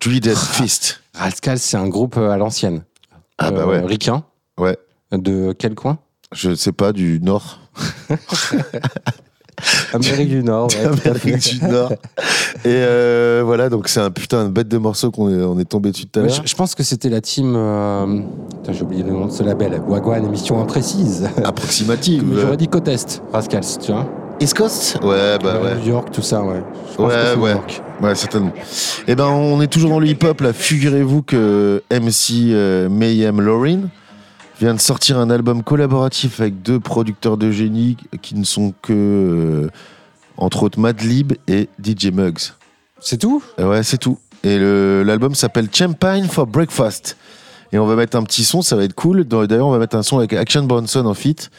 Dreaded 0.00 0.36
Fist. 0.36 1.00
Rascal, 1.14 1.58
c'est 1.58 1.76
un 1.76 1.88
groupe 1.88 2.16
euh, 2.16 2.30
à 2.30 2.36
l'ancienne. 2.36 2.82
Ah 3.38 3.50
bah 3.50 3.62
Euh, 3.62 3.66
ouais. 3.66 3.80
Ricain. 3.84 4.24
Ouais. 4.58 4.76
De 5.10 5.52
quel 5.58 5.74
coin? 5.74 5.98
Je 6.32 6.54
sais 6.54 6.72
pas, 6.72 6.92
du 6.92 7.18
Nord. 7.20 7.58
Amérique 9.92 10.28
du 10.28 10.42
Nord. 10.42 10.68
ouais. 10.68 11.08
Amérique 11.08 11.58
du 11.58 11.64
Nord. 11.64 11.92
Et 12.64 12.68
euh, 12.68 13.42
voilà, 13.44 13.68
donc 13.68 13.88
c'est 13.88 14.00
un 14.00 14.10
putain 14.10 14.44
de 14.44 14.50
bête 14.50 14.68
de 14.68 14.78
morceau 14.78 15.10
qu'on 15.10 15.28
est, 15.30 15.42
on 15.42 15.58
est 15.58 15.64
tombé 15.68 15.90
dessus 15.90 16.06
tout 16.06 16.20
à 16.20 16.22
l'heure. 16.24 16.42
je, 16.44 16.54
pense 16.54 16.74
que 16.74 16.82
c'était 16.82 17.08
la 17.08 17.20
team. 17.20 17.54
euh, 17.56 18.20
Putain, 18.62 18.72
j'ai 18.72 18.82
oublié 18.82 19.02
le 19.02 19.10
nom 19.12 19.26
de 19.26 19.32
ce 19.32 19.42
label. 19.42 19.80
Wagwan, 19.86 20.24
émission 20.24 20.60
imprécise. 20.60 21.28
Approximative. 21.44 22.24
J'aurais 22.40 22.56
dit 22.56 22.68
Côte 22.68 22.88
Est, 22.88 23.22
Rascals, 23.32 23.64
tu 23.80 23.92
vois. 23.92 24.06
East 24.40 24.54
Coast? 24.54 24.98
Ouais, 25.04 25.38
bah 25.42 25.60
ouais. 25.62 25.74
New 25.76 25.90
York, 25.90 26.08
tout 26.10 26.22
ça, 26.22 26.42
ouais. 26.42 26.62
Je 26.90 26.96
pense 26.96 27.12
que 27.12 27.16
Ouais, 27.16 27.36
New 27.36 27.42
ouais. 27.42 27.50
York. 27.52 27.82
Ouais, 28.02 28.14
certainement. 28.16 28.50
Eh 29.06 29.14
ben, 29.14 29.26
on 29.26 29.60
est 29.60 29.68
toujours 29.68 29.90
dans 29.90 30.00
le 30.00 30.06
hip-hop, 30.08 30.40
là. 30.40 30.52
Figurez-vous 30.52 31.22
que 31.22 31.82
MC 31.92 32.50
euh, 32.50 32.88
Mayhem 32.88 33.40
Lauren 33.40 33.88
vient 34.60 34.74
de 34.74 34.80
sortir 34.80 35.18
un 35.18 35.30
album 35.30 35.62
collaboratif 35.62 36.40
avec 36.40 36.62
deux 36.62 36.80
producteurs 36.80 37.36
de 37.36 37.50
génie 37.50 37.96
qui 38.20 38.34
ne 38.34 38.44
sont 38.44 38.74
que, 38.82 38.92
euh, 38.92 39.70
entre 40.36 40.62
autres, 40.64 40.78
Madlib 40.78 41.34
et 41.48 41.68
DJ 41.82 42.06
Muggs. 42.12 42.52
C'est 43.00 43.18
tout? 43.18 43.42
Ouais, 43.58 43.82
c'est 43.82 43.98
tout. 43.98 44.18
Et 44.44 44.58
l'album 44.58 45.34
s'appelle 45.34 45.68
Champagne 45.72 46.26
for 46.26 46.46
Breakfast. 46.46 47.16
Et 47.72 47.78
on 47.78 47.86
va 47.86 47.96
mettre 47.96 48.16
un 48.18 48.22
petit 48.22 48.44
son, 48.44 48.60
ça 48.60 48.76
va 48.76 48.84
être 48.84 48.94
cool. 48.94 49.24
D'ailleurs, 49.24 49.66
on 49.66 49.70
va 49.70 49.78
mettre 49.78 49.96
un 49.96 50.02
son 50.02 50.18
avec 50.18 50.34
Action 50.34 50.64
Bronson 50.64 51.06
en 51.06 51.14
feat. 51.14 51.50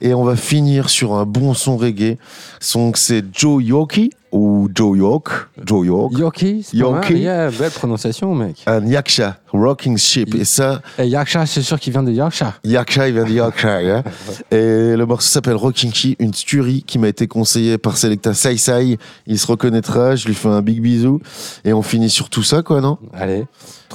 Et 0.00 0.14
on 0.14 0.24
va 0.24 0.34
finir 0.34 0.88
sur 0.88 1.14
un 1.14 1.26
bon 1.26 1.52
son 1.52 1.76
reggae. 1.76 2.16
Son, 2.58 2.92
c'est 2.94 3.24
Joe 3.32 3.62
Yorkie 3.62 4.10
ou 4.32 4.68
Joe 4.74 4.98
York. 4.98 5.28
Joe 5.64 5.86
York. 5.86 6.12
Yorkie, 6.18 6.62
c'est 6.62 6.78
pas 6.78 6.90
mal. 6.90 6.94
Yorkie. 7.02 7.18
Yeah, 7.18 7.50
belle 7.50 7.70
prononciation, 7.70 8.34
mec. 8.34 8.62
Un 8.66 8.84
Yaksha, 8.86 9.36
Rocking 9.52 9.96
Ship. 9.96 10.34
Et 10.34 10.44
ça, 10.44 10.82
Et 10.98 11.06
Yorkshire, 11.06 11.44
c'est 11.46 11.62
sûr 11.62 11.78
qu'il 11.80 11.92
vient 11.92 12.02
de 12.02 12.12
Yorkshire. 12.12 12.60
Yaksha, 12.64 13.08
il 13.08 13.14
vient 13.14 13.24
de 13.24 13.30
Yorkshire. 13.32 13.68
hein. 13.96 14.02
Et 14.50 14.96
le 14.96 15.04
morceau 15.06 15.28
s'appelle 15.28 15.54
Rocking 15.54 15.92
Ship, 15.92 16.16
une 16.20 16.30
tuerie 16.32 16.82
qui 16.86 16.98
m'a 16.98 17.08
été 17.08 17.26
conseillée 17.26 17.78
par 17.78 17.96
Selecta 17.96 18.34
Sai 18.34 18.56
Sai. 18.56 18.98
Il 19.26 19.38
se 19.38 19.46
reconnaîtra, 19.46 20.16
je 20.16 20.26
lui 20.26 20.34
fais 20.34 20.48
un 20.48 20.62
big 20.62 20.80
bisou. 20.80 21.20
Et 21.64 21.72
on 21.72 21.82
finit 21.82 22.10
sur 22.10 22.28
tout 22.30 22.42
ça, 22.42 22.62
quoi, 22.62 22.80
non? 22.80 22.98
Allez. 23.14 23.46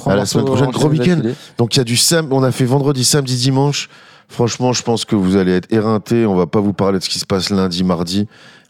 à 0.06 0.16
la 0.16 0.26
semaine 0.26 0.46
prochaine, 0.46 0.70
gros 0.70 0.88
week-end. 0.88 1.20
Donc 1.58 1.74
il 1.76 1.78
y 1.78 1.80
a 1.80 1.84
du 1.84 1.96
sam, 1.96 2.28
on 2.32 2.42
a 2.42 2.50
fait 2.52 2.64
vendredi, 2.64 3.04
samedi, 3.04 3.36
dimanche. 3.36 3.88
Franchement, 4.28 4.72
je 4.72 4.82
pense 4.82 5.04
que 5.04 5.14
vous 5.16 5.36
allez 5.36 5.52
être 5.52 5.72
éreintés. 5.72 6.26
On 6.26 6.34
va 6.34 6.46
pas 6.46 6.60
vous 6.60 6.72
parler 6.72 6.98
de 6.98 7.04
ce 7.04 7.08
qui 7.08 7.18
se 7.18 7.26
passe 7.26 7.50
lundi, 7.50 7.84
mardi. 7.84 8.26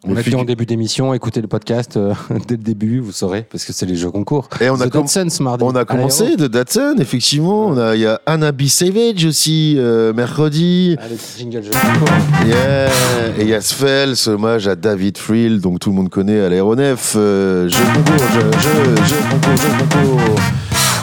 On 0.07 0.11
Mais 0.11 0.17
l'a 0.17 0.23
dit 0.23 0.35
en 0.35 0.45
début 0.45 0.67
d'émission, 0.67 1.15
écoutez 1.15 1.41
le 1.41 1.49
podcast 1.49 1.97
euh, 1.97 2.13
dès 2.47 2.57
le 2.57 2.63
début, 2.63 3.01
vous 3.01 3.11
saurez, 3.13 3.47
parce 3.51 3.65
que 3.65 3.73
c'est 3.73 3.87
les 3.87 3.97
jeux 3.97 4.11
concours. 4.11 4.51
Et 4.61 4.69
on 4.69 4.79
a, 4.79 4.91
com- 4.91 5.07
mardi. 5.41 5.65
on 5.65 5.75
a 5.75 5.87
commencé 5.87 6.37
de 6.37 6.47
Datsun, 6.47 6.97
effectivement. 6.99 7.75
A- 7.79 7.95
Il 7.97 8.03
y 8.03 8.07
a 8.07 8.21
Anna 8.27 8.53
B. 8.53 8.65
Savage 8.65 9.25
aussi, 9.25 9.77
euh, 9.79 10.13
mercredi. 10.13 10.99
Jingle 11.39 11.63
concours. 11.71 12.15
Yeah. 12.47 12.89
Et 13.39 13.43
il 13.45 13.49
y 13.49 13.55
a 13.55 13.63
Svel, 13.63 14.15
ce 14.15 14.29
hommage 14.29 14.69
à 14.69 14.77
David 14.77 15.17
Frill, 15.17 15.63
donc 15.63 15.81
tout 15.81 15.89
le 15.89 15.97
monde 15.97 16.11
connaît 16.11 16.41
à 16.41 16.51
l'aéronef. 16.51 17.15
Euh, 17.17 17.67
jeu 17.71 17.83
concours, 17.95 18.27
jeu, 18.35 18.41
jeu, 18.61 18.95
jeu 19.07 19.17
concours, 19.31 19.57
jeu 19.57 19.69
concours. 19.79 20.21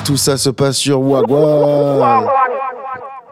Tout 0.05 0.17
ça 0.17 0.37
se 0.37 0.49
passe 0.51 0.77
sur 0.77 1.01
Wagwan. 1.01 2.27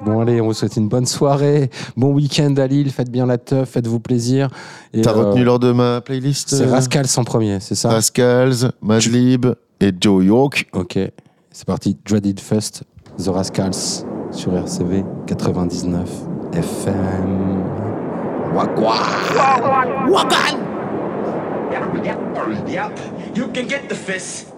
Bon, 0.01 0.21
allez, 0.21 0.39
on 0.39 0.45
vous 0.45 0.53
souhaite 0.53 0.77
une 0.77 0.87
bonne 0.87 1.05
soirée, 1.05 1.69
bon 1.97 2.13
week-end 2.13 2.53
à 2.55 2.67
Lille, 2.67 2.89
faites 2.89 3.11
bien 3.11 3.25
la 3.25 3.37
teuf, 3.37 3.69
faites-vous 3.69 3.99
plaisir. 3.99 4.47
T'as 4.93 5.11
euh, 5.11 5.13
retenu 5.13 5.43
l'ordre 5.43 5.67
de 5.67 5.73
ma 5.73 5.99
playlist 5.99 6.49
C'est 6.49 6.67
euh, 6.67 6.71
Rascal 6.71 7.05
en 7.17 7.23
premier, 7.25 7.59
c'est 7.59 7.75
ça? 7.75 7.89
Rascals, 7.89 8.71
Madlib 8.81 9.47
et 9.81 9.91
Joe 9.99 10.23
York. 10.23 10.69
Ok, 10.71 10.97
c'est 11.51 11.65
parti. 11.65 11.97
Dreaded 12.05 12.39
First, 12.39 12.83
The 13.17 13.27
Rascals 13.27 14.05
sur 14.31 14.55
RCV 14.55 15.03
99 15.27 16.09
FM. 16.53 17.63
Wagwan 18.55 18.97
Wagan! 20.09 20.69
Yep, 22.67 22.99
you 23.35 23.47
can 23.47 23.67
get 23.67 23.89
the 23.89 23.95
fist. 23.95 24.53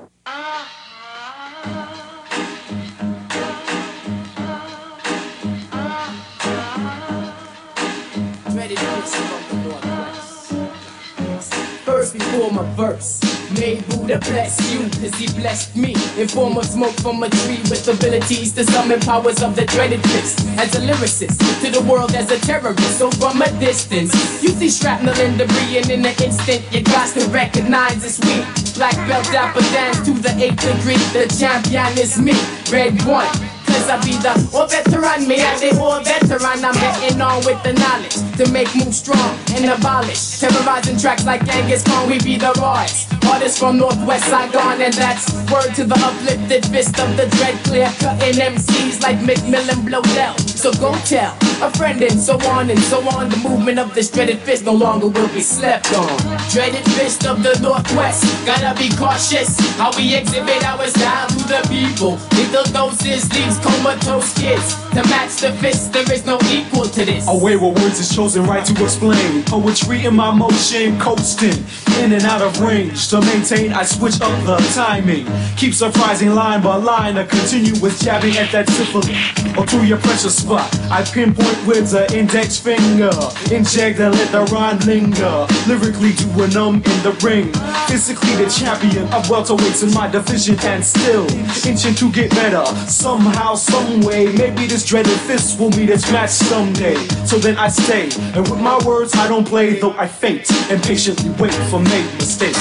First 12.12 12.32
before 12.32 12.52
my 12.52 12.64
verse. 12.76 13.22
Made 13.58 13.88
Buddha 13.88 14.20
bless 14.20 14.60
you, 14.72 14.80
cause 15.00 15.16
he 15.16 15.28
blessed 15.40 15.76
me. 15.76 15.94
In 16.18 16.28
form 16.28 16.58
of 16.58 16.66
smoke 16.66 16.94
from 17.02 17.24
a 17.24 17.30
tree 17.30 17.60
with 17.70 17.88
abilities 17.88 18.54
to 18.54 18.64
summon 18.64 19.00
powers 19.02 19.42
of 19.42 19.56
the 19.56 19.66
dreaded 19.66 20.02
fist. 20.02 20.46
As 20.58 20.76
a 20.76 20.80
lyricist, 20.80 21.38
to 21.62 21.72
the 21.72 21.82
world 21.90 22.14
as 22.16 22.32
a 22.32 22.40
terrorist. 22.40 22.98
So 22.98 23.12
from 23.12 23.42
a 23.42 23.52
distance, 23.60 24.14
you 24.44 24.50
see 24.50 24.70
shrapnel 24.70 25.16
and 25.16 25.38
debris, 25.38 25.78
and 25.78 25.90
in 25.90 26.06
an 26.06 26.16
instant, 26.24 26.64
you 26.72 26.82
got 26.84 27.14
to 27.16 27.26
recognize 27.28 28.04
it's 28.04 28.20
we. 28.20 28.44
Black 28.76 28.96
belt 29.08 29.26
dapper 29.32 29.62
dance 29.72 30.00
to 30.06 30.14
the 30.14 30.36
eighth 30.42 30.62
degree. 30.62 31.00
The 31.14 31.28
champion 31.40 31.98
is 31.98 32.20
me, 32.20 32.34
red 32.72 33.02
one. 33.06 33.61
Cause 33.72 33.90
I 33.90 33.98
be 34.04 34.16
the 34.20 34.34
all 34.54 34.68
veteran, 34.68 35.28
me 35.28 35.40
and 35.40 35.60
the 35.62 35.80
all 35.80 36.04
veteran. 36.04 36.60
I'm 36.64 36.76
getting 36.76 37.22
on 37.22 37.44
with 37.46 37.62
the 37.64 37.74
knowledge 37.74 38.20
to 38.38 38.52
make 38.52 38.68
moves 38.76 39.00
strong 39.00 39.38
and 39.56 39.66
abolish. 39.72 40.40
Terrorizing 40.40 40.98
tracks 40.98 41.26
like 41.26 41.46
Genghis 41.46 41.84
Khan, 41.84 42.10
we 42.10 42.20
be 42.20 42.36
the 42.36 42.52
boys. 42.60 43.08
Artists 43.32 43.60
from 43.60 43.78
Northwest 43.78 44.26
Saigon, 44.28 44.82
and 44.82 44.94
that's 44.94 45.32
word 45.50 45.74
to 45.76 45.86
the 45.86 45.96
uplifted 46.04 46.66
fist 46.66 47.00
of 47.00 47.16
the 47.16 47.28
dread 47.38 47.56
clear 47.64 47.90
cutting 48.00 48.36
MCs 48.36 49.02
like 49.02 49.22
Macmillan 49.24 49.88
Blodell. 49.88 50.36
So 50.62 50.72
go 50.74 50.94
tell 51.06 51.38
a 51.64 51.72
friend 51.72 52.02
and 52.02 52.20
so 52.20 52.36
on 52.50 52.70
and 52.70 52.80
so 52.92 53.00
on. 53.16 53.30
The 53.30 53.38
movement 53.38 53.80
of 53.80 53.96
this 53.96 54.12
dreaded 54.12 54.40
fist 54.40 54.66
no 54.66 54.74
longer 54.74 55.08
will 55.08 55.30
be 55.30 55.42
slept 55.42 55.94
on. 55.94 56.18
Dreaded 56.52 56.84
fist 56.92 57.26
of 57.26 57.42
the 57.42 57.58
Northwest, 57.62 58.26
gotta 58.46 58.78
be 58.78 58.90
cautious 58.98 59.58
how 59.78 59.96
we 59.96 60.14
exhibit 60.14 60.64
our 60.66 60.86
style 60.88 61.30
to 61.30 61.42
the 61.48 61.62
people. 61.70 62.20
Lethal 62.36 62.66
doses 62.74 63.32
leaves 63.34 63.58
comatose 63.62 64.34
kids. 64.34 64.76
To 64.92 65.04
match 65.08 65.38
the 65.42 65.52
fist, 65.54 65.94
there 65.94 66.12
is 66.12 66.26
no 66.26 66.38
equal 66.50 66.86
to 66.86 67.06
this. 67.06 67.28
Away 67.28 67.56
with 67.56 67.80
words 67.82 68.00
is 68.00 68.14
chosen 68.14 68.44
right 68.44 68.66
to 68.66 68.84
explain. 68.84 69.44
Poetry 69.44 70.06
in 70.06 70.16
my 70.16 70.34
motion, 70.34 71.00
coasting 71.00 71.64
in 72.00 72.12
and 72.12 72.24
out 72.24 72.42
of 72.42 72.60
range. 72.60 73.10
To 73.10 73.22
maintain, 73.22 73.74
I 73.74 73.84
switch 73.84 74.20
up 74.22 74.34
the 74.46 74.58
timing. 74.74 75.26
Keep 75.58 75.74
surprising 75.74 76.34
line 76.36 76.62
by 76.62 76.76
line. 76.76 77.18
I 77.18 77.26
continue 77.26 77.80
with 77.82 78.02
jabbing 78.02 78.36
at 78.38 78.52
that 78.52 78.70
syphilis 78.70 79.42
or 79.58 79.66
to 79.66 79.86
your 79.86 79.98
pressure 80.00 80.30
spot. 80.30 80.68
I 80.90 81.04
pinpoint 81.04 81.66
with 81.66 81.92
the 81.92 82.06
index 82.18 82.58
finger. 82.58 83.12
Inject 83.52 84.00
and 84.00 84.14
let 84.16 84.32
the 84.32 84.44
rhyme 84.54 84.80
linger. 84.80 85.48
Lyrically 85.68 86.14
do 86.14 86.28
a 86.44 86.48
numb 86.50 86.76
in 86.76 87.00
the 87.04 87.12
ring. 87.24 87.52
Physically 87.88 88.36
the 88.36 88.50
champion 88.50 89.06
of 89.14 89.26
welterweights 89.28 89.84
in 89.84 89.94
my 89.94 90.08
division 90.08 90.58
and 90.62 90.84
still 90.84 91.26
inching 91.68 91.96
to 91.96 92.12
get 92.12 92.30
better. 92.32 92.66
Somehow, 92.88 93.51
some 93.56 94.02
way, 94.02 94.32
maybe 94.34 94.66
this 94.68 94.86
dreaded 94.86 95.20
fist 95.22 95.60
will 95.60 95.70
meet 95.72 95.90
its 95.90 96.12
match 96.12 96.30
someday. 96.30 96.96
So 97.26 97.38
then 97.38 97.58
I 97.58 97.68
stay, 97.68 98.10
and 98.34 98.48
with 98.50 98.60
my 98.60 98.78
words 98.86 99.16
I 99.16 99.28
don't 99.28 99.46
play, 99.46 99.80
though 99.80 99.94
I 99.98 100.08
faint 100.08 100.50
and 100.70 100.82
patiently 100.82 101.30
wait 101.40 101.54
for 101.70 101.80
made 101.80 102.06
mistakes. 102.16 102.58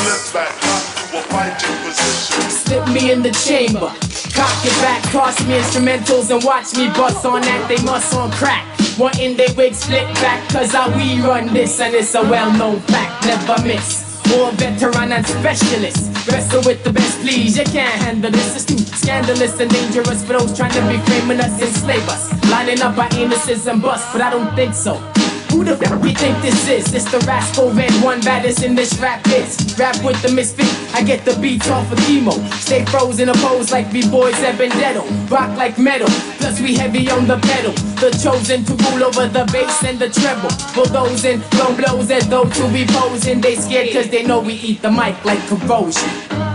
Slip 2.49 2.89
me 2.89 3.13
in 3.13 3.23
the 3.23 3.31
chamber. 3.31 3.93
Cock 4.35 4.65
it 4.65 4.77
back, 4.81 5.03
toss 5.11 5.41
me 5.47 5.59
instrumentals 5.59 6.31
and 6.31 6.43
watch 6.45 6.77
me 6.77 6.89
bust 6.89 7.25
on 7.25 7.43
that. 7.43 7.69
They 7.69 7.83
must 7.85 8.15
on 8.15 8.31
crack. 8.33 8.67
Wanting 8.99 9.37
they 9.37 9.49
wig 9.57 9.75
split 9.75 10.07
back, 10.17 10.49
cause 10.51 10.73
how 10.73 10.89
we 10.97 11.21
run 11.21 11.53
this, 11.53 11.81
and 11.81 11.95
it's 11.95 12.15
a 12.15 12.23
well 12.23 12.53
known 12.57 12.81
fact. 12.81 13.27
Never 13.27 13.63
miss. 13.67 14.21
More 14.29 14.53
veteran 14.53 15.13
and 15.13 15.27
specialist. 15.27 16.10
Wrestle 16.29 16.63
with 16.65 16.85
the 16.85 16.93
best, 16.93 17.21
please. 17.21 17.57
You 17.57 17.65
can't 17.65 17.95
handle 18.03 18.31
this. 18.31 18.57
It's 18.57 18.65
too 18.65 18.79
scandalous 18.97 19.59
and 19.61 19.71
dangerous 19.71 20.25
for 20.25 20.35
those 20.35 20.57
trying 20.57 20.73
to 20.73 20.83
be 20.89 20.99
framing 21.07 21.41
us, 21.41 21.61
enslave 21.61 22.07
us. 22.09 22.31
Lining 22.51 22.83
up 22.83 22.99
our 22.99 23.09
anuses 23.09 23.71
and 23.71 23.81
bust, 23.81 24.13
but 24.13 24.21
I 24.21 24.31
don't 24.31 24.55
think 24.55 24.75
so. 24.75 25.20
Who 25.51 25.65
the 25.65 25.77
fuck 25.77 26.01
we 26.03 26.15
think 26.15 26.41
this 26.41 26.69
is? 26.69 26.95
It's 26.95 27.11
the 27.11 27.19
rascal 27.21 27.71
red 27.73 27.93
one 28.03 28.21
baddest 28.21 28.63
in 28.63 28.75
this 28.75 28.99
rap 28.99 29.21
is. 29.29 29.77
Rap 29.79 30.03
with 30.03 30.21
the 30.23 30.33
misfit, 30.33 30.73
I 30.95 31.03
get 31.03 31.25
the 31.25 31.37
beats 31.41 31.69
off 31.69 31.93
of 31.93 31.99
chemo. 32.01 32.33
Stay 32.55 32.85
frozen, 32.87 33.29
opposed 33.29 33.71
like 33.71 33.93
B-boys 33.93 34.41
at 34.43 34.55
Vendetto. 34.55 35.05
Rock 35.31 35.55
like 35.59 35.79
metal, 35.79 36.09
plus 36.39 36.61
we 36.61 36.75
heavy 36.75 37.11
on 37.11 37.27
the 37.27 37.39
pedal. 37.39 37.73
The 38.01 38.11
chosen 38.23 38.65
to 38.65 38.73
rule 38.85 39.05
over 39.05 39.29
the 39.29 39.45
bass 39.53 39.85
and 39.85 39.99
the 39.99 40.09
treble. 40.09 40.51
Bulldozing, 40.75 41.43
blow 41.51 41.77
blows 41.77 42.11
at 42.11 42.25
those 42.31 42.57
who 42.57 42.73
be 42.73 42.87
posing. 42.87 43.41
They 43.41 43.57
scared 43.57 43.93
cause 43.93 44.09
they 44.09 44.23
know 44.23 44.41
we 44.41 44.55
eat 44.55 44.81
the 44.81 44.91
mic 44.91 45.23
like 45.25 45.41
corrosion. 45.49 46.09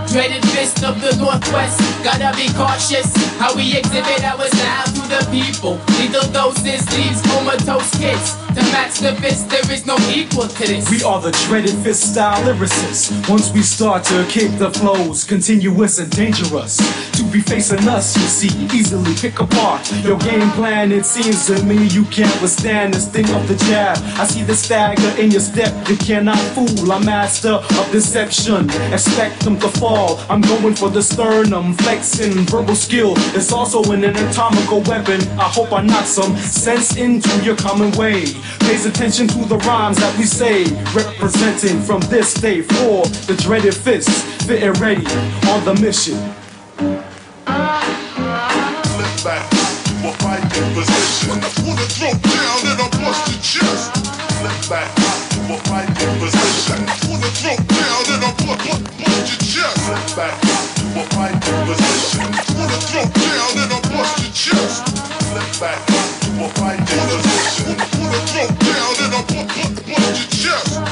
Dreaded 0.07 0.45
fist 0.49 0.83
of 0.83 1.01
the 1.01 1.15
Northwest, 1.17 1.81
gotta 2.03 2.31
be 2.37 2.47
cautious. 2.53 3.13
How 3.37 3.55
we 3.55 3.77
exhibit 3.77 4.23
our 4.23 4.47
style 4.47 4.85
to 4.85 5.03
the 5.13 5.27
people. 5.29 5.77
Lead 5.99 6.15
Handle 6.15 6.31
doses, 6.31 6.89
leaves 6.95 7.21
comatose 7.23 7.91
kids. 7.97 8.44
To 8.55 8.61
match 8.71 8.99
the 8.99 9.13
fist, 9.15 9.49
there 9.49 9.69
is 9.69 9.85
no 9.85 9.97
equal 10.09 10.47
to 10.47 10.67
this. 10.67 10.89
We 10.89 11.03
are 11.03 11.19
the 11.19 11.31
dreaded 11.45 11.75
fist 11.83 12.13
style 12.13 12.41
lyricists. 12.43 13.11
Once 13.29 13.51
we 13.51 13.61
start 13.61 14.05
to 14.05 14.25
kick 14.29 14.49
the 14.57 14.71
flows, 14.71 15.25
continuous 15.25 15.99
and 15.99 16.09
dangerous. 16.09 16.77
To 17.17 17.23
be 17.31 17.41
facing 17.41 17.85
us, 17.87 18.15
you 18.15 18.23
see, 18.23 18.65
easily 18.73 19.13
pick 19.15 19.41
apart 19.41 19.91
your 20.03 20.17
game 20.19 20.49
plan. 20.51 20.93
It 20.93 21.05
seems 21.05 21.45
to 21.47 21.61
me 21.63 21.87
you 21.87 22.05
can't 22.05 22.41
withstand 22.41 22.93
the 22.93 22.99
sting 23.01 23.29
of 23.35 23.45
the 23.49 23.55
jab. 23.67 23.97
I 24.17 24.25
see 24.25 24.43
the 24.43 24.55
stagger 24.55 25.21
in 25.21 25.31
your 25.31 25.41
step, 25.41 25.73
you 25.89 25.97
cannot 25.97 26.39
fool. 26.55 26.91
I'm 26.91 27.05
master 27.05 27.55
of 27.55 27.91
deception. 27.91 28.69
Expect 28.93 29.41
them 29.41 29.59
to 29.59 29.67
fall. 29.67 30.19
I'm 30.29 30.41
going 30.41 30.75
for 30.75 30.89
the 30.89 31.03
sternum, 31.03 31.73
flexing 31.73 32.45
verbal 32.45 32.75
skill. 32.75 33.13
It's 33.35 33.51
also 33.51 33.83
an 33.91 34.05
anatomical 34.05 34.81
weapon. 34.81 35.21
I 35.37 35.49
hope 35.49 35.73
I 35.73 35.81
knock 35.81 36.05
some 36.05 36.35
sense 36.37 36.95
into 36.95 37.29
your 37.43 37.57
common 37.57 37.91
way. 37.91 38.25
Pays 38.61 38.85
attention 38.85 39.27
to 39.29 39.45
the 39.45 39.57
rhymes 39.59 39.97
that 39.97 40.17
we 40.17 40.25
say, 40.25 40.65
representing 40.93 41.81
from 41.81 42.01
this 42.09 42.33
day 42.33 42.61
for 42.61 43.05
the 43.27 43.35
dreaded 43.41 43.75
fists, 43.75 44.23
fit 44.45 44.63
and 44.63 44.77
ready 44.79 45.05
on 45.49 45.63
the 45.65 45.77
mission. 45.81 46.17
Flip 48.95 49.15
back 49.23 49.49
to 49.49 50.09
a 50.09 50.11
fighting 50.21 50.69
position. 50.73 51.37
I 51.41 51.49
Pull 51.61 51.75
the 51.75 51.87
throat 51.93 52.19
down 52.21 52.61
and 52.69 52.81
I 52.81 52.89
bust 53.01 53.23
your 53.31 53.41
chest. 53.41 53.91
Flip 54.41 54.59
back 54.69 54.89
to 54.95 55.39
a 55.53 55.57
fighting 55.69 56.15
position. 56.19 56.79
I 56.85 56.95
Pull 57.05 57.17
the 57.17 57.31
throat 57.39 57.61
down 57.67 58.03
and 58.13 58.23
I 58.25 58.31
bust, 58.45 58.65
bust, 58.99 59.27
your 59.29 59.41
chest. 59.41 59.77
Flip 59.85 60.05
back 60.17 60.35
to 60.41 60.85
a 60.99 61.03
fighting 61.13 61.61
position. 61.67 62.27
I 62.33 62.41
Pull 62.53 62.67
the 62.69 62.79
throat 62.89 63.11
down 63.13 63.53
and 63.63 63.73
I 63.73 63.79
bust 63.93 64.15
your 64.21 64.33
chest. 64.33 64.81
Flip 65.29 65.51
back 65.61 65.79
to 65.87 66.29
a 66.45 66.49
fighting 66.57 66.85
position. 66.85 67.94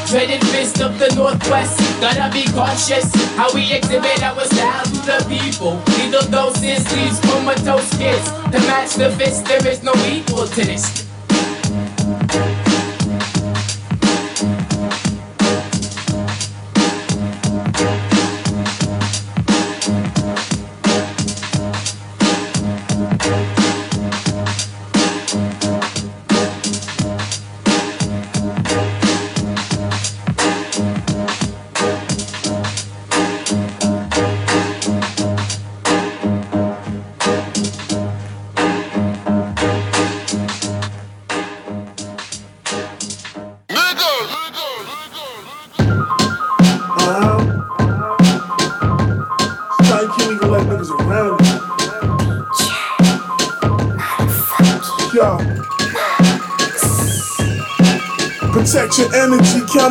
Dreaded 0.07 0.45
fist 0.49 0.79
of 0.81 0.99
the 0.99 1.11
northwest, 1.15 1.79
gotta 1.99 2.31
be 2.31 2.45
cautious. 2.51 3.11
How 3.35 3.51
we 3.53 3.73
exhibit 3.73 4.21
our 4.21 4.45
style 4.45 4.83
to 4.83 4.91
the 4.91 5.25
people. 5.27 5.81
Needle 5.97 6.27
doses 6.29 6.85
leaves 6.95 7.19
comatose 7.21 7.89
kids. 7.97 8.31
To 8.51 8.59
match 8.67 8.93
the 8.93 9.09
fist, 9.17 9.45
there 9.45 9.65
is 9.67 9.81
no 9.81 9.93
equal 10.05 10.45
to 10.45 10.61
this. 10.61 11.03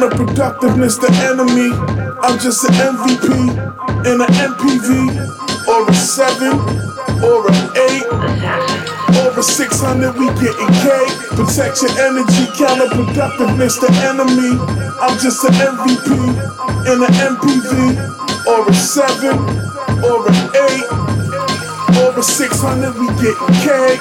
Energy, 0.03 0.25
counterproductiveness, 0.27 1.01
the 1.01 1.11
enemy. 1.31 1.71
I'm 2.23 2.39
just 2.39 2.65
an 2.65 2.75
MVP 2.75 3.51
in 4.07 4.21
an 4.21 4.33
MPV, 4.35 4.89
or 5.69 5.89
a 5.89 5.95
7, 5.95 6.59
or 7.23 7.47
an 7.49 7.59
8, 7.77 8.07
or 9.23 9.39
a 9.39 9.43
600, 9.43 10.15
we 10.17 10.27
getting 10.41 10.73
K. 10.83 10.87
Protect 11.35 11.83
your 11.83 11.95
energy, 12.03 12.47
counterproductiveness, 12.59 13.81
the 13.81 13.91
enemy. 14.07 14.59
I'm 15.01 15.19
just 15.19 15.45
an 15.45 15.55
MVP 15.55 16.11
in 16.87 17.03
an 17.03 17.13
MPV, 17.37 17.99
or 18.47 18.69
a 18.69 18.75
7, 18.75 19.39
or 20.05 20.29
an 20.29 20.35
8, 20.55 22.03
or 22.03 22.19
a 22.19 22.23
600, 22.23 22.95
we 22.99 23.07
getting 23.21 23.55
K. 23.63 23.99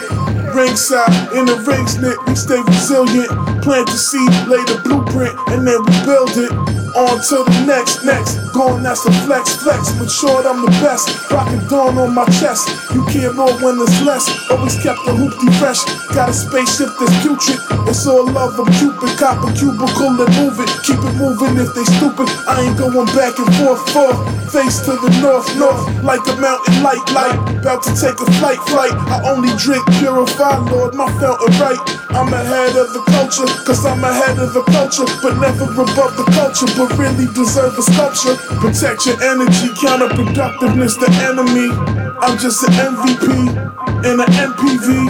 Ringside, 0.54 1.34
in 1.34 1.45
the 1.45 1.56
rings 1.65 1.98
knit, 1.98 2.18
we 2.28 2.36
stay 2.36 2.60
resilient. 2.68 3.51
Plant 3.61 3.88
the 3.88 3.97
seed, 3.97 4.31
lay 4.49 4.63
the 4.65 4.81
blueprint, 4.83 5.38
and 5.53 5.67
then 5.67 5.79
we 5.85 5.93
build 6.05 6.33
it. 6.33 6.81
On 6.91 7.15
to 7.23 7.38
the 7.47 7.63
next, 7.63 8.03
next. 8.03 8.35
Going, 8.51 8.83
that's 8.83 9.07
the 9.07 9.15
flex, 9.23 9.55
flex. 9.63 9.95
Matured, 9.95 10.43
I'm 10.43 10.59
the 10.59 10.71
best. 10.83 11.07
Rockin' 11.31 11.63
dawn 11.71 11.95
on 11.97 12.11
my 12.11 12.25
chest. 12.35 12.67
You 12.91 13.05
can't 13.07 13.31
roll 13.39 13.55
when 13.63 13.79
there's 13.79 14.01
less. 14.03 14.27
Always 14.51 14.75
kept 14.75 14.99
the 15.07 15.15
hoopty 15.15 15.47
fresh. 15.55 15.79
Got 16.11 16.27
a 16.27 16.35
spaceship 16.35 16.91
that's 16.99 17.15
putrid. 17.23 17.63
It's 17.88 18.03
all 18.03 18.27
love, 18.27 18.59
I'm 18.59 18.67
Cupid. 18.75 19.15
Cop 19.15 19.39
a 19.39 19.53
cubicle 19.55 20.19
and 20.19 20.31
move 20.35 20.59
it. 20.59 20.67
Keep 20.83 20.99
it 20.99 21.15
moving 21.15 21.55
if 21.55 21.71
they 21.71 21.88
stupid. 21.95 22.27
I 22.43 22.67
ain't 22.67 22.75
going 22.75 23.07
back 23.15 23.39
and 23.39 23.47
forth, 23.55 23.88
forth. 23.95 24.19
Face 24.51 24.83
to 24.83 24.91
the 24.99 25.11
north, 25.23 25.47
north. 25.55 25.79
Like 26.03 26.27
a 26.27 26.35
mountain 26.43 26.83
light, 26.83 27.05
light. 27.15 27.39
About 27.63 27.88
to 27.88 27.95
take 27.95 28.19
a 28.19 28.27
flight, 28.41 28.59
flight. 28.67 28.91
I 29.07 29.23
only 29.31 29.55
drink 29.55 29.88
purified, 29.95 30.67
Lord, 30.67 30.91
my 30.91 31.07
fountain 31.23 31.55
right. 31.55 32.01
I'm 32.11 32.27
ahead 32.33 32.75
of 32.75 32.91
the 32.91 33.01
culture, 33.07 33.47
cause 33.63 33.85
I'm 33.85 34.03
ahead 34.03 34.38
of 34.38 34.51
the 34.53 34.63
culture. 34.67 35.07
But 35.23 35.39
never 35.39 35.63
above 35.63 36.13
the 36.19 36.27
culture, 36.35 36.67
but 36.75 36.91
really 36.99 37.31
deserve 37.31 37.77
a 37.79 37.81
sculpture. 37.81 38.35
Protect 38.59 39.07
your 39.07 39.15
energy, 39.23 39.71
counterproductiveness, 39.79 40.99
the 40.99 41.07
enemy. 41.23 41.71
I'm 42.19 42.38
just 42.38 42.67
an 42.67 42.75
MVP 42.75 43.55
in 44.03 44.19
an 44.19 44.27
MPV, 44.27 45.07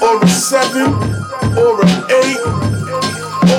or 0.00 0.22
a 0.22 0.28
7, 0.28 0.86
or 1.58 1.82
an 1.82 1.92
8. 2.14 2.66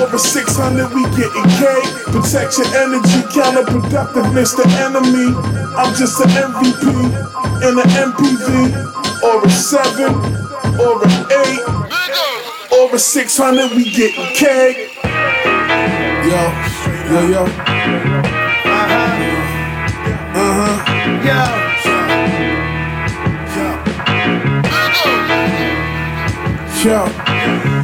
Over 0.00 0.18
600, 0.18 0.88
we 0.94 1.04
getting 1.12 1.48
K. 1.60 1.62
Protect 2.08 2.56
your 2.56 2.72
energy, 2.72 3.20
counterproductiveness, 3.36 4.56
the 4.56 4.64
enemy. 4.80 5.36
I'm 5.76 5.92
just 5.94 6.20
an 6.24 6.32
MVP 6.32 6.88
in 7.68 7.74
an 7.76 7.88
MPV, 8.00 8.72
or 9.22 9.44
a 9.44 9.50
7, 9.50 10.08
or 10.80 11.04
an 11.04 11.12
8. 11.84 12.47
Over 12.88 12.98
600, 12.98 13.72
we 13.72 13.84
getting 13.84 14.24
K. 14.32 14.88
Yo, 16.24 16.42
yo, 17.12 17.20
yo. 17.28 17.42
Uh 17.44 17.48
huh. 18.88 19.12
Uh 20.32 20.52
huh. 20.56 20.76
Yo. 21.28 21.36
Yo. 26.82 27.04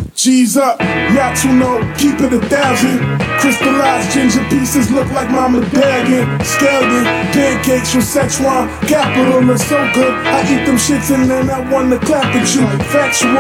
Yo. 0.01 0.14
G's 0.25 0.57
up, 0.57 0.81
y'all 1.13 1.37
to 1.37 1.53
know, 1.53 1.77
keep 1.99 2.19
it 2.19 2.33
a 2.33 2.41
thousand. 2.49 2.97
Crystallized 3.41 4.11
ginger 4.11 4.43
pieces 4.49 4.91
look 4.91 5.07
like 5.13 5.31
mama 5.31 5.61
medallion. 5.61 6.25
Scallion, 6.41 7.05
pancakes 7.37 7.93
from 7.93 8.01
Szechuan, 8.01 8.71
capital 8.89 9.51
is 9.51 9.61
so 9.69 9.77
good. 9.93 10.15
I 10.25 10.41
eat 10.49 10.65
them 10.65 10.77
shits 10.77 11.15
and 11.15 11.29
then 11.29 11.51
I 11.51 11.61
wanna 11.71 11.99
clap 11.99 12.35
at 12.35 12.55
you. 12.55 12.65
Factual, 12.89 13.37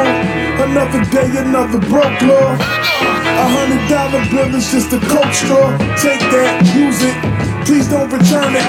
another 0.61 1.02
day, 1.09 1.32
another 1.40 1.78
broke 1.89 2.20
law. 2.20 2.52
A 2.52 3.47
hundred 3.48 3.89
dollar 3.89 4.20
bill 4.28 4.55
is 4.55 4.70
just 4.70 4.93
a 4.93 5.01
coke 5.09 5.32
straw. 5.32 5.73
Take 5.97 6.20
that, 6.36 6.69
use 6.77 7.01
it. 7.01 7.16
Please 7.65 7.89
don't 7.89 8.12
return 8.12 8.52
it. 8.52 8.69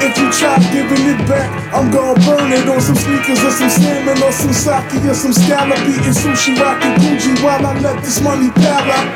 If 0.00 0.16
you 0.16 0.32
try 0.32 0.56
giving 0.72 1.04
it 1.12 1.20
back, 1.28 1.44
I'm 1.76 1.90
gonna 1.92 2.18
burn 2.24 2.50
it 2.52 2.66
on 2.68 2.80
some 2.80 2.96
sneakers 2.96 3.44
or 3.44 3.52
some 3.52 3.68
salmon 3.68 4.16
or 4.22 4.32
some 4.32 4.52
sake 4.56 5.04
or 5.04 5.14
some 5.14 5.32
scallop 5.32 5.78
eating 5.84 6.16
sushi 6.16 6.56
rocking 6.56 6.96
Gucci 7.04 7.36
while 7.50 7.66
I 7.66 7.80
let 7.80 7.98
this 8.04 8.20
money 8.22 8.48
pile 8.62 8.90
out. 8.94 9.08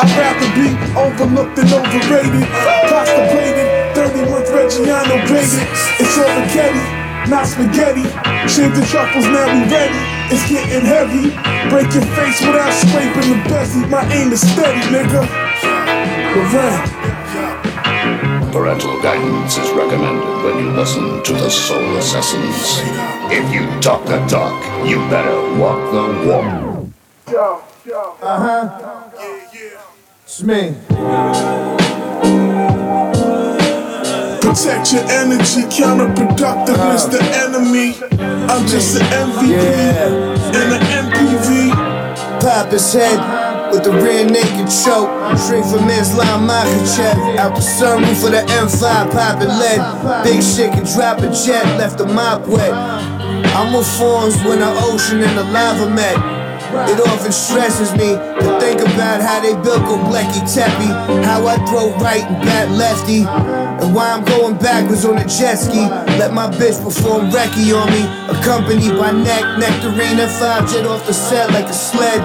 I'd 0.00 0.08
rather 0.16 0.48
be 0.56 0.72
overlooked 0.96 1.58
and 1.60 1.68
overrated. 1.68 2.48
30 3.92 4.30
month 4.30 4.48
Reggiano 4.48 5.16
baited. 5.28 5.68
It's 6.00 6.16
all 6.16 6.32
spaghetti, 6.32 6.84
not 7.28 7.44
spaghetti. 7.44 8.04
Shave 8.48 8.72
the 8.72 8.84
truffles, 8.88 9.28
now 9.28 9.52
we 9.52 9.68
ready. 9.68 10.00
It's 10.32 10.48
getting 10.48 10.84
heavy. 10.88 11.36
Break 11.68 11.92
your 11.92 12.08
face 12.16 12.40
without 12.40 12.72
scraping 12.72 13.28
the 13.28 13.38
bezel. 13.52 13.84
My 13.92 14.04
aim 14.16 14.32
is 14.32 14.40
steady, 14.40 14.80
nigga. 14.88 15.28
Lorraine. 16.32 16.88
Parental 18.52 18.96
guidance 19.02 19.58
is 19.58 19.70
recommended 19.72 20.36
when 20.44 20.56
you 20.64 20.70
listen 20.72 21.22
to 21.22 21.32
the 21.34 21.50
Soul 21.50 21.96
Assassins. 21.98 22.80
If 23.28 23.44
you 23.52 23.68
talk 23.82 24.06
the 24.06 24.24
talk, 24.26 24.56
you 24.88 24.96
better 25.10 25.36
walk 25.60 25.80
the 25.92 26.28
walk. 26.28 26.75
Yo, 27.28 27.60
yo. 27.84 28.16
Uh 28.22 28.38
huh. 28.38 29.10
It's 30.22 30.42
me. 30.44 30.76
Protect 34.40 34.92
your 34.92 35.02
energy, 35.10 35.66
counterproductiveness, 35.74 37.10
the 37.10 37.18
enemy. 37.34 37.98
I'm 38.46 38.64
just 38.68 39.00
an 39.00 39.06
MVP 39.10 39.58
and 40.54 40.72
an 40.72 40.82
MPV 41.10 41.96
Pop 42.40 42.70
his 42.70 42.92
head 42.92 43.72
with 43.72 43.82
the 43.82 43.90
rear 43.90 44.24
naked 44.24 44.70
choke. 44.70 45.10
Straight 45.36 45.64
from 45.64 45.90
Islam 45.90 46.46
Makhachev. 46.46 47.38
Out 47.38 47.56
the 47.56 47.60
sunroof 47.60 48.24
of 48.24 48.30
the 48.30 48.44
M5, 48.54 49.10
popping 49.10 49.48
lead. 49.48 50.22
Big 50.22 50.42
shit 50.44 50.72
can 50.72 50.84
drop 50.84 51.18
a 51.18 51.34
jet, 51.34 51.64
left 51.76 51.98
the 51.98 52.06
mop 52.06 52.46
wet. 52.46 52.72
I'm 52.72 53.72
with 53.72 53.88
forms 53.98 54.36
when 54.44 54.60
the 54.60 54.72
ocean 54.84 55.22
and 55.22 55.36
the 55.36 55.42
lava 55.42 55.90
met. 55.90 56.35
It 56.66 57.00
often 57.00 57.32
stresses 57.32 57.92
me 57.92 58.18
to 58.18 58.58
think 58.60 58.80
about 58.80 59.22
how 59.22 59.40
they 59.40 59.54
built 59.62 59.82
Goblecki 59.86 60.42
Tepe, 60.50 60.90
how 61.24 61.46
I 61.46 61.56
throw 61.66 61.94
right 61.98 62.22
and 62.22 62.42
bat 62.42 62.70
lefty, 62.70 63.22
and 63.22 63.94
why 63.94 64.10
I'm 64.10 64.24
going 64.24 64.58
backwards 64.58 65.04
on 65.04 65.18
a 65.18 65.26
jet 65.26 65.56
ski. 65.56 65.86
Let 66.18 66.34
my 66.34 66.48
bitch 66.50 66.82
perform 66.82 67.30
recce 67.30 67.70
on 67.70 67.88
me, 67.90 68.02
accompanied 68.28 68.98
by 68.98 69.12
neck, 69.12 69.58
nectarine, 69.58 70.18
and 70.18 70.30
five 70.32 70.70
jet 70.70 70.86
off 70.86 71.06
the 71.06 71.14
set 71.14 71.50
like 71.52 71.66
a 71.66 71.72
sled. 71.72 72.20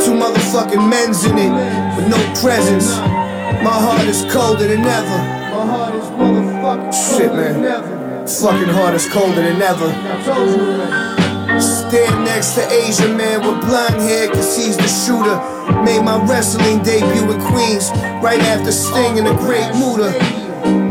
Two 0.00 0.12
motherfucking 0.12 0.88
men's 0.88 1.24
in 1.24 1.38
it 1.38 1.52
with 1.96 2.08
no 2.08 2.18
presents. 2.40 2.96
My 3.62 3.72
heart 3.72 4.06
is 4.06 4.24
colder 4.32 4.68
than 4.68 4.84
ever. 4.84 5.18
My 5.52 5.66
heart 5.66 5.94
is 5.94 6.04
motherfucking 6.10 6.92
shit, 6.92 7.32
man. 7.32 8.26
Fucking 8.26 8.68
heart 8.74 8.94
is 8.94 9.08
colder 9.08 9.42
than 9.42 9.60
ever. 9.62 9.88
Stand 11.92 12.24
next 12.24 12.54
to 12.54 12.64
Asian 12.72 13.18
man 13.18 13.44
with 13.44 13.60
blonde 13.68 14.00
hair, 14.00 14.26
cause 14.28 14.56
he's 14.56 14.78
the 14.78 14.88
shooter. 14.88 15.36
Made 15.84 16.00
my 16.00 16.24
wrestling 16.24 16.82
debut 16.82 17.30
in 17.30 17.38
Queens, 17.52 17.90
right 18.24 18.40
after 18.48 18.72
Sting 18.72 19.18
in 19.18 19.24
the 19.24 19.34
Great 19.34 19.68
Muda. 19.76 20.08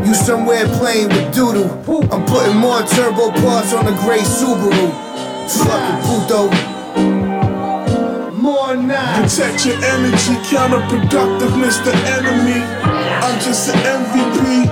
You 0.06 0.14
somewhere 0.14 0.64
playing 0.78 1.08
with 1.08 1.34
doodle. 1.34 1.66
I'm 2.12 2.24
putting 2.24 2.54
more 2.54 2.82
turbo 2.82 3.32
parts 3.42 3.74
on 3.74 3.86
the 3.86 3.98
gray 4.06 4.22
Subaru. 4.22 4.94
Fucking 5.66 5.98
puto. 6.06 6.46
More 8.30 8.76
now. 8.76 9.22
Protect 9.24 9.66
your 9.66 9.82
energy, 9.82 10.38
counterproductiveness, 10.54 11.82
the 11.82 11.94
enemy. 12.14 12.62
I'm 13.26 13.40
just 13.40 13.74
an 13.74 13.82
MVP 14.06 14.70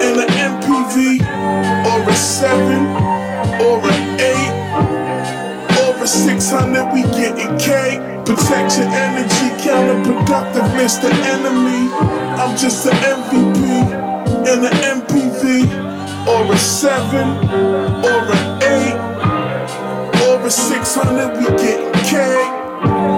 in 0.00 0.20
an 0.24 0.28
MPV, 0.40 1.20
or 1.84 2.00
a 2.08 2.16
7, 2.16 2.64
or 3.60 3.84
an 3.84 3.92
8, 3.92 4.05
or 6.06 6.08
600. 6.08 6.92
We 6.92 7.02
getting 7.02 7.58
K. 7.58 7.98
Protect 8.24 8.78
your 8.78 8.86
energy, 8.86 9.48
counterproductiveness, 9.66 11.00
the 11.02 11.10
enemy. 11.34 11.90
I'm 12.38 12.56
just 12.56 12.86
an 12.86 12.94
MVP 12.94 13.90
in 14.46 14.64
an 14.64 14.76
MPV, 15.00 15.66
or 16.28 16.52
a 16.52 16.56
7, 16.56 17.48
or 18.04 18.22
an 18.36 18.62
8, 18.62 20.28
or 20.28 20.46
a 20.46 20.50
600. 20.50 21.38
We 21.38 21.46
getting 21.58 21.92
K. 22.04 23.15